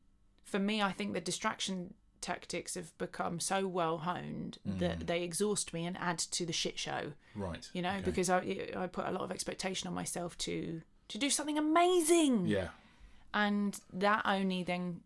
for 0.45 0.59
me, 0.59 0.83
I 0.83 0.93
think 0.93 1.15
the 1.15 1.21
distraction 1.21 1.95
tactics 2.21 2.75
have 2.75 2.97
become 2.99 3.41
so 3.41 3.67
well 3.67 3.99
honed 3.99 4.59
that 4.67 5.07
they 5.07 5.23
exhaust 5.23 5.73
me 5.73 5.87
and 5.87 5.97
add 5.97 6.19
to 6.19 6.45
the 6.45 6.53
shit 6.53 6.79
show. 6.79 7.13
Right. 7.35 7.67
You 7.73 7.81
know, 7.81 7.93
okay. 7.93 8.03
because 8.03 8.29
I 8.29 8.69
I 8.77 8.87
put 8.89 9.07
a 9.07 9.11
lot 9.11 9.23
of 9.23 9.31
expectation 9.31 9.89
on 9.89 9.95
myself 9.95 10.37
to 10.39 10.83
to 11.09 11.17
do 11.19 11.31
something 11.31 11.57
amazing, 11.59 12.47
Yeah. 12.47 12.69
and 13.33 13.81
that 13.93 14.23
only 14.27 14.63
then 14.63 15.01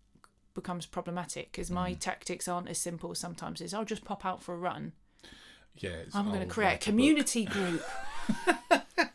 becomes 0.54 0.86
problematic 0.86 1.50
because 1.52 1.68
Mm. 1.70 1.74
my 1.74 1.94
tactics 1.94 2.48
aren't 2.48 2.68
as 2.68 2.78
simple 2.78 3.14
sometimes 3.14 3.60
as 3.60 3.74
I'll 3.74 3.84
just 3.84 4.04
pop 4.04 4.24
out 4.24 4.42
for 4.42 4.54
a 4.54 4.58
run. 4.58 4.92
Yeah. 5.76 6.04
I'm 6.14 6.28
going 6.28 6.40
to 6.40 6.46
create 6.46 6.74
a 6.74 6.78
community 6.78 7.44
group. 7.44 7.82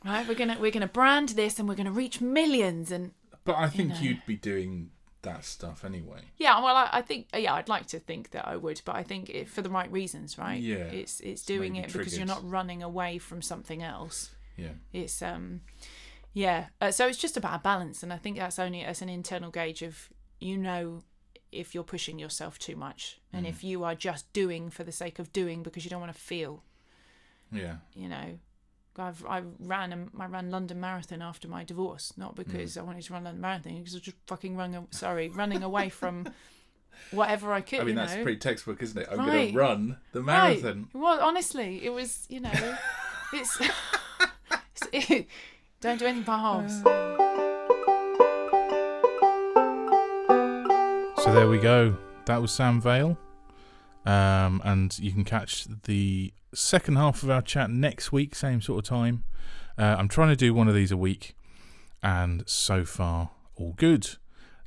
right, 0.06 0.28
we're 0.28 0.36
gonna 0.36 0.58
we're 0.60 0.72
gonna 0.72 0.88
brand 0.88 1.30
this 1.30 1.58
and 1.60 1.68
we're 1.68 1.76
gonna 1.76 1.92
reach 1.92 2.22
millions 2.22 2.92
and 2.92 3.12
But 3.46 3.56
I 3.56 3.70
think 3.70 3.90
know. 3.90 4.00
you'd 4.02 4.26
be 4.26 4.36
doing 4.36 4.92
that 5.22 5.44
stuff 5.46 5.84
anyway. 5.84 6.22
yeah. 6.38 6.62
Well, 6.62 6.76
I, 6.76 6.90
I 6.94 7.02
think 7.02 7.28
yeah, 7.36 7.54
I'd 7.56 7.70
like 7.70 7.88
to 7.88 8.00
think 8.00 8.32
that 8.32 8.48
I 8.48 8.56
would, 8.56 8.82
but 8.86 8.96
I 8.96 9.04
think 9.04 9.30
it, 9.30 9.50
for 9.50 9.62
the 9.62 9.70
right 9.70 9.92
reasons, 9.92 10.38
right? 10.38 10.62
Yeah, 10.62 10.78
it's 10.78 11.20
it's 11.22 11.44
doing 11.44 11.76
it 11.76 11.92
because 11.92 12.18
you're 12.18 12.28
not 12.28 12.48
running 12.50 12.84
away 12.84 13.18
from 13.18 13.42
something 13.42 13.82
else. 13.84 14.32
Yeah. 14.58 14.74
It's 14.94 15.22
um, 15.22 15.62
yeah. 16.34 16.68
Uh, 16.82 16.92
so 16.92 17.08
it's 17.08 17.18
just 17.18 17.38
about 17.38 17.56
a 17.56 17.64
balance, 17.64 18.04
and 18.04 18.14
I 18.14 18.18
think 18.18 18.38
that's 18.38 18.60
only 18.60 18.82
as 18.82 19.02
an 19.02 19.10
internal 19.10 19.50
gauge 19.52 19.82
of 19.82 20.10
you 20.40 20.58
know 20.58 21.04
if 21.52 21.74
you're 21.74 21.84
pushing 21.84 22.20
yourself 22.20 22.60
too 22.60 22.76
much, 22.76 23.20
and 23.34 23.46
Mm. 23.46 23.50
if 23.50 23.64
you 23.64 23.84
are 23.84 23.96
just 23.96 24.32
doing 24.34 24.70
for 24.70 24.84
the 24.84 24.92
sake 24.92 25.18
of 25.20 25.32
doing 25.34 25.64
because 25.64 25.84
you 25.84 25.90
don't 25.90 26.02
want 26.02 26.14
to 26.14 26.20
feel. 26.20 26.64
Yeah. 27.52 27.78
you 27.96 28.08
know 28.08 28.38
I've, 28.98 29.26
I 29.26 29.42
ran 29.60 29.92
a, 29.94 30.22
I 30.22 30.26
ran 30.28 30.52
London 30.52 30.80
Marathon 30.80 31.22
after 31.22 31.48
my 31.48 31.64
divorce, 31.64 32.14
not 32.18 32.36
because 32.36 32.78
I 32.78 32.82
wanted 32.82 33.04
to 33.04 33.14
run 33.14 33.24
London 33.24 33.42
Marathon, 33.42 33.78
because 33.78 33.94
I 33.94 33.98
was 33.98 34.02
just 34.04 34.18
fucking 34.28 34.58
run, 34.58 34.88
sorry, 34.92 35.30
running 35.30 35.64
away 35.64 35.88
from 35.90 36.28
whatever 37.12 37.54
I 37.54 37.62
could. 37.62 37.80
I 37.80 37.84
mean, 37.86 37.96
that's 37.96 38.16
know? 38.16 38.24
pretty 38.24 38.40
textbook, 38.40 38.84
isn't 38.84 39.02
it? 39.02 39.08
I'm 39.10 39.20
Right. 39.20 39.26
going 39.28 39.52
to 39.54 39.58
run 39.58 39.98
the 40.12 40.22
Right. 40.22 40.62
marathon. 40.62 40.90
Well, 40.94 41.20
honestly, 41.22 41.84
it 41.86 41.92
was, 41.92 42.26
you 42.30 42.42
know, 42.42 42.52
it's, 43.34 43.58
it's 44.92 45.10
it, 45.10 45.28
don't 45.80 45.98
do 45.98 46.06
anything 46.06 46.24
by 46.24 46.38
halves. 46.40 46.82
So 51.24 51.34
there 51.34 51.50
we 51.50 51.60
go. 51.60 51.98
That 52.28 52.42
was 52.42 52.50
Sam 52.50 52.80
Vale. 52.80 53.18
Um, 54.06 54.62
and 54.64 54.98
you 55.00 55.12
can 55.12 55.26
catch 55.26 55.66
the 55.84 56.34
second 56.54 56.96
half 56.96 57.24
of 57.24 57.30
our 57.30 57.42
chat 57.42 57.70
next 57.70 58.14
week, 58.14 58.36
same 58.36 58.62
sort 58.62 58.80
of 58.80 58.90
time. 58.90 59.26
Uh, 59.78 59.98
I'm 60.00 60.08
trying 60.08 60.30
to 60.30 60.38
do 60.38 60.54
one 60.54 60.70
of 60.70 60.76
these 60.76 60.94
a 60.94 60.98
week, 60.98 61.36
and 62.02 62.48
so 62.48 62.86
far, 62.86 63.32
all 63.58 63.74
good. 63.74 64.08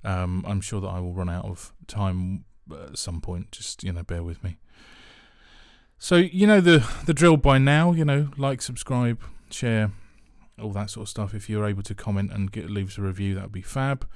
Um, 0.05 0.44
I'm 0.46 0.61
sure 0.61 0.82
that 0.82 0.88
I 0.88 1.00
will 1.00 1.14
run 1.14 1.30
out 1.30 1.46
of 1.46 1.72
time 1.86 2.44
at 2.70 2.98
some 2.98 3.22
point. 3.22 3.50
Just 3.50 3.82
you 3.82 3.92
know, 3.92 4.03
bear 4.03 4.22
with 4.22 4.44
me. 4.44 4.59
So 5.98 6.16
you 6.16 6.46
know 6.46 6.61
the 6.61 6.86
the 7.07 7.14
drill 7.14 7.38
by 7.38 7.57
now. 7.57 7.92
You 7.92 8.05
know, 8.05 8.28
like, 8.36 8.61
subscribe, 8.61 9.20
share, 9.50 9.90
all 10.61 10.72
that 10.72 10.90
sort 10.90 11.05
of 11.05 11.09
stuff. 11.09 11.34
If 11.34 11.48
you're 11.48 11.66
able 11.66 11.82
to 11.84 11.94
comment 11.94 12.30
and 12.30 12.53
get 12.53 12.68
leave 12.68 12.88
us 12.88 12.98
a 12.98 13.03
review, 13.03 13.34
that 13.36 13.44
would 13.44 13.53
be 13.53 13.62
fab. 13.62 14.07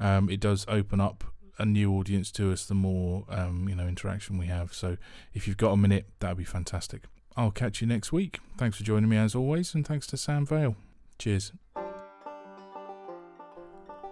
Um, 0.00 0.30
it 0.30 0.40
does 0.40 0.64
open 0.68 0.98
up 1.00 1.31
a 1.58 1.64
new 1.64 1.92
audience 1.92 2.30
to 2.32 2.52
us 2.52 2.64
the 2.64 2.74
more 2.74 3.24
um, 3.28 3.68
you 3.68 3.74
know 3.74 3.86
interaction 3.86 4.38
we 4.38 4.46
have. 4.46 4.72
So 4.72 4.96
if 5.34 5.46
you've 5.46 5.56
got 5.56 5.72
a 5.72 5.76
minute, 5.76 6.06
that 6.20 6.30
would 6.30 6.38
be 6.38 6.44
fantastic. 6.44 7.04
I'll 7.36 7.50
catch 7.50 7.80
you 7.80 7.86
next 7.86 8.12
week. 8.12 8.40
Thanks 8.58 8.76
for 8.76 8.84
joining 8.84 9.08
me 9.08 9.16
as 9.16 9.34
always, 9.34 9.74
and 9.74 9.86
thanks 9.86 10.06
to 10.08 10.16
Sam 10.16 10.44
Vale. 10.44 10.76
Cheers. 11.18 11.52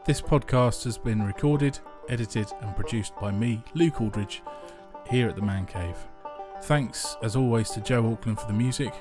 This 0.06 0.22
podcast 0.22 0.84
has 0.84 0.96
been 0.96 1.22
recorded, 1.22 1.78
edited, 2.08 2.46
and 2.62 2.74
produced 2.74 3.14
by 3.20 3.30
me, 3.30 3.62
Luke 3.74 4.00
Aldridge, 4.00 4.42
here 5.08 5.28
at 5.28 5.36
the 5.36 5.42
Man 5.42 5.66
Cave. 5.66 5.96
Thanks, 6.62 7.16
as 7.22 7.36
always, 7.36 7.70
to 7.70 7.80
Joe 7.80 8.10
Auckland 8.10 8.40
for 8.40 8.46
the 8.46 8.54
music, 8.54 8.94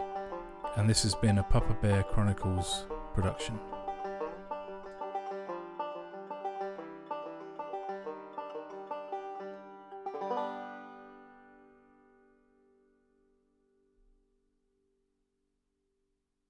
and 0.75 0.89
this 0.89 1.03
has 1.03 1.15
been 1.15 1.37
a 1.37 1.43
Papa 1.43 1.77
Bear 1.81 2.03
Chronicles 2.03 2.85
production. 3.13 3.57